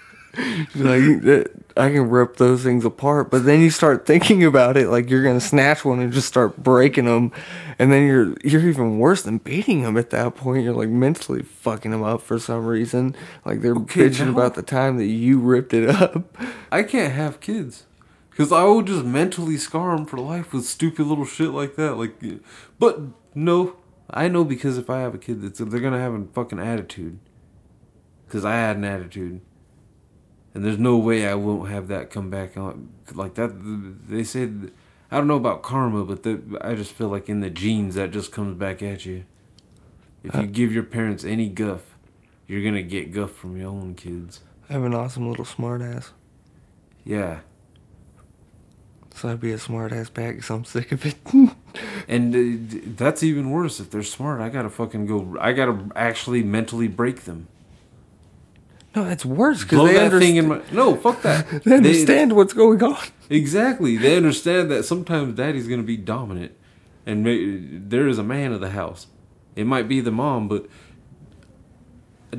like 0.76 1.22
that- 1.24 1.52
I 1.76 1.90
can 1.90 2.08
rip 2.12 2.38
those 2.38 2.62
things 2.62 2.86
apart. 2.86 3.32
But 3.32 3.46
then 3.46 3.60
you 3.60 3.72
start 3.72 4.06
thinking 4.06 4.44
about 4.44 4.78
it, 4.78 4.90
like 4.90 5.10
you're 5.10 5.24
gonna 5.24 5.40
snatch 5.42 5.84
one 5.84 6.00
and 6.00 6.14
just 6.14 6.28
start 6.28 6.62
breaking 6.62 7.06
them, 7.06 7.32
and 7.80 7.92
then 7.92 8.06
you're 8.06 8.36
you're 8.44 8.68
even 8.70 9.00
worse 9.00 9.24
than 9.24 9.40
beating 9.40 9.82
them 9.82 9.98
at 9.98 10.12
that 10.12 10.36
point. 10.36 10.64
You're 10.64 10.76
like 10.76 10.90
mentally 10.90 11.42
fucking 11.42 11.90
them 11.90 12.04
up 12.04 12.22
for 12.22 12.38
some 12.38 12.66
reason. 12.68 13.16
Like 13.44 13.62
they're 13.62 13.74
Okay, 13.76 14.02
bitching 14.10 14.26
now- 14.28 14.34
about 14.34 14.54
the 14.54 14.62
time 14.62 14.98
that 14.98 15.06
you 15.08 15.40
ripped 15.40 15.74
it 15.74 15.90
up. 15.90 16.38
I 16.72 16.84
can't 16.84 17.14
have 17.14 17.40
kids. 17.40 17.86
Cause 18.38 18.52
I 18.52 18.64
will 18.64 18.82
just 18.82 19.06
mentally 19.06 19.58
scar 19.58 19.96
them 19.96 20.06
for 20.08 20.18
life 20.18 20.54
with 20.54 20.66
stupid 20.66 21.06
little 21.06 21.26
shit 21.26 21.50
like 21.52 21.76
that. 21.76 21.98
Like, 21.98 22.20
but 22.80 23.00
no, 23.36 23.76
I 24.10 24.28
know 24.28 24.44
because 24.44 24.78
if 24.80 24.90
I 24.90 25.02
have 25.02 25.14
a 25.14 25.20
kid, 25.20 25.44
it's, 25.44 25.60
they're 25.60 25.80
gonna 25.80 26.00
have 26.00 26.14
a 26.14 26.26
fucking 26.34 26.60
attitude. 26.60 27.20
Cause 28.30 28.44
I 28.44 28.56
had 28.56 28.78
an 28.78 28.84
attitude, 28.86 29.42
and 30.54 30.64
there's 30.64 30.78
no 30.78 30.98
way 30.98 31.28
I 31.28 31.34
won't 31.36 31.70
have 31.70 31.88
that 31.88 32.10
come 32.10 32.30
back 32.30 32.58
on 32.58 32.90
like 33.14 33.36
that. 33.36 33.52
They 34.08 34.24
said, 34.24 34.72
I 35.12 35.18
don't 35.18 35.28
know 35.28 35.36
about 35.36 35.64
karma, 35.64 36.04
but 36.04 36.24
the, 36.24 36.42
I 36.62 36.76
just 36.76 36.92
feel 36.92 37.10
like 37.10 37.30
in 37.30 37.40
the 37.40 37.50
genes 37.50 37.96
that 37.96 38.12
just 38.12 38.32
comes 38.32 38.58
back 38.58 38.82
at 38.82 39.06
you. 39.06 39.26
If 40.24 40.36
you 40.36 40.48
give 40.48 40.72
your 40.72 40.84
parents 40.84 41.26
any 41.26 41.50
guff, 41.50 41.98
you're 42.48 42.64
gonna 42.64 42.82
get 42.82 43.12
guff 43.12 43.32
from 43.32 43.58
your 43.58 43.70
own 43.70 43.96
kids. 43.96 44.42
I 44.70 44.74
have 44.74 44.84
an 44.84 44.94
awesome 44.94 45.30
little 45.30 45.46
smartass. 45.46 46.12
Yeah. 47.04 47.40
So 49.14 49.30
I'd 49.30 49.42
be 49.42 49.52
a 49.52 49.58
smartass 49.58 50.12
back 50.14 50.36
because 50.36 50.50
I'm 50.50 50.66
sick 50.66 50.92
of 50.92 51.06
it. 51.06 51.16
And 52.08 52.36
uh, 52.36 52.78
that's 52.98 53.24
even 53.24 53.50
worse. 53.50 53.80
If 53.80 53.90
they're 53.90 54.04
smart, 54.04 54.42
I 54.42 54.50
gotta 54.50 54.70
fucking 54.70 55.06
go. 55.06 55.38
I 55.40 55.54
gotta 55.54 55.90
actually 55.96 56.44
mentally 56.44 56.88
break 56.88 57.22
them. 57.22 57.48
No, 58.96 59.06
that's 59.06 59.26
worse 59.26 59.64
because 59.64 59.80
Blow 59.80 59.88
they, 59.88 59.94
that 59.94 60.20
thing 60.20 60.36
in 60.36 60.48
my. 60.48 60.62
No, 60.72 60.96
fuck 60.96 61.22
that. 61.24 61.48
they 61.66 61.76
understand 61.76 62.34
what's 62.34 62.54
going 62.54 62.82
on. 62.84 62.98
exactly. 63.30 63.98
They 63.98 64.16
understand 64.16 64.70
that 64.72 64.84
sometimes 64.84 65.36
daddy's 65.36 65.68
gonna 65.68 65.84
be 65.84 65.98
dominant, 65.98 66.54
and 67.06 67.24
may, 67.24 67.58
there 67.58 68.08
is 68.08 68.18
a 68.18 68.24
man 68.24 68.52
of 68.52 68.62
the 68.62 68.70
house. 68.70 69.08
It 69.56 69.66
might 69.66 69.88
be 69.88 70.00
the 70.00 70.12
mom, 70.12 70.48
but 70.48 70.68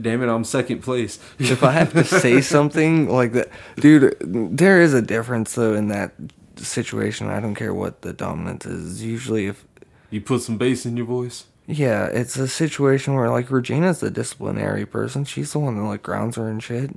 damn 0.01 0.23
it, 0.23 0.29
I'm 0.29 0.45
second 0.45 0.81
place. 0.81 1.19
If 1.39 1.63
I 1.63 1.73
have 1.73 1.93
to 1.93 2.05
say 2.05 2.41
something 2.41 3.09
like 3.09 3.33
that, 3.33 3.49
dude, 3.77 4.17
there 4.21 4.81
is 4.81 4.95
a 4.95 5.03
difference 5.03 5.55
though 5.55 5.75
in 5.75 5.89
that 5.89 6.13
situation. 6.57 7.29
I 7.29 7.41
don't 7.41 7.55
care 7.55 7.75
what 7.75 8.03
the 8.03 8.13
dominance 8.13 8.67
is. 8.67 9.03
Usually, 9.03 9.47
if 9.47 9.65
you 10.11 10.21
put 10.21 10.43
some 10.43 10.57
bass 10.57 10.87
in 10.87 10.97
your 10.97 11.07
voice. 11.07 11.47
Yeah, 11.67 12.07
it's 12.07 12.37
a 12.37 12.47
situation 12.47 13.15
where 13.15 13.31
like 13.31 13.51
Regina's 13.51 14.01
the 14.01 14.11
disciplinary 14.11 14.85
person. 14.85 15.25
She's 15.25 15.53
the 15.53 15.59
one 15.59 15.77
that 15.77 15.85
like 15.85 16.03
grounds 16.03 16.37
her 16.37 16.49
and 16.49 16.63
shit. 16.63 16.91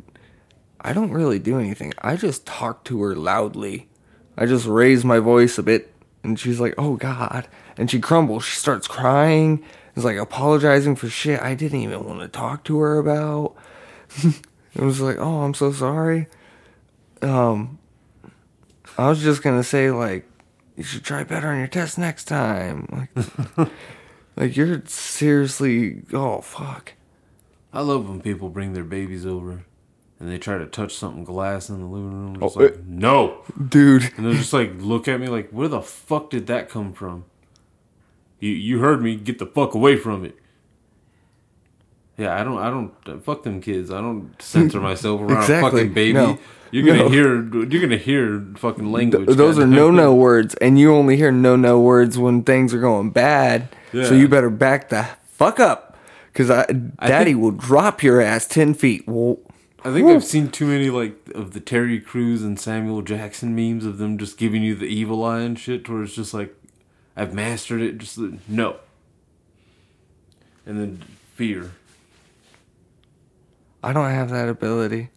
I 0.82 0.94
don't 0.94 1.12
really 1.12 1.40
do 1.40 1.60
anything. 1.60 1.94
I 2.02 2.16
just 2.16 2.46
talk 2.46 2.84
to 2.86 3.02
her 3.02 3.16
loudly. 3.16 3.88
I 4.38 4.46
just 4.46 4.66
raise 4.66 5.04
my 5.04 5.20
voice 5.20 5.58
a 5.58 5.64
bit, 5.64 5.94
and 6.24 6.40
she's 6.40 6.60
like, 6.60 6.76
"Oh 6.78 6.98
God!" 6.98 7.48
And 7.78 7.90
she 7.90 8.00
crumbles. 8.00 8.44
She 8.44 8.58
starts 8.58 8.88
crying. 8.88 9.64
It's 9.96 10.06
like 10.06 10.18
apologizing 10.18 10.96
for 10.96 11.10
shit 11.10 11.42
I 11.42 11.56
didn't 11.56 11.80
even 11.82 12.04
want 12.04 12.20
to 12.20 12.28
talk 12.28 12.64
to 12.66 12.78
her 12.80 13.00
about. 13.00 13.56
it 14.24 14.82
was 14.82 15.02
like, 15.02 15.18
"Oh, 15.18 15.42
I'm 15.42 15.54
so 15.54 15.72
sorry." 15.72 16.28
Um, 17.22 17.80
I 18.98 19.10
was 19.10 19.22
just 19.22 19.42
gonna 19.42 19.64
say 19.64 19.92
like, 19.92 20.30
you 20.76 20.84
should 20.84 21.04
try 21.04 21.24
better 21.24 21.48
on 21.48 21.58
your 21.58 21.68
test 21.68 21.98
next 21.98 22.26
time. 22.26 23.08
Like, 23.58 23.70
like 24.38 24.56
you're 24.56 24.82
seriously. 24.86 26.04
Oh 26.14 26.42
fuck. 26.42 26.94
I 27.74 27.82
love 27.82 28.08
when 28.08 28.22
people 28.22 28.50
bring 28.50 28.74
their 28.74 28.84
babies 28.84 29.26
over, 29.26 29.66
and 30.20 30.32
they 30.32 30.38
try 30.38 30.58
to 30.58 30.66
touch 30.66 30.96
something 30.96 31.24
glass 31.24 31.70
in 31.70 31.80
the 31.80 31.86
living 31.86 32.12
room. 32.12 32.40
Just 32.40 32.58
Oh, 32.58 32.62
like, 32.62 32.74
it- 32.74 32.86
no. 32.88 33.42
Dude. 33.70 34.12
And 34.18 34.26
they're 34.26 34.34
just 34.34 34.54
like, 34.54 34.72
look 34.78 35.08
at 35.08 35.20
me 35.20 35.28
like, 35.28 35.50
where 35.52 35.68
the 35.68 35.82
fuck 35.82 36.30
did 36.30 36.48
that 36.48 36.70
come 36.70 36.94
from? 36.94 37.26
You 38.40 38.52
you 38.52 38.80
heard 38.80 39.02
me. 39.02 39.16
Get 39.16 39.40
the 39.40 39.46
fuck 39.48 39.74
away 39.74 39.98
from 39.98 40.24
it. 40.24 40.36
Yeah, 42.18 42.40
I 42.40 42.44
don't. 42.44 42.58
I 42.58 42.70
don't. 42.70 43.24
Fuck 43.24 43.44
them 43.44 43.62
kids. 43.62 43.92
I 43.92 44.02
don't 44.02 44.32
censor 44.42 44.80
myself 44.82 45.22
around 45.22 45.42
Exactly. 45.42 45.68
a 45.68 45.72
fucking 45.84 45.94
baby. 45.94 46.14
No. 46.14 46.40
You're 46.72 46.86
gonna 46.86 47.04
No. 47.04 47.10
hear. 47.10 47.36
You're 47.66 47.82
gonna 47.82 47.98
hear 47.98 48.44
fucking 48.58 48.92
language. 48.92 49.26
Th- 49.28 49.38
those 49.38 49.58
are 49.60 49.68
no 49.68 49.92
no 49.92 50.14
words, 50.28 50.56
and 50.56 50.80
you 50.80 50.94
only 50.94 51.16
hear 51.16 51.32
no 51.32 51.56
no 51.56 51.80
words 51.80 52.18
when 52.18 52.44
things 52.44 52.74
are 52.74 52.80
going 52.80 53.12
bad. 53.12 53.70
So 53.92 54.14
you 54.14 54.28
better 54.28 54.50
back 54.50 54.90
the 54.90 55.08
fuck 55.28 55.60
up, 55.60 55.98
because 56.34 56.50
I, 56.50 56.66
daddy 56.66 57.32
think- 57.32 57.42
will 57.42 57.52
drop 57.52 58.04
your 58.04 58.22
ass 58.22 58.46
ten 58.48 58.74
feet. 58.74 59.08
Well, 59.08 59.40
I 59.84 59.94
think 59.94 60.08
I've 60.10 60.24
seen 60.24 60.50
too 60.50 60.66
many 60.68 60.90
like 60.90 61.16
of 61.34 61.54
the 61.54 61.60
Terry 61.60 62.00
Crews 62.00 62.44
and 62.44 62.60
Samuel 62.60 63.02
Jackson 63.02 63.56
memes 63.56 63.86
of 63.86 63.98
them 64.00 64.18
just 64.18 64.38
giving 64.38 64.62
you 64.64 64.76
the 64.76 64.86
evil 64.88 65.24
eye 65.24 65.40
and 65.42 65.58
shit, 65.58 65.88
where 65.88 66.04
it's 66.04 66.16
just 66.16 66.34
like, 66.34 66.54
I've 67.16 67.34
mastered 67.34 67.82
it. 67.82 67.98
Just 67.98 68.20
no. 68.48 68.78
And 70.66 70.80
then 70.80 71.04
fear. 71.36 71.72
I 73.84 73.94
don't 73.94 74.10
have 74.10 74.30
that 74.32 74.50
ability. 74.50 75.10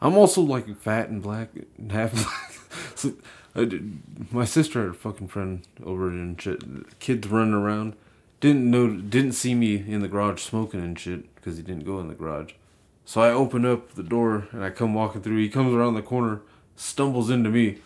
I'm 0.00 0.16
also 0.16 0.42
like 0.42 0.76
fat 0.80 1.08
and 1.08 1.22
black 1.22 1.48
and 1.78 1.90
half 1.92 2.12
black. 2.14 2.60
so, 2.94 3.10
I 3.10 3.12
did, 3.54 4.32
my 4.32 4.44
sister 4.44 4.80
had 4.80 4.90
a 4.90 4.94
fucking 4.94 5.28
friend 5.28 5.66
over 5.84 6.08
and 6.08 6.40
shit. 6.40 6.98
Kids 6.98 7.28
running 7.28 7.54
around. 7.54 7.94
Didn't 8.40 8.68
know, 8.68 8.88
didn't 8.88 9.32
see 9.32 9.54
me 9.54 9.76
in 9.76 10.00
the 10.00 10.08
garage 10.08 10.42
smoking 10.42 10.80
and 10.80 10.98
shit 10.98 11.34
because 11.36 11.56
he 11.56 11.62
didn't 11.62 11.86
go 11.86 12.00
in 12.00 12.08
the 12.08 12.14
garage. 12.14 12.52
So 13.04 13.20
I 13.20 13.30
open 13.30 13.64
up 13.64 13.94
the 13.94 14.02
door 14.02 14.48
and 14.50 14.64
I 14.64 14.70
come 14.70 14.92
walking 14.92 15.22
through. 15.22 15.38
He 15.38 15.48
comes 15.48 15.72
around 15.72 15.94
the 15.94 16.02
corner, 16.02 16.42
stumbles 16.74 17.30
into 17.30 17.48
me, 17.48 17.78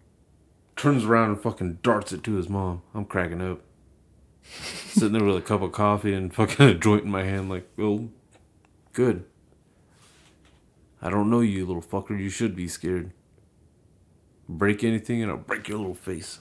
turns 0.76 1.04
around 1.04 1.30
and 1.30 1.40
fucking 1.40 1.78
darts 1.82 2.12
it 2.12 2.22
to 2.24 2.34
his 2.34 2.48
mom. 2.48 2.82
I'm 2.94 3.06
cracking 3.06 3.40
up. 3.40 3.60
Sitting 4.42 5.12
there 5.12 5.24
with 5.24 5.36
a 5.36 5.42
cup 5.42 5.62
of 5.62 5.72
coffee 5.72 6.14
and 6.14 6.34
fucking 6.34 6.66
a 6.68 6.74
joint 6.74 7.04
in 7.04 7.10
my 7.10 7.24
hand, 7.24 7.48
like, 7.48 7.68
well, 7.76 8.08
good. 8.92 9.24
I 11.00 11.10
don't 11.10 11.30
know 11.30 11.40
you, 11.40 11.64
little 11.64 11.82
fucker. 11.82 12.18
You 12.18 12.30
should 12.30 12.56
be 12.56 12.68
scared. 12.68 13.12
Break 14.48 14.82
anything 14.82 15.22
and 15.22 15.30
I'll 15.30 15.38
break 15.38 15.68
your 15.68 15.78
little 15.78 15.94
face. 15.94 16.40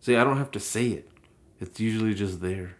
See, 0.00 0.16
I 0.16 0.24
don't 0.24 0.38
have 0.38 0.50
to 0.52 0.60
say 0.60 0.88
it. 0.88 1.08
It's 1.60 1.78
usually 1.80 2.14
just 2.14 2.40
there. 2.40 2.76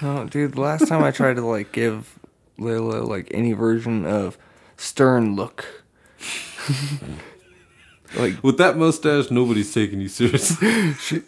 No, 0.00 0.26
dude, 0.26 0.54
the 0.54 0.60
last 0.60 0.88
time 0.88 1.02
I 1.02 1.10
tried 1.10 1.36
to 1.36 1.46
like 1.46 1.72
give 1.72 2.18
Layla 2.58 3.06
like 3.06 3.28
any 3.32 3.52
version 3.52 4.04
of 4.04 4.36
stern 4.76 5.36
look. 5.36 5.64
like 8.16 8.42
With 8.42 8.58
that 8.58 8.76
mustache, 8.76 9.30
nobody's 9.30 9.72
taking 9.72 10.00
you 10.00 10.08
seriously. 10.08 10.68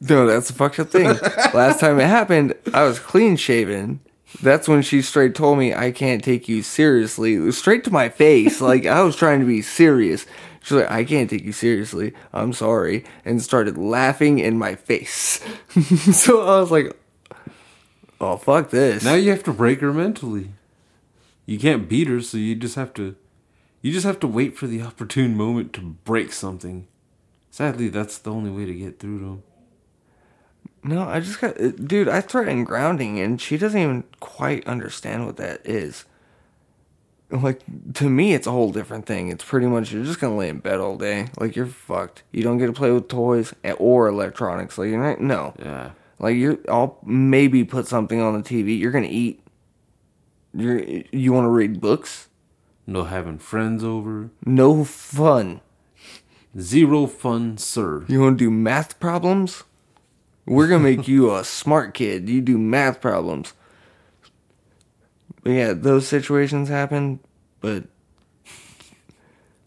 no, 0.00 0.26
that's 0.26 0.48
the 0.48 0.54
fucked 0.54 0.80
up 0.80 0.90
thing. 0.90 1.08
last 1.52 1.80
time 1.80 1.98
it 2.00 2.06
happened, 2.06 2.54
I 2.72 2.84
was 2.84 2.98
clean 2.98 3.36
shaven. 3.36 4.00
That's 4.40 4.66
when 4.66 4.82
she 4.82 5.02
straight 5.02 5.34
told 5.34 5.58
me 5.58 5.74
I 5.74 5.90
can't 5.90 6.24
take 6.24 6.48
you 6.48 6.62
seriously. 6.62 7.34
It 7.34 7.40
was 7.40 7.58
straight 7.58 7.84
to 7.84 7.90
my 7.90 8.08
face. 8.08 8.60
Like 8.60 8.86
I 8.86 9.02
was 9.02 9.16
trying 9.16 9.40
to 9.40 9.46
be 9.46 9.62
serious. 9.62 10.26
She's 10.62 10.72
like, 10.76 10.90
I 10.90 11.04
can't 11.04 11.28
take 11.28 11.44
you 11.44 11.52
seriously. 11.52 12.12
I'm 12.32 12.52
sorry. 12.52 13.04
And 13.24 13.42
started 13.42 13.76
laughing 13.76 14.38
in 14.38 14.58
my 14.58 14.76
face. 14.76 15.40
so 16.12 16.42
I 16.42 16.60
was 16.60 16.70
like, 16.70 16.96
Oh 18.20 18.36
fuck 18.36 18.70
this. 18.70 19.02
now 19.02 19.14
you 19.14 19.30
have 19.30 19.42
to 19.44 19.52
break 19.52 19.80
her 19.80 19.92
mentally. 19.92 20.50
You 21.44 21.58
can't 21.58 21.88
beat 21.88 22.06
her, 22.06 22.20
so 22.20 22.38
you 22.38 22.54
just 22.54 22.76
have 22.76 22.94
to. 22.94 23.16
You 23.80 23.90
just 23.90 24.06
have 24.06 24.20
to 24.20 24.28
wait 24.28 24.56
for 24.56 24.68
the 24.68 24.80
opportune 24.80 25.36
moment 25.36 25.72
to 25.72 25.80
break 25.80 26.32
something. 26.32 26.86
Sadly, 27.50 27.88
that's 27.88 28.18
the 28.18 28.30
only 28.30 28.50
way 28.50 28.64
to 28.64 28.72
get 28.72 29.00
through 29.00 29.18
to 29.18 29.24
them. 29.24 29.42
No, 30.84 31.02
I 31.02 31.18
just 31.18 31.40
got, 31.40 31.56
dude. 31.84 32.08
I 32.08 32.20
threatened 32.20 32.66
grounding, 32.66 33.18
and 33.18 33.40
she 33.40 33.58
doesn't 33.58 33.80
even 33.80 34.04
quite 34.20 34.64
understand 34.68 35.26
what 35.26 35.36
that 35.38 35.60
is. 35.66 36.04
Like 37.32 37.62
to 37.94 38.10
me, 38.10 38.34
it's 38.34 38.46
a 38.46 38.50
whole 38.50 38.72
different 38.72 39.06
thing. 39.06 39.30
It's 39.30 39.44
pretty 39.44 39.66
much 39.66 39.90
you're 39.90 40.04
just 40.04 40.20
gonna 40.20 40.36
lay 40.36 40.50
in 40.50 40.58
bed 40.58 40.80
all 40.80 40.98
day. 40.98 41.28
Like 41.38 41.56
you're 41.56 41.66
fucked. 41.66 42.22
You 42.30 42.42
don't 42.42 42.58
get 42.58 42.66
to 42.66 42.72
play 42.72 42.90
with 42.90 43.08
toys 43.08 43.54
or 43.78 44.06
electronics. 44.08 44.76
Like 44.76 44.90
you're 44.90 45.02
not. 45.02 45.20
No. 45.20 45.54
Yeah. 45.58 45.90
Like 46.18 46.36
you're. 46.36 46.58
I'll 46.68 46.98
maybe 47.04 47.64
put 47.64 47.86
something 47.86 48.20
on 48.20 48.34
the 48.34 48.46
TV. 48.46 48.78
You're 48.78 48.92
gonna 48.92 49.06
eat. 49.08 49.40
You're. 50.54 50.80
You 51.10 51.32
want 51.32 51.46
to 51.46 51.50
read 51.50 51.80
books? 51.80 52.28
No 52.86 53.04
having 53.04 53.38
friends 53.38 53.82
over. 53.82 54.30
No 54.44 54.84
fun. 54.84 55.62
Zero 56.58 57.06
fun, 57.06 57.56
sir. 57.56 58.04
You 58.08 58.20
want 58.20 58.38
to 58.38 58.44
do 58.44 58.50
math 58.50 59.00
problems? 59.00 59.64
We're 60.44 60.68
gonna 60.68 60.84
make 60.84 61.08
you 61.08 61.34
a 61.34 61.44
smart 61.44 61.94
kid. 61.94 62.28
You 62.28 62.42
do 62.42 62.58
math 62.58 63.00
problems. 63.00 63.54
But 65.42 65.50
yeah, 65.50 65.72
those 65.72 66.06
situations 66.06 66.68
happen, 66.68 67.20
but 67.60 67.84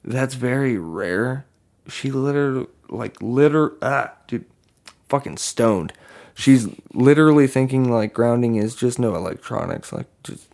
that's 0.04 0.36
very 0.36 0.78
rare. 0.78 1.46
She 1.88 2.12
literally, 2.12 2.68
like, 2.90 3.22
liter, 3.22 3.74
ah, 3.82 4.14
dude, 4.28 4.46
fucking 5.10 5.38
stoned. 5.38 5.94
She's 6.34 6.68
literally 6.94 7.48
thinking 7.48 7.92
like 7.92 8.14
grounding 8.14 8.56
is 8.56 8.76
just 8.76 9.00
no 9.00 9.16
electronics. 9.16 9.94
Like, 9.94 10.08
just 10.24 10.48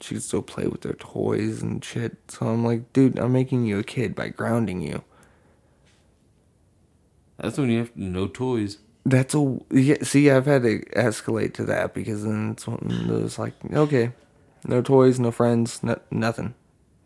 she 0.00 0.14
can 0.14 0.20
still 0.20 0.42
play 0.42 0.66
with 0.66 0.80
their 0.82 0.94
toys 0.94 1.62
and 1.62 1.84
shit. 1.84 2.16
So 2.28 2.46
I'm 2.46 2.64
like, 2.64 2.92
dude, 2.92 3.18
I'm 3.18 3.32
making 3.32 3.66
you 3.66 3.78
a 3.78 3.84
kid 3.84 4.14
by 4.14 4.28
grounding 4.28 4.80
you. 4.80 5.04
That's 7.38 7.58
when 7.58 7.70
you 7.70 7.78
have 7.78 7.96
no 7.96 8.26
toys. 8.26 8.78
That's 9.04 9.34
a 9.34 9.58
yeah. 9.70 9.96
See, 10.02 10.30
I've 10.30 10.46
had 10.46 10.62
to 10.62 10.80
escalate 10.90 11.54
to 11.54 11.64
that 11.64 11.94
because 11.94 12.24
then 12.24 12.50
it's 12.50 12.66
one 12.66 12.86
of 12.90 13.06
those 13.06 13.38
like, 13.38 13.54
okay, 13.72 14.12
no 14.64 14.82
toys, 14.82 15.18
no 15.18 15.30
friends, 15.30 15.82
no, 15.82 15.98
nothing. 16.10 16.54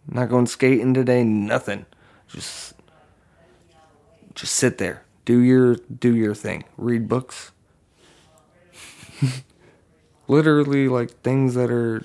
Not 0.07 0.29
going 0.29 0.47
skating 0.47 0.93
today. 0.95 1.25
Nothing. 1.25 1.87
Just, 2.29 2.75
just 4.35 4.55
sit 4.55 4.79
there. 4.79 5.05
Do 5.25 5.39
your 5.39 5.77
do 5.77 6.15
your 6.15 6.35
thing. 6.35 6.65
Read 6.77 7.09
books. 7.09 7.53
Literally, 10.29 10.89
like 10.89 11.23
things 11.23 11.55
that 11.55 11.71
are 11.71 12.03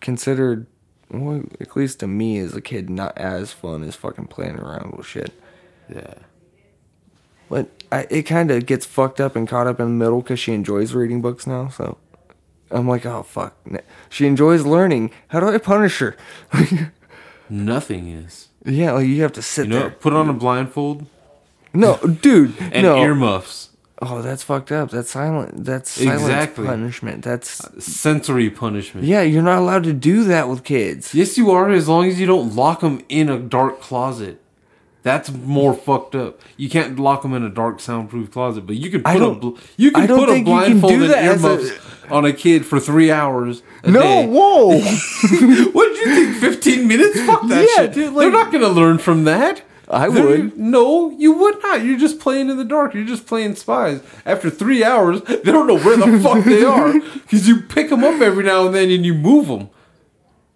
considered, 0.00 0.66
well, 1.10 1.44
at 1.60 1.76
least 1.76 2.00
to 2.00 2.06
me 2.06 2.38
as 2.38 2.54
a 2.54 2.60
kid, 2.60 2.90
not 2.90 3.16
as 3.16 3.52
fun 3.52 3.82
as 3.82 3.96
fucking 3.96 4.26
playing 4.26 4.56
around 4.56 4.94
with 4.96 5.06
shit. 5.06 5.32
Yeah. 5.88 6.14
But 7.48 7.68
I, 7.90 8.06
it 8.10 8.22
kind 8.22 8.50
of 8.50 8.66
gets 8.66 8.86
fucked 8.86 9.20
up 9.20 9.36
and 9.36 9.46
caught 9.46 9.66
up 9.66 9.80
in 9.80 9.86
the 9.86 10.04
middle 10.04 10.22
because 10.22 10.40
she 10.40 10.52
enjoys 10.52 10.94
reading 10.94 11.20
books 11.20 11.46
now. 11.46 11.68
So 11.68 11.98
I'm 12.72 12.88
like, 12.88 13.04
oh 13.06 13.22
fuck, 13.22 13.54
she 14.08 14.26
enjoys 14.26 14.64
learning. 14.64 15.10
How 15.28 15.40
do 15.40 15.48
I 15.48 15.58
punish 15.58 15.98
her? 15.98 16.16
Nothing 17.50 18.08
is. 18.08 18.48
yeah, 18.64 18.92
like 18.92 19.06
you 19.06 19.22
have 19.22 19.32
to 19.32 19.42
sit 19.42 19.66
You 19.66 19.72
know, 19.72 19.78
there. 19.80 19.90
put 19.90 20.12
on 20.12 20.28
a 20.28 20.32
blindfold 20.32 21.06
No, 21.74 21.98
dude, 21.98 22.54
and 22.60 22.82
no. 22.84 22.96
earmuffs. 23.02 23.70
oh, 24.00 24.22
that's 24.22 24.42
fucked 24.42 24.72
up. 24.72 24.90
That's 24.90 25.10
silent. 25.10 25.64
That's 25.64 25.90
silent 25.90 26.20
Exactly. 26.22 26.66
punishment. 26.66 27.22
That's 27.24 27.62
uh, 27.64 27.78
Sensory 27.80 28.48
punishment. 28.50 29.06
yeah. 29.06 29.22
You're 29.22 29.42
not 29.42 29.58
allowed 29.58 29.84
to 29.84 29.92
do 29.92 30.24
that 30.24 30.48
with 30.48 30.64
kids. 30.64 31.14
Yes, 31.14 31.36
you 31.36 31.50
are, 31.50 31.70
as 31.70 31.88
long 31.88 32.06
as 32.08 32.18
you 32.18 32.26
don't 32.26 32.54
lock 32.56 32.80
them 32.80 33.02
in 33.08 33.28
a 33.28 33.38
dark 33.38 33.80
closet. 33.80 34.40
That's 35.02 35.32
more 35.32 35.74
fucked 35.74 36.14
up. 36.14 36.40
You 36.56 36.68
can't 36.70 36.98
lock 36.98 37.22
them 37.22 37.34
in 37.34 37.42
a 37.42 37.48
dark, 37.50 37.80
soundproof 37.80 38.30
closet, 38.30 38.66
but 38.66 38.76
you 38.76 38.88
could 38.90 39.04
put 39.04 39.20
a 39.20 39.30
bl- 39.34 39.58
you 39.76 39.90
don't 39.90 40.06
put 40.06 40.28
a 40.28 40.34
can 40.34 40.44
blindfold 40.44 40.92
and 40.92 41.02
that 41.10 41.44
a- 41.44 42.14
on 42.14 42.24
a 42.24 42.32
kid 42.32 42.64
for 42.64 42.78
three 42.78 43.10
hours. 43.10 43.62
A 43.82 43.90
No, 43.90 44.00
day. 44.00 44.26
whoa. 44.28 44.80
What'd 45.72 45.96
you 45.98 46.04
think? 46.14 46.36
Fifteen 46.36 46.86
minutes? 46.88 47.20
Fuck 47.22 47.48
that 47.48 47.68
Yeah, 47.76 47.82
shit. 47.84 47.92
dude, 47.94 48.14
They're 48.16 48.30
not 48.30 48.52
gonna 48.52 48.68
learn 48.68 48.98
from 48.98 49.24
that. 49.24 49.62
I 49.88 50.08
They're- 50.08 50.24
would. 50.26 50.56
No, 50.58 51.10
you 51.18 51.32
would 51.32 51.60
not. 51.62 51.84
You're 51.84 51.98
just 51.98 52.18
playing 52.20 52.48
in 52.48 52.56
the 52.56 52.64
dark. 52.64 52.94
You're 52.94 53.04
just 53.04 53.26
playing 53.26 53.56
spies. 53.56 54.00
After 54.24 54.48
three 54.50 54.82
hours, 54.84 55.20
they 55.22 55.50
don't 55.52 55.66
know 55.66 55.78
where 55.78 55.96
the 55.96 56.18
fuck 56.20 56.44
they 56.44 56.62
are 56.64 56.92
because 57.14 57.48
you 57.48 57.60
pick 57.60 57.90
them 57.90 58.04
up 58.04 58.20
every 58.20 58.44
now 58.44 58.66
and 58.66 58.74
then 58.74 58.90
and 58.90 59.04
you 59.04 59.14
move 59.14 59.48
them. 59.48 59.68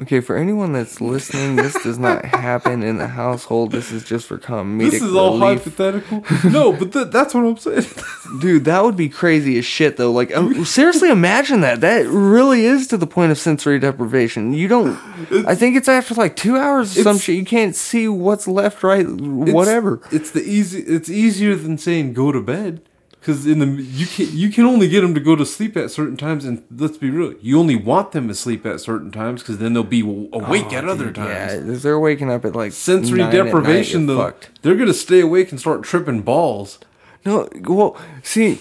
Okay, 0.02 0.20
for 0.20 0.36
anyone 0.36 0.74
that's 0.74 1.00
listening, 1.00 1.56
this 1.56 1.72
does 1.82 1.98
not 1.98 2.22
happen 2.26 2.82
in 2.82 2.98
the 2.98 3.06
household. 3.06 3.72
This 3.72 3.90
is 3.92 4.04
just 4.04 4.26
for 4.26 4.36
comedic 4.36 4.90
This 4.90 5.02
is 5.02 5.14
all 5.14 5.38
relief. 5.38 5.64
hypothetical. 5.64 6.22
no, 6.50 6.72
but 6.74 6.92
th- 6.92 7.08
that's 7.10 7.32
what 7.32 7.44
I'm 7.46 7.56
saying. 7.56 7.86
Dude, 8.40 8.66
that 8.66 8.84
would 8.84 8.96
be 8.96 9.08
crazy 9.08 9.56
as 9.56 9.64
shit 9.64 9.96
though. 9.96 10.12
Like, 10.12 10.36
um, 10.36 10.66
seriously, 10.66 11.08
imagine 11.08 11.62
that. 11.62 11.80
That 11.80 12.06
really 12.08 12.66
is 12.66 12.86
to 12.88 12.98
the 12.98 13.06
point 13.06 13.32
of 13.32 13.38
sensory 13.38 13.78
deprivation. 13.78 14.52
You 14.52 14.68
don't. 14.68 14.98
I 15.46 15.54
think 15.54 15.76
it's 15.78 15.88
after 15.88 16.12
like 16.14 16.36
two 16.36 16.58
hours 16.58 16.98
or 16.98 17.02
some 17.02 17.18
shit. 17.18 17.36
You 17.36 17.46
can't 17.46 17.74
see 17.74 18.06
what's 18.06 18.46
left, 18.46 18.82
right, 18.82 19.08
whatever. 19.08 20.00
It's, 20.06 20.12
it's 20.14 20.30
the 20.32 20.42
easy. 20.42 20.80
It's 20.80 21.08
easier 21.08 21.54
than 21.54 21.78
saying 21.78 22.12
go 22.12 22.32
to 22.32 22.42
bed. 22.42 22.82
Because 23.26 23.44
in 23.44 23.58
the 23.58 23.66
you 23.66 24.06
can 24.06 24.28
you 24.36 24.50
can 24.50 24.64
only 24.64 24.86
get 24.86 25.00
them 25.00 25.12
to 25.12 25.18
go 25.18 25.34
to 25.34 25.44
sleep 25.44 25.76
at 25.76 25.90
certain 25.90 26.16
times, 26.16 26.44
and 26.44 26.62
let's 26.70 26.96
be 26.96 27.10
real, 27.10 27.34
you 27.42 27.58
only 27.58 27.74
want 27.74 28.12
them 28.12 28.28
to 28.28 28.36
sleep 28.36 28.64
at 28.64 28.80
certain 28.80 29.10
times 29.10 29.42
because 29.42 29.58
then 29.58 29.72
they'll 29.72 29.82
be 29.82 30.02
awake 30.02 30.72
at 30.72 30.84
oh, 30.84 30.90
other 30.90 31.10
times. 31.10 31.66
Yeah, 31.66 31.72
if 31.74 31.82
they're 31.82 31.98
waking 31.98 32.30
up 32.30 32.44
at 32.44 32.54
like 32.54 32.70
Sensory 32.70 33.18
night, 33.18 33.32
deprivation, 33.32 34.06
you're 34.06 34.16
though, 34.16 34.22
fucked. 34.26 34.62
they're 34.62 34.76
gonna 34.76 34.94
stay 34.94 35.18
awake 35.18 35.50
and 35.50 35.58
start 35.58 35.82
tripping 35.82 36.22
balls. 36.22 36.78
No, 37.24 37.48
well, 37.64 38.00
see, 38.22 38.60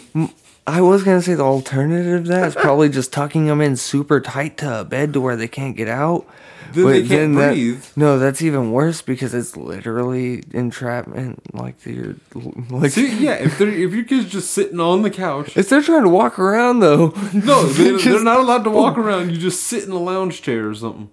I 0.66 0.82
was 0.82 1.04
gonna 1.04 1.22
say 1.22 1.36
the 1.36 1.44
alternative 1.44 2.24
to 2.24 2.30
that 2.32 2.48
is 2.48 2.56
probably 2.56 2.90
just 2.90 3.14
tucking 3.14 3.46
them 3.46 3.62
in 3.62 3.76
super 3.76 4.20
tight 4.20 4.58
to 4.58 4.80
a 4.80 4.84
bed 4.84 5.14
to 5.14 5.22
where 5.22 5.36
they 5.36 5.48
can't 5.48 5.78
get 5.78 5.90
out. 5.90 6.26
Then 6.74 6.86
they 6.88 7.08
can't 7.08 7.36
that- 7.36 7.54
breathe. 7.54 7.84
no, 7.96 8.18
that's 8.20 8.42
even 8.42 8.72
worse 8.72 9.02
because 9.02 9.34
it's 9.34 9.56
literally 9.58 10.44
entrapment. 10.52 11.54
Like 11.56 11.86
you're 11.86 12.16
like 12.70 12.92
See, 12.92 13.18
yeah, 13.24 13.36
if 13.36 13.58
they're 13.58 13.70
if 13.70 13.94
your 13.94 14.04
kid's 14.04 14.32
just 14.32 14.52
sitting 14.52 14.80
on 14.80 15.02
the 15.02 15.10
couch, 15.12 15.56
if 15.58 15.70
they're 15.70 15.82
trying 15.82 16.04
to 16.04 16.10
walk 16.10 16.40
around 16.40 16.80
though, 16.80 17.08
no, 17.34 17.64
they, 17.68 17.92
they're 18.04 18.24
not 18.24 18.40
allowed 18.40 18.64
to 18.64 18.70
walk 18.70 18.98
around. 18.98 19.32
You 19.32 19.38
just 19.38 19.64
sit 19.64 19.84
in 19.84 19.92
a 19.92 20.00
lounge 20.00 20.42
chair 20.42 20.70
or 20.70 20.76
something. 20.76 21.10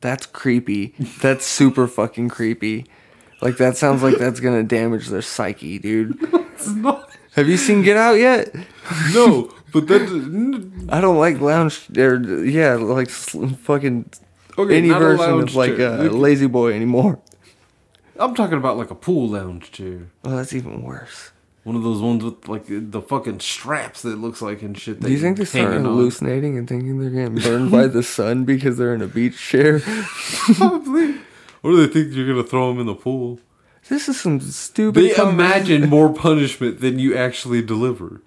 That's 0.00 0.26
creepy. 0.26 0.94
That's 1.20 1.46
super 1.46 1.86
fucking 1.86 2.28
creepy. 2.28 2.86
Like 3.40 3.56
that 3.58 3.76
sounds 3.76 4.02
like 4.02 4.16
that's 4.18 4.40
gonna 4.40 4.62
damage 4.62 5.08
their 5.08 5.22
psyche, 5.22 5.78
dude. 5.78 6.18
Not. 6.68 7.10
Have 7.36 7.48
you 7.48 7.56
seen 7.56 7.82
Get 7.82 7.96
Out 7.96 8.14
yet? 8.14 8.54
No, 9.12 9.52
but 9.72 9.88
that 9.88 10.02
I 10.88 11.00
don't 11.00 11.18
like 11.18 11.40
lounge 11.40 11.88
or 11.98 12.16
yeah, 12.44 12.74
like 12.74 13.10
fucking 13.10 14.08
Okay, 14.56 14.78
any 14.78 14.90
version 14.90 15.40
of 15.40 15.54
like 15.54 15.76
chair. 15.76 16.06
a 16.06 16.10
La-Z-Boy 16.10 16.72
anymore. 16.72 17.20
I'm 18.18 18.34
talking 18.34 18.58
about 18.58 18.76
like 18.76 18.90
a 18.90 18.94
pool 18.94 19.28
lounge 19.28 19.72
chair. 19.72 20.08
Oh, 20.24 20.36
that's 20.36 20.52
even 20.52 20.82
worse. 20.82 21.32
One 21.64 21.76
of 21.76 21.82
those 21.82 22.00
ones 22.00 22.22
with 22.22 22.46
like 22.46 22.64
the 22.68 23.00
fucking 23.00 23.40
straps 23.40 24.02
that 24.02 24.16
looks 24.18 24.42
like 24.42 24.62
and 24.62 24.78
shit. 24.78 25.00
Do 25.00 25.10
you 25.10 25.18
think 25.18 25.38
they 25.38 25.46
start 25.46 25.70
hanging 25.70 25.86
on. 25.86 25.92
hallucinating 25.92 26.58
and 26.58 26.68
thinking 26.68 27.00
they're 27.00 27.10
getting 27.10 27.36
burned 27.36 27.70
by 27.70 27.86
the 27.86 28.02
sun 28.02 28.44
because 28.46 28.76
they're 28.76 28.94
in 28.94 29.02
a 29.02 29.06
beach 29.06 29.38
chair? 29.38 29.80
Probably. 29.80 31.16
Or 31.62 31.70
do 31.72 31.86
they 31.86 31.92
think 31.92 32.14
you're 32.14 32.26
gonna 32.26 32.46
throw 32.46 32.68
them 32.68 32.80
in 32.80 32.86
the 32.86 32.94
pool? 32.94 33.40
This 33.88 34.08
is 34.08 34.20
some 34.20 34.40
stupid. 34.40 35.02
They 35.02 35.16
imagine 35.16 35.88
more 35.88 36.12
punishment 36.12 36.80
than 36.80 36.98
you 36.98 37.16
actually 37.16 37.62
deliver. 37.62 38.20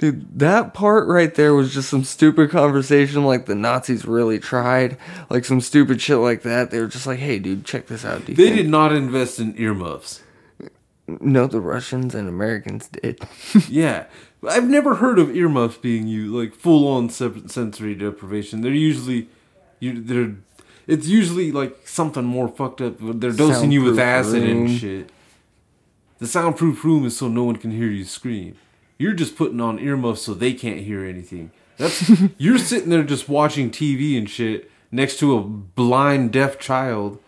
Dude, 0.00 0.38
that 0.38 0.72
part 0.72 1.06
right 1.08 1.34
there 1.34 1.52
was 1.54 1.74
just 1.74 1.90
some 1.90 2.04
stupid 2.04 2.48
conversation 2.50 3.22
like 3.26 3.44
the 3.44 3.54
Nazis 3.54 4.06
really 4.06 4.38
tried. 4.38 4.96
Like 5.28 5.44
some 5.44 5.60
stupid 5.60 6.00
shit 6.00 6.16
like 6.16 6.40
that. 6.40 6.70
They 6.70 6.80
were 6.80 6.86
just 6.88 7.06
like, 7.06 7.18
hey, 7.18 7.38
dude, 7.38 7.66
check 7.66 7.86
this 7.86 8.02
out. 8.02 8.24
They 8.24 8.34
think- 8.34 8.56
did 8.56 8.68
not 8.70 8.92
invest 8.92 9.38
in 9.38 9.54
earmuffs. 9.60 10.22
No, 11.06 11.46
the 11.46 11.60
Russians 11.60 12.14
and 12.14 12.28
Americans 12.28 12.88
did. 12.88 13.20
Yeah, 13.68 14.06
I've 14.48 14.68
never 14.70 14.94
heard 14.94 15.18
of 15.18 15.36
earmuffs 15.36 15.76
being 15.76 16.06
used 16.06 16.32
like 16.32 16.54
full 16.54 16.88
on 16.88 17.10
sensory 17.10 17.94
deprivation. 17.94 18.62
They're 18.62 18.72
usually, 18.72 19.28
you 19.80 20.00
they're, 20.00 20.36
it's 20.86 21.08
usually 21.08 21.52
like 21.52 21.86
something 21.86 22.24
more 22.24 22.48
fucked 22.48 22.80
up. 22.80 22.94
They're 23.00 23.32
dosing 23.32 23.70
you 23.70 23.82
with 23.82 23.98
acid 23.98 24.44
room. 24.44 24.66
and 24.66 24.78
shit. 24.78 25.10
The 26.20 26.26
soundproof 26.26 26.84
room 26.84 27.04
is 27.04 27.18
so 27.18 27.28
no 27.28 27.44
one 27.44 27.56
can 27.56 27.70
hear 27.72 27.88
you 27.88 28.04
scream. 28.04 28.56
You're 29.00 29.14
just 29.14 29.34
putting 29.34 29.62
on 29.62 29.78
earmuffs 29.78 30.20
so 30.20 30.34
they 30.34 30.52
can't 30.52 30.80
hear 30.80 31.06
anything. 31.06 31.52
That's 31.78 32.12
you're 32.36 32.58
sitting 32.58 32.90
there 32.90 33.02
just 33.02 33.30
watching 33.30 33.70
TV 33.70 34.18
and 34.18 34.28
shit 34.28 34.70
next 34.92 35.18
to 35.20 35.38
a 35.38 35.40
blind 35.40 36.32
deaf 36.32 36.58
child. 36.58 37.18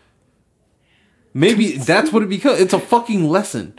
Maybe 1.33 1.73
that's 1.79 2.13
what 2.13 2.23
it 2.23 2.29
becomes. 2.29 2.61
It's 2.61 2.75
a 2.75 2.79
fucking 2.79 3.27
lesson. 3.27 3.79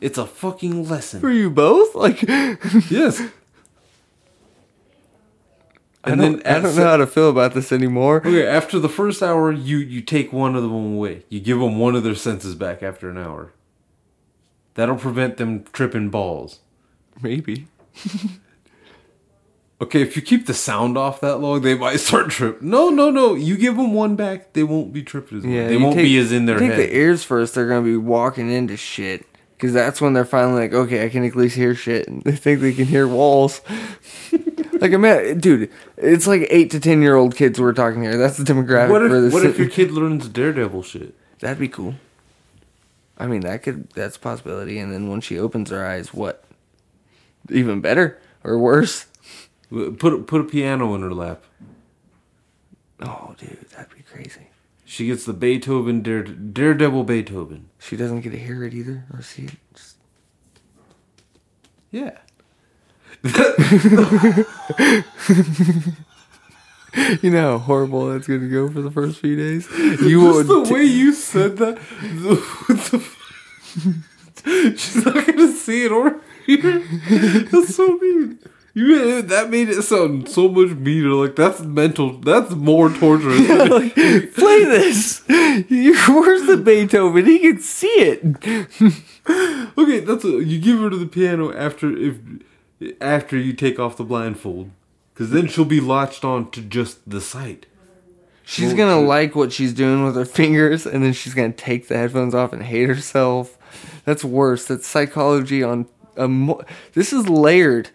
It's 0.00 0.16
a 0.16 0.24
fucking 0.24 0.88
lesson. 0.88 1.20
For 1.20 1.30
you 1.30 1.50
both? 1.50 1.94
Like, 1.94 2.22
Yes. 2.90 3.20
I 6.02 6.14
don't, 6.14 6.46
I 6.46 6.60
don't 6.60 6.76
know 6.76 6.84
how 6.84 6.96
to 6.96 7.06
feel 7.06 7.28
about 7.28 7.52
this 7.52 7.72
anymore. 7.72 8.22
Okay, 8.26 8.46
after 8.46 8.78
the 8.78 8.88
first 8.88 9.22
hour, 9.22 9.52
you 9.52 9.76
you 9.76 10.00
take 10.00 10.32
one 10.32 10.56
of 10.56 10.62
them 10.62 10.94
away. 10.94 11.24
You 11.28 11.40
give 11.40 11.58
them 11.58 11.78
one 11.78 11.94
of 11.94 12.04
their 12.04 12.14
senses 12.14 12.54
back 12.54 12.82
after 12.82 13.10
an 13.10 13.18
hour. 13.18 13.52
That'll 14.76 14.96
prevent 14.96 15.36
them 15.36 15.64
tripping 15.74 16.08
balls. 16.08 16.60
Maybe. 17.22 17.66
Okay, 19.82 20.02
if 20.02 20.14
you 20.14 20.20
keep 20.20 20.46
the 20.46 20.52
sound 20.52 20.98
off 20.98 21.20
that 21.22 21.38
long, 21.38 21.62
they 21.62 21.74
might 21.74 22.00
start 22.00 22.30
tripping. 22.30 22.68
No, 22.68 22.90
no, 22.90 23.10
no. 23.10 23.34
You 23.34 23.56
give 23.56 23.76
them 23.76 23.94
one 23.94 24.14
back, 24.14 24.52
they 24.52 24.62
won't 24.62 24.92
be 24.92 25.02
tripping 25.02 25.38
as 25.38 25.44
much. 25.44 25.52
Yeah, 25.54 25.68
they 25.68 25.78
won't 25.78 25.94
take- 25.94 26.04
be 26.04 26.18
as 26.18 26.32
in 26.32 26.44
their 26.44 26.56
you 26.56 26.68
take 26.68 26.78
head. 26.78 26.90
the 26.90 26.96
ears 26.96 27.24
first. 27.24 27.54
They're 27.54 27.66
gonna 27.68 27.82
be 27.86 27.96
walking 27.96 28.50
into 28.50 28.76
shit 28.76 29.24
because 29.56 29.72
that's 29.72 29.98
when 30.00 30.12
they're 30.12 30.26
finally 30.26 30.60
like, 30.62 30.74
okay, 30.74 31.04
I 31.04 31.08
can 31.08 31.24
at 31.24 31.34
least 31.34 31.56
hear 31.56 31.74
shit. 31.74 32.06
And 32.08 32.22
they 32.24 32.36
think 32.36 32.60
they 32.60 32.74
can 32.74 32.84
hear 32.84 33.08
walls. 33.08 33.62
like, 34.80 34.92
a 34.92 34.98
man, 34.98 35.38
dude, 35.38 35.70
it's 35.96 36.26
like 36.26 36.46
eight 36.50 36.70
to 36.72 36.80
ten 36.80 37.00
year 37.00 37.14
old 37.16 37.34
kids 37.34 37.58
we're 37.58 37.72
talking 37.72 38.02
here. 38.02 38.18
That's 38.18 38.36
the 38.36 38.44
demographic 38.44 38.90
what 38.90 39.00
for 39.00 39.06
if 39.16 39.22
this. 39.22 39.32
what 39.32 39.46
if 39.46 39.58
your 39.58 39.68
kid 39.68 39.92
learns 39.92 40.28
Daredevil 40.28 40.82
shit? 40.82 41.14
That'd 41.38 41.58
be 41.58 41.68
cool. 41.68 41.94
I 43.16 43.26
mean, 43.26 43.40
that 43.42 43.62
could 43.62 43.88
that's 43.90 44.16
a 44.16 44.20
possibility. 44.20 44.78
And 44.78 44.92
then 44.92 45.08
when 45.08 45.22
she 45.22 45.38
opens 45.38 45.70
her 45.70 45.86
eyes, 45.86 46.12
what? 46.12 46.44
Even 47.50 47.80
better 47.80 48.18
or 48.44 48.58
worse? 48.58 49.06
Put 49.70 50.26
put 50.26 50.40
a 50.40 50.44
piano 50.44 50.94
in 50.94 51.02
her 51.02 51.12
lap. 51.14 51.44
Oh, 53.00 53.34
dude, 53.38 53.58
that'd 53.70 53.94
be 53.94 54.02
crazy. 54.02 54.48
She 54.84 55.06
gets 55.06 55.24
the 55.24 55.32
Beethoven 55.32 56.02
Dare, 56.02 56.24
Daredevil 56.24 57.04
Beethoven. 57.04 57.68
She 57.78 57.96
doesn't 57.96 58.20
get 58.22 58.30
to 58.30 58.38
hear 58.38 58.64
it 58.64 58.74
either 58.74 59.04
or 59.14 59.22
see 59.22 59.44
it. 59.44 59.52
Just- 59.74 59.96
Yeah. 61.90 62.18
You 67.22 67.30
know 67.30 67.52
how 67.52 67.58
horrible 67.58 68.08
that's 68.08 68.26
gonna 68.26 68.48
go 68.48 68.68
for 68.68 68.82
the 68.82 68.90
first 68.90 69.20
few 69.20 69.36
days. 69.36 69.68
You 69.78 70.22
Just 70.32 70.48
the 70.48 70.74
way 70.74 70.82
you 70.82 71.12
said 71.12 71.56
that. 71.58 71.76
the- 74.44 74.74
She's 74.76 75.04
not 75.06 75.24
gonna 75.26 75.52
see 75.52 75.84
it 75.84 75.92
or. 75.92 76.20
That's 77.50 77.74
so 77.74 77.96
mean. 77.98 78.38
You 78.72 79.18
eh, 79.18 79.20
that 79.22 79.50
made 79.50 79.68
it 79.68 79.82
sound 79.82 80.28
so 80.28 80.48
much 80.48 80.70
meaner. 80.76 81.10
Like 81.10 81.34
that's 81.34 81.60
mental. 81.60 82.18
That's 82.18 82.52
more 82.52 82.88
torturous. 82.88 83.48
like, 83.70 83.94
play 83.94 84.64
this. 84.64 85.22
Where's 85.28 86.46
the 86.46 86.60
Beethoven? 86.64 87.26
He 87.26 87.40
can 87.40 87.58
see 87.60 87.88
it. 87.88 88.24
okay, 89.76 90.00
that's 90.00 90.24
a, 90.24 90.44
you 90.44 90.60
give 90.60 90.78
her 90.78 90.88
to 90.88 90.96
the 90.96 91.06
piano 91.06 91.52
after 91.52 91.96
if 91.96 92.18
after 93.00 93.36
you 93.36 93.52
take 93.54 93.80
off 93.80 93.96
the 93.96 94.04
blindfold, 94.04 94.70
because 95.12 95.30
then 95.30 95.48
she'll 95.48 95.64
be 95.64 95.80
latched 95.80 96.24
on 96.24 96.50
to 96.52 96.62
just 96.62 97.08
the 97.08 97.20
sight. 97.20 97.66
She's 98.44 98.74
gonna 98.74 99.00
like 99.00 99.34
what 99.34 99.52
she's 99.52 99.72
doing 99.72 100.04
with 100.04 100.16
her 100.16 100.24
fingers, 100.24 100.86
and 100.86 101.04
then 101.04 101.12
she's 101.12 101.34
gonna 101.34 101.52
take 101.52 101.88
the 101.88 101.96
headphones 101.96 102.34
off 102.34 102.52
and 102.52 102.62
hate 102.62 102.88
herself. 102.88 103.58
That's 104.04 104.24
worse. 104.24 104.64
That's 104.64 104.86
psychology 104.86 105.62
on 105.62 105.86
a. 106.20 106.28
Mo- 106.28 106.62
this 106.94 107.12
is 107.12 107.28
layered. 107.28 107.90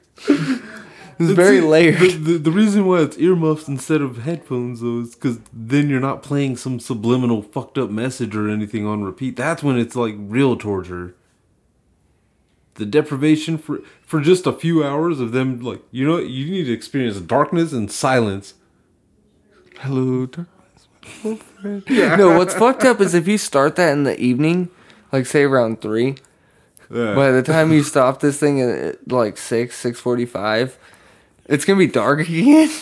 This 1.17 1.29
is 1.29 1.35
very 1.35 1.61
layered. 1.61 1.99
The, 1.99 2.09
the, 2.17 2.37
the 2.37 2.51
reason 2.51 2.85
why 2.85 3.01
it's 3.01 3.17
earmuffs 3.17 3.67
instead 3.69 4.01
of 4.01 4.17
headphones, 4.23 4.81
though, 4.81 4.99
is 5.01 5.15
because 5.15 5.39
then 5.53 5.89
you're 5.89 6.01
not 6.01 6.21
playing 6.21 6.57
some 6.57 6.79
subliminal 6.79 7.41
fucked 7.41 7.77
up 7.77 7.89
message 7.89 8.35
or 8.35 8.49
anything 8.49 8.85
on 8.85 9.03
repeat. 9.03 9.37
That's 9.37 9.63
when 9.63 9.77
it's 9.77 9.95
like 9.95 10.15
real 10.17 10.57
torture. 10.57 11.15
The 12.73 12.85
deprivation 12.85 13.57
for 13.57 13.79
for 14.01 14.19
just 14.19 14.45
a 14.45 14.51
few 14.51 14.83
hours 14.83 15.21
of 15.21 15.31
them, 15.31 15.61
like 15.61 15.81
you 15.91 16.05
know, 16.05 16.17
you 16.17 16.51
need 16.51 16.65
to 16.65 16.73
experience 16.73 17.21
darkness 17.21 17.71
and 17.71 17.89
silence. 17.89 18.55
Hello, 19.79 20.25
darkness, 20.25 20.87
my 21.23 21.29
old 21.29 21.43
friend. 21.43 21.83
No, 22.17 22.37
what's 22.37 22.53
fucked 22.53 22.83
up 22.83 22.99
is 22.99 23.13
if 23.13 23.25
you 23.29 23.37
start 23.37 23.77
that 23.77 23.93
in 23.93 24.03
the 24.03 24.19
evening, 24.19 24.69
like 25.13 25.25
say 25.25 25.43
around 25.43 25.79
three. 25.79 26.17
By 26.89 27.31
the 27.31 27.43
time 27.43 27.71
you 27.71 27.83
stop 27.83 28.19
this 28.19 28.39
thing 28.39 28.61
at 28.61 29.11
like 29.11 29.37
six, 29.37 29.77
six 29.77 29.99
forty-five, 29.99 30.77
it's 31.45 31.65
gonna 31.65 31.79
be 31.79 31.87
dark 31.87 32.19
again. 32.21 32.69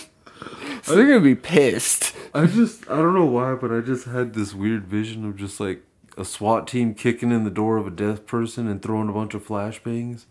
So 0.83 0.97
they're 0.97 1.07
gonna 1.07 1.21
be 1.21 1.35
pissed. 1.35 2.13
I 2.33 2.45
just 2.45 2.89
I 2.89 2.97
don't 2.97 3.13
know 3.13 3.23
why, 3.25 3.53
but 3.55 3.71
I 3.71 3.79
just 3.79 4.03
had 4.05 4.33
this 4.33 4.53
weird 4.53 4.85
vision 4.85 5.23
of 5.25 5.37
just 5.37 5.61
like 5.61 5.81
a 6.17 6.25
SWAT 6.25 6.67
team 6.67 6.93
kicking 6.93 7.31
in 7.31 7.45
the 7.45 7.49
door 7.49 7.77
of 7.77 7.87
a 7.87 7.89
deaf 7.89 8.25
person 8.25 8.67
and 8.67 8.81
throwing 8.81 9.07
a 9.07 9.13
bunch 9.13 9.33
of 9.33 9.47
flashbangs. 9.47 10.25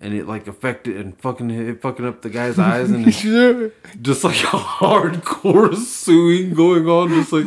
And 0.00 0.12
it 0.12 0.26
like 0.26 0.48
affected 0.48 0.96
and 0.96 1.16
fucking 1.20 1.50
it 1.52 1.80
fucking 1.80 2.04
up 2.04 2.22
the 2.22 2.30
guy's 2.30 2.58
eyes 2.72 2.90
and 2.90 3.04
just 4.02 4.24
like 4.24 4.42
a 4.42 4.58
hardcore 4.58 5.76
suing 5.76 6.52
going 6.54 6.88
on. 6.88 7.10
Just 7.10 7.32
like 7.32 7.46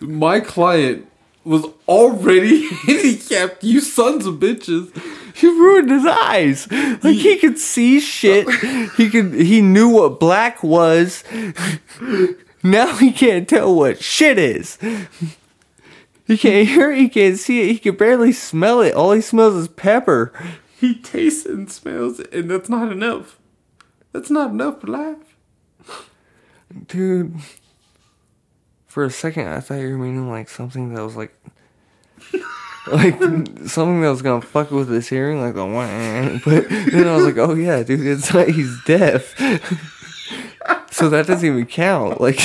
my 0.00 0.40
client 0.40 1.06
was 1.44 1.66
already 1.86 2.68
handicapped. 2.86 3.62
You 3.62 3.80
sons 3.80 4.26
of 4.26 4.36
bitches. 4.36 4.94
He 5.34 5.46
ruined 5.48 5.90
his 5.90 6.06
eyes. 6.06 6.70
Like 6.70 7.16
he 7.16 7.36
could 7.38 7.58
see 7.58 8.00
shit. 8.00 8.48
He 8.96 9.10
could. 9.10 9.34
He 9.34 9.60
knew 9.60 9.88
what 9.88 10.20
black 10.20 10.62
was. 10.62 11.24
Now 12.62 12.96
he 12.96 13.12
can't 13.12 13.48
tell 13.48 13.74
what 13.74 14.02
shit 14.02 14.38
is. 14.38 14.78
He 16.26 16.38
can't 16.38 16.68
hear 16.68 16.92
it. 16.92 16.98
He 16.98 17.08
can't 17.08 17.38
see 17.38 17.62
it. 17.62 17.72
He 17.72 17.78
can 17.78 17.96
barely 17.96 18.32
smell 18.32 18.80
it. 18.80 18.94
All 18.94 19.12
he 19.12 19.20
smells 19.20 19.54
is 19.54 19.68
pepper. 19.68 20.32
He 20.78 20.94
tastes 20.94 21.44
and 21.44 21.70
smells 21.70 22.20
it, 22.20 22.32
and 22.32 22.50
that's 22.50 22.68
not 22.68 22.92
enough. 22.92 23.38
That's 24.12 24.30
not 24.30 24.50
enough 24.50 24.80
for 24.80 24.86
life. 24.86 25.36
Dude. 26.86 27.34
For 28.94 29.02
a 29.02 29.10
second, 29.10 29.48
I 29.48 29.58
thought 29.58 29.80
you 29.80 29.88
were 29.90 29.98
meaning 29.98 30.30
like 30.30 30.48
something 30.48 30.94
that 30.94 31.02
was 31.02 31.16
like. 31.16 31.36
like 32.86 33.18
something 33.66 34.00
that 34.02 34.08
was 34.08 34.22
gonna 34.22 34.40
fuck 34.40 34.70
with 34.70 34.88
his 34.88 35.08
hearing, 35.08 35.40
like 35.40 35.54
the 35.54 35.66
wah. 35.66 36.38
But 36.44 36.68
then 36.68 37.08
I 37.08 37.16
was 37.16 37.24
like, 37.24 37.36
oh 37.36 37.54
yeah, 37.54 37.82
dude, 37.82 38.06
it's 38.06 38.32
like 38.32 38.50
he's 38.50 38.80
deaf. 38.84 39.36
so 40.92 41.08
that 41.08 41.26
doesn't 41.26 41.44
even 41.44 41.66
count. 41.66 42.20
Like. 42.20 42.38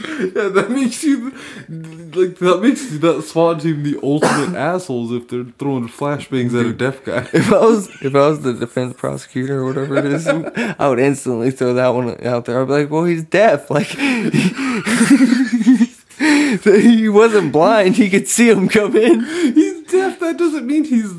Yeah, 0.20 0.48
that 0.48 0.70
makes 0.70 1.02
you 1.02 1.30
like 1.70 2.36
that 2.38 2.60
makes 2.62 2.98
that 2.98 3.22
SWAT 3.22 3.60
team 3.60 3.82
the 3.82 3.98
ultimate 4.02 4.56
assholes 4.70 5.12
if 5.12 5.28
they're 5.28 5.44
throwing 5.58 5.88
flashbangs 5.88 6.58
at 6.58 6.66
a 6.66 6.72
deaf 6.72 7.04
guy. 7.04 7.28
If 7.34 7.52
I 7.52 7.58
was 7.58 7.88
if 8.02 8.14
I 8.14 8.28
was 8.28 8.40
the 8.42 8.52
defense 8.54 8.94
prosecutor 8.96 9.60
or 9.60 9.66
whatever 9.66 9.96
it 9.96 10.06
is, 10.06 10.26
I 10.26 10.88
would 10.88 10.98
instantly 11.00 11.50
throw 11.50 11.74
that 11.74 11.88
one 11.88 12.24
out 12.26 12.44
there. 12.44 12.60
I'd 12.60 12.66
be 12.66 12.72
like, 12.72 12.90
"Well, 12.90 13.04
he's 13.04 13.24
deaf. 13.24 13.70
Like 13.70 13.86
he 16.64 17.08
wasn't 17.08 17.52
blind. 17.52 17.96
He 17.96 18.08
could 18.10 18.28
see 18.28 18.48
him 18.48 18.68
come 18.68 18.96
in." 18.96 19.20
He's 19.54 19.82
deaf. 19.90 20.20
That 20.20 20.36
doesn't 20.38 20.66
mean 20.66 20.84
he's 20.84 21.12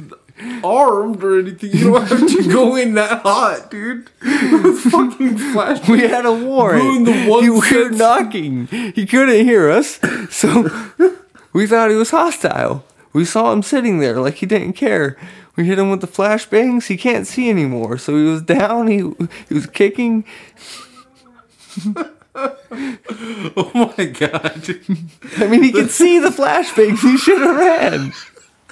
armed 0.63 1.23
or 1.23 1.39
anything. 1.39 1.71
You 1.71 1.91
don't 1.93 2.07
have 2.07 2.27
to 2.27 2.49
go 2.53 2.75
in 2.75 2.93
that 2.95 3.21
hot, 3.21 3.69
dude. 3.71 4.09
Fucking 4.19 5.35
flashbangs. 5.37 5.89
We 5.89 6.01
had 6.01 6.25
a 6.25 6.31
warrant. 6.33 6.83
Ruined 6.83 7.07
the 7.07 7.25
one 7.29 7.43
He- 7.43 7.49
we 7.49 7.83
were 7.83 7.89
knocking. 7.91 8.67
He 8.67 9.05
couldn't 9.05 9.45
hear 9.45 9.69
us, 9.69 9.99
so 10.29 10.69
we 11.53 11.67
thought 11.67 11.89
he 11.89 11.95
was 11.95 12.11
hostile. 12.11 12.83
We 13.13 13.25
saw 13.25 13.51
him 13.51 13.61
sitting 13.63 13.99
there 13.99 14.19
like 14.19 14.35
he 14.35 14.45
didn't 14.45 14.73
care. 14.73 15.17
We 15.57 15.65
hit 15.65 15.77
him 15.77 15.89
with 15.91 15.99
the 16.01 16.07
flashbangs. 16.07 16.87
He 16.87 16.95
can't 16.95 17.27
see 17.27 17.49
anymore, 17.49 17.97
so 17.97 18.15
he 18.15 18.23
was 18.23 18.41
down. 18.41 18.87
He 18.87 18.97
he 19.49 19.53
was 19.53 19.67
kicking. 19.67 20.23
Oh 22.33 23.93
my 23.97 24.05
god. 24.05 24.63
I 25.37 25.47
mean, 25.47 25.63
he 25.63 25.71
could 25.73 25.91
see 25.91 26.19
the 26.19 26.29
flashbangs. 26.29 26.99
He 27.01 27.17
should 27.17 27.41
have 27.41 27.57
ran. 27.57 28.13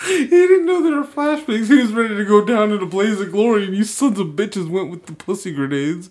He 0.06 0.28
didn't 0.28 0.66
know 0.66 0.82
there 0.82 0.96
were 0.96 1.04
flashbangs. 1.06 1.68
He 1.68 1.82
was 1.82 1.92
ready 1.92 2.16
to 2.16 2.26
go 2.26 2.44
down 2.44 2.72
in 2.72 2.82
a 2.82 2.86
blaze 2.86 3.20
of 3.20 3.32
glory, 3.32 3.66
and 3.66 3.76
you 3.76 3.84
sons 3.84 4.20
of 4.20 4.28
bitches 4.28 4.70
went 4.70 4.90
with 4.90 5.06
the 5.06 5.14
pussy 5.14 5.52
grenades. 5.52 6.10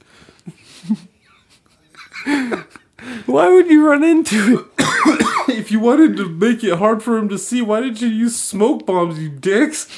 Why 3.26 3.48
would 3.48 3.70
you 3.70 3.86
run 3.86 4.04
into 4.04 4.66
it? 4.78 5.24
if 5.58 5.70
you 5.70 5.80
wanted 5.80 6.16
to 6.16 6.28
make 6.28 6.62
it 6.62 6.78
hard 6.78 7.02
for 7.02 7.16
him 7.16 7.28
to 7.28 7.38
see, 7.38 7.62
why 7.62 7.80
didn't 7.80 8.00
you 8.00 8.08
use 8.08 8.36
smoke 8.36 8.84
bombs, 8.86 9.18
you 9.18 9.28
dicks? 9.28 9.88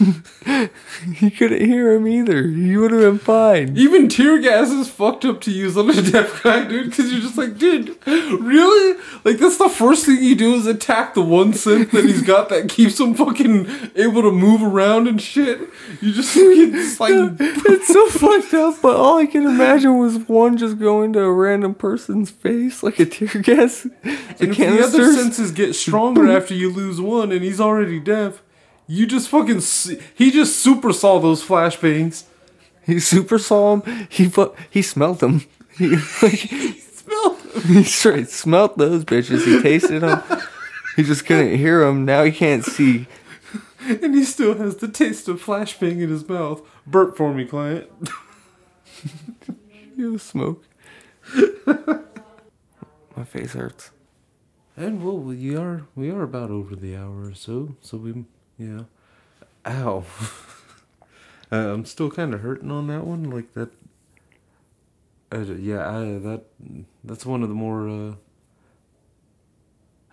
He 1.15 1.31
couldn't 1.31 1.65
hear 1.65 1.95
him 1.95 2.07
either. 2.07 2.47
You 2.47 2.81
would 2.81 2.91
have 2.91 3.01
been 3.01 3.19
fine. 3.19 3.77
Even 3.77 4.09
tear 4.09 4.39
gas 4.39 4.71
is 4.71 4.91
fucked 4.91 5.25
up 5.25 5.41
to 5.43 5.51
use 5.51 5.77
on 5.77 5.89
a 5.89 6.03
deaf 6.11 6.43
guy, 6.43 6.65
dude, 6.67 6.91
because 6.91 7.11
you're 7.11 7.23
just 7.23 7.39
like, 7.39 7.57
dude, 7.57 7.97
really? 8.07 9.01
Like, 9.25 9.39
that's 9.39 9.57
the 9.57 9.69
first 9.69 10.05
thing 10.05 10.23
you 10.23 10.35
do 10.35 10.55
is 10.55 10.67
attack 10.67 11.15
the 11.15 11.23
one 11.23 11.53
synth 11.53 11.91
that 11.93 12.05
he's 12.05 12.23
got 12.23 12.51
that 12.51 12.69
keeps 12.69 13.01
him 13.01 13.15
fucking 13.15 13.91
able 13.97 14.23
to 14.23 14.31
move 14.31 14.63
around 14.63 15.09
and 15.09 15.21
shit. 15.23 15.61
You 16.01 16.13
just 16.13 16.35
fucking, 16.35 16.73
just 16.73 17.01
like, 17.01 17.13
it's 17.15 17.89
so 17.89 18.07
fucked 18.09 18.55
up, 18.55 18.83
but 18.83 18.97
all 18.97 19.19
I 19.19 19.27
can 19.27 19.47
imagine 19.47 19.99
was 19.99 20.19
one 20.29 20.59
just 20.59 20.79
going 20.79 21.15
to 21.15 21.21
a 21.21 21.33
random 21.33 21.75
person's 21.75 22.31
face 22.31 22.83
like 22.83 22.99
a 22.99 23.07
tear 23.07 23.41
gas. 23.43 23.87
And 24.41 24.55
the 24.55 24.83
other 24.83 24.99
canisters. 24.99 25.17
Senses 25.41 25.57
get 25.67 25.75
stronger 25.75 26.31
after 26.31 26.55
you 26.55 26.71
lose 26.71 27.01
one 27.01 27.33
and 27.33 27.43
he's 27.43 27.61
already 27.61 27.99
deaf, 28.01 28.43
you 28.87 29.07
just 29.07 29.29
fucking, 29.29 29.59
s- 29.59 29.91
he 30.15 30.31
just 30.31 30.57
super 30.61 30.93
saw 30.93 31.19
those 31.19 31.45
flashbangs. 31.45 32.25
He 32.85 32.99
super 32.99 33.39
saw 33.39 33.77
him. 33.77 34.07
He 34.09 34.27
fu- 34.29 34.55
he 34.71 34.83
smelt 34.83 35.21
them. 35.21 35.43
He 35.77 35.89
like 36.23 36.39
Smell 36.81 37.35
he 37.67 37.85
straight 37.85 38.29
smelt 38.31 38.79
those 38.79 39.05
bitches. 39.05 39.45
He 39.45 39.61
tasted 39.63 40.01
them. 40.01 40.23
He 40.97 41.03
just 41.03 41.25
couldn't 41.27 41.57
hear 41.57 41.85
them. 41.85 42.05
Now 42.05 42.25
he 42.25 42.33
can't 42.33 42.65
see. 42.65 43.07
And 43.83 44.15
he 44.15 44.25
still 44.25 44.55
has 44.59 44.77
the 44.77 44.89
taste 44.89 45.27
of 45.27 45.43
flashbang 45.43 46.01
in 46.03 46.11
his 46.11 46.29
mouth. 46.29 46.61
Burp 46.87 47.17
for 47.17 47.33
me, 47.33 47.47
client. 47.47 47.89
You 49.97 50.19
smoke. 50.19 50.65
My 53.17 53.25
face 53.25 53.55
hurts. 53.55 53.91
And 54.81 55.05
well, 55.05 55.19
we 55.19 55.55
are 55.55 55.83
we 55.95 56.11
are 56.11 56.23
about 56.23 56.51
over 56.51 56.75
the 56.75 56.97
hour 56.97 57.29
or 57.29 57.35
so. 57.35 57.77
So 57.83 57.99
we, 57.99 58.25
yeah. 58.57 58.85
Ow. 59.67 60.05
uh, 61.53 61.55
I'm 61.55 61.85
still 61.85 62.11
kind 62.11 62.33
of 62.33 62.41
hurting 62.41 62.71
on 62.71 62.87
that 62.87 63.05
one. 63.05 63.25
Like 63.25 63.53
that. 63.53 63.69
Uh, 65.31 65.41
yeah, 65.41 65.87
I, 65.87 66.01
that 66.21 66.45
that's 67.05 67.27
one 67.27 67.43
of 67.43 67.51
the 67.51 67.55
more. 67.55 67.91
Uh, 67.91 68.15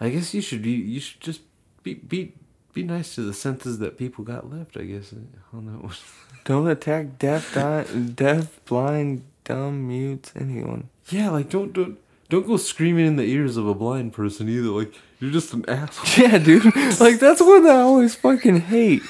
I 0.01 0.09
guess 0.09 0.33
you 0.33 0.41
should 0.41 0.63
be. 0.63 0.71
You 0.71 0.99
should 0.99 1.21
just 1.21 1.43
be 1.81 1.93
be 1.93 2.33
be 2.73 2.83
nice 2.83 3.15
to 3.15 3.21
the 3.21 3.33
senses 3.33 3.79
that 3.79 3.97
people 3.97 4.25
got 4.25 4.51
left. 4.51 4.75
I 4.75 4.83
guess 4.83 5.13
on 5.53 5.67
that 5.67 5.81
one. 5.81 5.95
Don't 6.43 6.67
attack 6.67 7.17
deaf, 7.19 7.53
di- 7.53 7.85
deaf, 8.15 8.59
blind, 8.65 9.23
dumb, 9.45 9.87
mutes, 9.87 10.33
anyone. 10.35 10.89
Yeah, 11.09 11.29
like 11.29 11.49
don't 11.49 11.71
don't 11.71 11.97
don't 12.29 12.47
go 12.47 12.57
screaming 12.57 13.05
in 13.05 13.15
the 13.15 13.23
ears 13.23 13.57
of 13.57 13.67
a 13.67 13.73
blind 13.73 14.13
person 14.13 14.49
either. 14.49 14.69
Like 14.69 14.93
you're 15.19 15.31
just 15.31 15.53
an 15.53 15.65
asshole. 15.67 16.05
Yeah, 16.25 16.37
dude. 16.37 16.65
Like 16.99 17.19
that's 17.19 17.41
what 17.41 17.65
I 17.65 17.81
always 17.81 18.15
fucking 18.15 18.61
hate. 18.61 19.03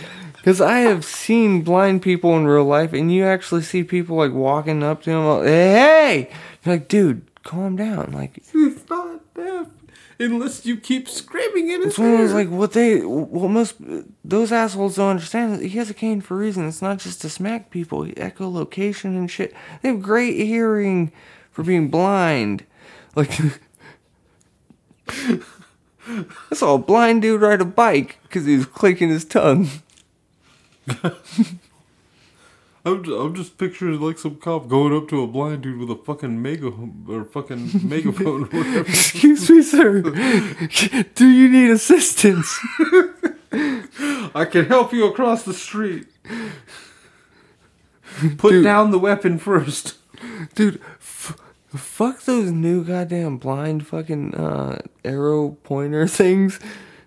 Cause 0.43 0.61
I 0.61 0.79
have 0.79 1.03
seen 1.03 1.61
blind 1.61 2.01
people 2.01 2.37
in 2.37 2.47
real 2.47 2.63
life, 2.63 2.93
and 2.93 3.11
you 3.11 3.25
actually 3.25 3.63
see 3.63 3.83
people 3.83 4.15
like 4.15 4.31
walking 4.31 4.81
up 4.81 5.03
to 5.03 5.09
them, 5.09 5.25
like, 5.25 5.45
hey, 5.45 6.29
you're 6.63 6.75
like, 6.75 6.87
dude, 6.87 7.27
calm 7.43 7.75
down. 7.75 8.11
Like 8.13 8.41
He's 8.53 8.89
not 8.89 9.33
deaf 9.33 9.67
unless 10.19 10.65
you 10.65 10.77
keep 10.77 11.07
screaming 11.07 11.69
in 11.69 11.81
his 11.81 11.89
it's 11.89 11.99
one 11.99 12.13
of 12.13 12.17
those 12.19 12.33
like 12.33 12.49
what 12.49 12.73
they, 12.73 13.01
what 13.01 13.49
most 13.49 13.75
those 14.23 14.51
assholes 14.51 14.95
don't 14.95 15.09
understand. 15.09 15.61
is 15.61 15.71
He 15.71 15.77
has 15.77 15.89
a 15.89 15.93
cane 15.93 16.21
for 16.21 16.35
a 16.35 16.37
reason. 16.37 16.67
It's 16.67 16.81
not 16.81 16.99
just 16.99 17.21
to 17.21 17.29
smack 17.29 17.69
people. 17.69 18.05
Echolocation 18.05 19.17
and 19.17 19.29
shit. 19.29 19.53
They 19.81 19.89
have 19.89 20.01
great 20.01 20.35
hearing 20.37 21.11
for 21.51 21.63
being 21.63 21.89
blind. 21.89 22.65
Like. 23.17 23.31
I 26.07 26.53
saw 26.53 26.75
a 26.75 26.77
blind 26.77 27.23
dude 27.23 27.41
ride 27.41 27.61
a 27.61 27.65
bike 27.65 28.19
because 28.23 28.45
he 28.45 28.55
was 28.55 28.67
clicking 28.67 29.09
his 29.09 29.25
tongue. 29.25 29.67
I'm 32.85 33.03
just, 33.03 33.17
I'm 33.17 33.35
just 33.35 33.57
picturing 33.57 33.99
like 33.99 34.17
some 34.17 34.35
cop 34.35 34.69
going 34.69 34.95
up 34.95 35.09
to 35.09 35.21
a 35.21 35.27
blind 35.27 35.63
dude 35.63 35.79
with 35.79 35.89
a 35.89 35.95
fucking 36.01 36.41
mega 36.41 36.71
or 37.09 37.25
fucking 37.25 37.71
megaphone 37.83 38.43
or 38.43 38.47
whatever. 38.47 38.79
Excuse 38.87 39.49
me, 39.49 39.61
sir. 39.61 40.01
Do 41.15 41.27
you 41.27 41.49
need 41.49 41.71
assistance? 41.71 42.57
I 43.51 44.47
can 44.49 44.65
help 44.67 44.93
you 44.93 45.07
across 45.07 45.43
the 45.43 45.53
street. 45.53 46.07
Put 48.37 48.51
Dude. 48.51 48.63
down 48.63 48.91
the 48.91 48.99
weapon 48.99 49.37
first. 49.37 49.95
Dude, 50.55 50.81
fuck 51.77 52.23
those 52.23 52.51
new 52.51 52.83
goddamn 52.83 53.37
blind 53.37 53.87
fucking 53.87 54.35
uh, 54.35 54.81
arrow 55.05 55.51
pointer 55.63 56.07
things. 56.21 56.59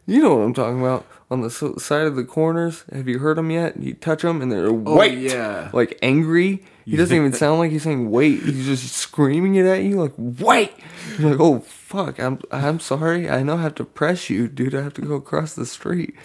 You 0.06 0.22
know 0.22 0.36
what 0.36 0.42
I'm 0.44 0.54
talking 0.54 0.80
about. 0.80 1.06
On 1.30 1.42
the 1.42 1.50
side 1.50 2.06
of 2.08 2.16
the 2.16 2.24
corners. 2.24 2.84
Have 2.92 3.06
you 3.06 3.20
heard 3.20 3.36
them 3.36 3.52
yet? 3.52 3.80
You 3.80 3.94
touch 3.94 4.22
them 4.22 4.42
and 4.42 4.50
they're 4.50 4.72
wait. 4.72 5.18
yeah. 5.18 5.70
Like 5.72 5.96
angry. 6.02 6.64
He 6.84 6.96
doesn't 6.96 7.16
even 7.16 7.32
sound 7.44 7.60
like 7.60 7.70
he's 7.70 7.84
saying 7.84 8.10
wait. 8.10 8.42
He's 8.42 8.66
just 8.66 8.92
screaming 8.96 9.54
it 9.54 9.64
at 9.64 9.84
you 9.84 10.00
like 10.00 10.12
wait. 10.16 10.72
You're 11.18 11.30
like, 11.30 11.40
oh 11.40 11.60
fuck. 11.60 12.18
I'm 12.18 12.40
I'm 12.50 12.80
sorry. 12.80 13.30
I 13.30 13.44
know 13.44 13.58
I 13.58 13.62
have 13.62 13.76
to 13.76 13.84
press 13.84 14.28
you, 14.28 14.48
dude. 14.48 14.74
I 14.74 14.82
have 14.82 14.94
to 14.94 15.02
go 15.02 15.14
across 15.14 15.54
the 15.54 15.66
street. 15.66 16.16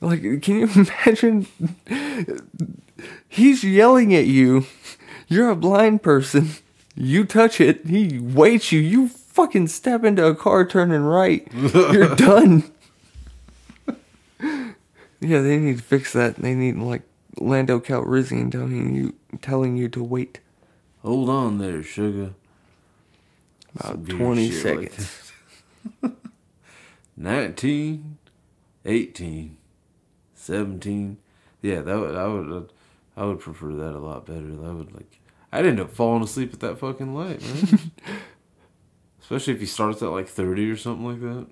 Like, 0.00 0.22
can 0.40 0.60
you 0.60 0.68
imagine? 1.04 1.46
He's 3.28 3.62
yelling 3.62 4.14
at 4.14 4.26
you. 4.26 4.64
You're 5.28 5.50
a 5.50 5.56
blind 5.56 6.02
person. 6.02 6.50
You 7.00 7.24
touch 7.24 7.60
it. 7.60 7.86
He 7.86 8.18
waits 8.18 8.72
you. 8.72 8.80
You 8.80 9.08
fucking 9.08 9.68
step 9.68 10.02
into 10.02 10.26
a 10.26 10.34
car 10.34 10.66
turning 10.66 11.02
right. 11.02 11.46
You're 11.54 12.14
done. 12.16 12.64
yeah, 15.20 15.40
they 15.40 15.58
need 15.58 15.78
to 15.78 15.82
fix 15.82 16.12
that. 16.12 16.36
They 16.36 16.54
need 16.54 16.76
like 16.76 17.02
Lando 17.38 17.78
Calrissian 17.80 18.50
telling 18.50 18.94
you 18.94 19.14
telling 19.40 19.76
you 19.76 19.88
to 19.90 20.02
wait 20.02 20.40
Hold 21.02 21.28
on 21.30 21.58
there, 21.58 21.82
sugar. 21.84 22.34
about 23.78 23.92
Some 23.92 24.06
20 24.06 24.50
shit 24.50 24.76
like 24.76 24.92
seconds. 24.92 25.32
that. 26.02 26.12
19, 27.16 28.18
18, 28.84 29.56
17. 30.34 31.16
Yeah, 31.62 31.80
that 31.82 31.96
would 31.98 32.14
I 32.16 32.26
would 32.26 32.70
I 33.16 33.24
would 33.24 33.40
prefer 33.40 33.72
that 33.74 33.94
a 33.94 33.98
lot 33.98 34.26
better. 34.26 34.40
That 34.48 34.74
would 34.74 34.92
like 34.92 35.17
I'd 35.52 35.66
end 35.66 35.80
up 35.80 35.90
falling 35.92 36.22
asleep 36.22 36.52
at 36.52 36.60
that 36.60 36.78
fucking 36.78 37.14
light, 37.14 37.40
man. 37.42 37.90
Especially 39.22 39.54
if 39.54 39.60
he 39.60 39.66
starts 39.66 40.02
at 40.02 40.10
like 40.10 40.28
30 40.28 40.70
or 40.70 40.76
something 40.76 41.06
like 41.06 41.20
that. 41.20 41.46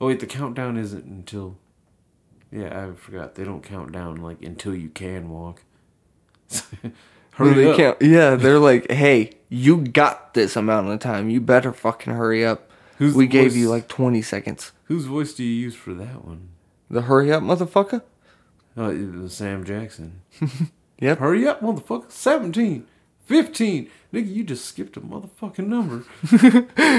Oh 0.00 0.06
wait, 0.08 0.20
the 0.20 0.26
countdown 0.26 0.76
isn't 0.76 1.04
until 1.04 1.56
Yeah, 2.50 2.88
I 2.88 2.94
forgot. 2.94 3.34
They 3.34 3.44
don't 3.44 3.62
count 3.62 3.92
down 3.92 4.16
like 4.16 4.42
until 4.42 4.74
you 4.74 4.88
can 4.88 5.30
walk. 5.30 5.62
Hurry 7.32 7.54
they 7.54 7.70
up. 7.70 7.76
can't- 7.76 8.02
yeah, 8.02 8.34
they're 8.34 8.58
like, 8.58 8.90
hey, 8.90 9.32
you 9.48 9.78
got 9.86 10.34
this 10.34 10.54
amount 10.56 10.88
of 10.88 11.00
time. 11.00 11.30
You 11.30 11.40
better 11.40 11.72
fucking 11.72 12.12
hurry 12.12 12.44
up. 12.44 12.70
Who's 12.98 13.14
we 13.14 13.26
gave 13.26 13.52
voice? 13.52 13.56
you 13.56 13.70
like 13.70 13.88
20 13.88 14.20
seconds. 14.22 14.72
Whose 14.84 15.06
voice 15.06 15.32
do 15.32 15.42
you 15.42 15.50
use 15.50 15.74
for 15.74 15.94
that 15.94 16.24
one? 16.26 16.50
The 16.90 17.02
hurry 17.02 17.32
up, 17.32 17.42
motherfucker? 17.42 18.02
Uh, 18.76 18.82
oh, 18.82 18.90
it 18.90 19.12
was 19.14 19.32
Sam 19.34 19.64
Jackson. 19.64 20.20
Yep. 21.00 21.18
Hurry 21.18 21.48
up, 21.48 21.60
motherfucker. 21.62 22.08
17, 22.12 22.86
15. 23.26 23.88
Nigga, 24.12 24.34
you 24.34 24.44
just 24.44 24.64
skipped 24.64 24.96
a 24.96 25.00
motherfucking 25.00 25.66
number. 25.66 26.04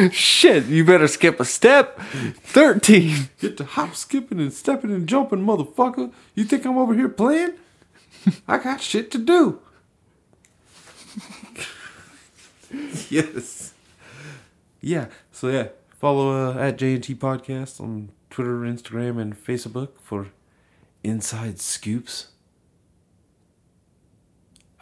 Shit, 0.12 0.66
you 0.66 0.84
better 0.84 1.08
skip 1.08 1.40
a 1.40 1.46
step. 1.46 2.00
13. 2.00 3.30
Get 3.40 3.58
to 3.58 3.66
hop, 3.66 3.96
skipping, 3.96 4.40
and 4.40 4.52
stepping 4.52 4.92
and 4.92 5.08
jumping, 5.08 5.46
motherfucker. 5.46 6.12
You 6.34 6.44
think 6.44 6.66
I'm 6.66 6.78
over 6.78 6.94
here 6.94 7.10
playing? 7.10 7.54
I 8.48 8.58
got 8.58 8.82
shit 8.82 9.12
to 9.12 9.18
do. 9.18 9.60
yes. 13.10 13.74
Yeah. 14.82 15.08
So 15.32 15.50
yeah, 15.50 15.68
follow 16.00 16.52
uh, 16.52 16.58
at 16.58 16.78
JNT 16.78 17.18
Podcast 17.18 17.80
on 17.80 18.10
Twitter, 18.30 18.60
Instagram, 18.62 19.22
and 19.22 19.36
Facebook 19.36 19.90
for 20.02 20.30
inside 21.04 21.60
scoops. 21.60 22.33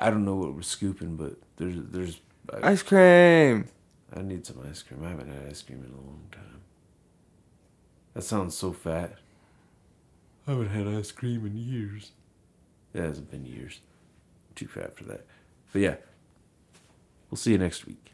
I 0.02 0.10
don't 0.10 0.26
know 0.26 0.36
what 0.36 0.56
we're 0.56 0.62
scooping, 0.64 1.16
but 1.16 1.36
there's 1.58 1.76
there's 1.78 2.20
I, 2.52 2.72
Ice 2.72 2.82
cream. 2.84 3.68
I 4.14 4.22
need 4.22 4.46
some 4.46 4.58
ice 4.70 4.82
cream. 4.82 5.04
I 5.06 5.10
haven't 5.10 5.30
had 5.32 5.48
ice 5.50 5.62
cream 5.62 5.84
in 5.86 5.92
a 5.92 5.96
long 5.96 6.24
time. 6.32 6.62
That 8.14 8.24
sounds 8.24 8.56
so 8.58 8.74
fat. 8.74 9.16
I 10.48 10.52
haven't 10.52 10.70
had 10.70 10.88
ice 10.88 11.12
cream 11.12 11.46
in 11.46 11.56
years. 11.56 12.12
It 12.94 13.02
hasn't 13.02 13.32
been 13.32 13.46
years. 13.46 13.80
too 14.56 14.68
fat 14.68 14.98
for 14.98 15.06
that. 15.06 15.26
But 15.72 15.82
yeah, 15.82 15.96
we'll 17.30 17.38
see 17.38 17.52
you 17.52 17.58
next 17.58 17.86
week. 17.86 18.12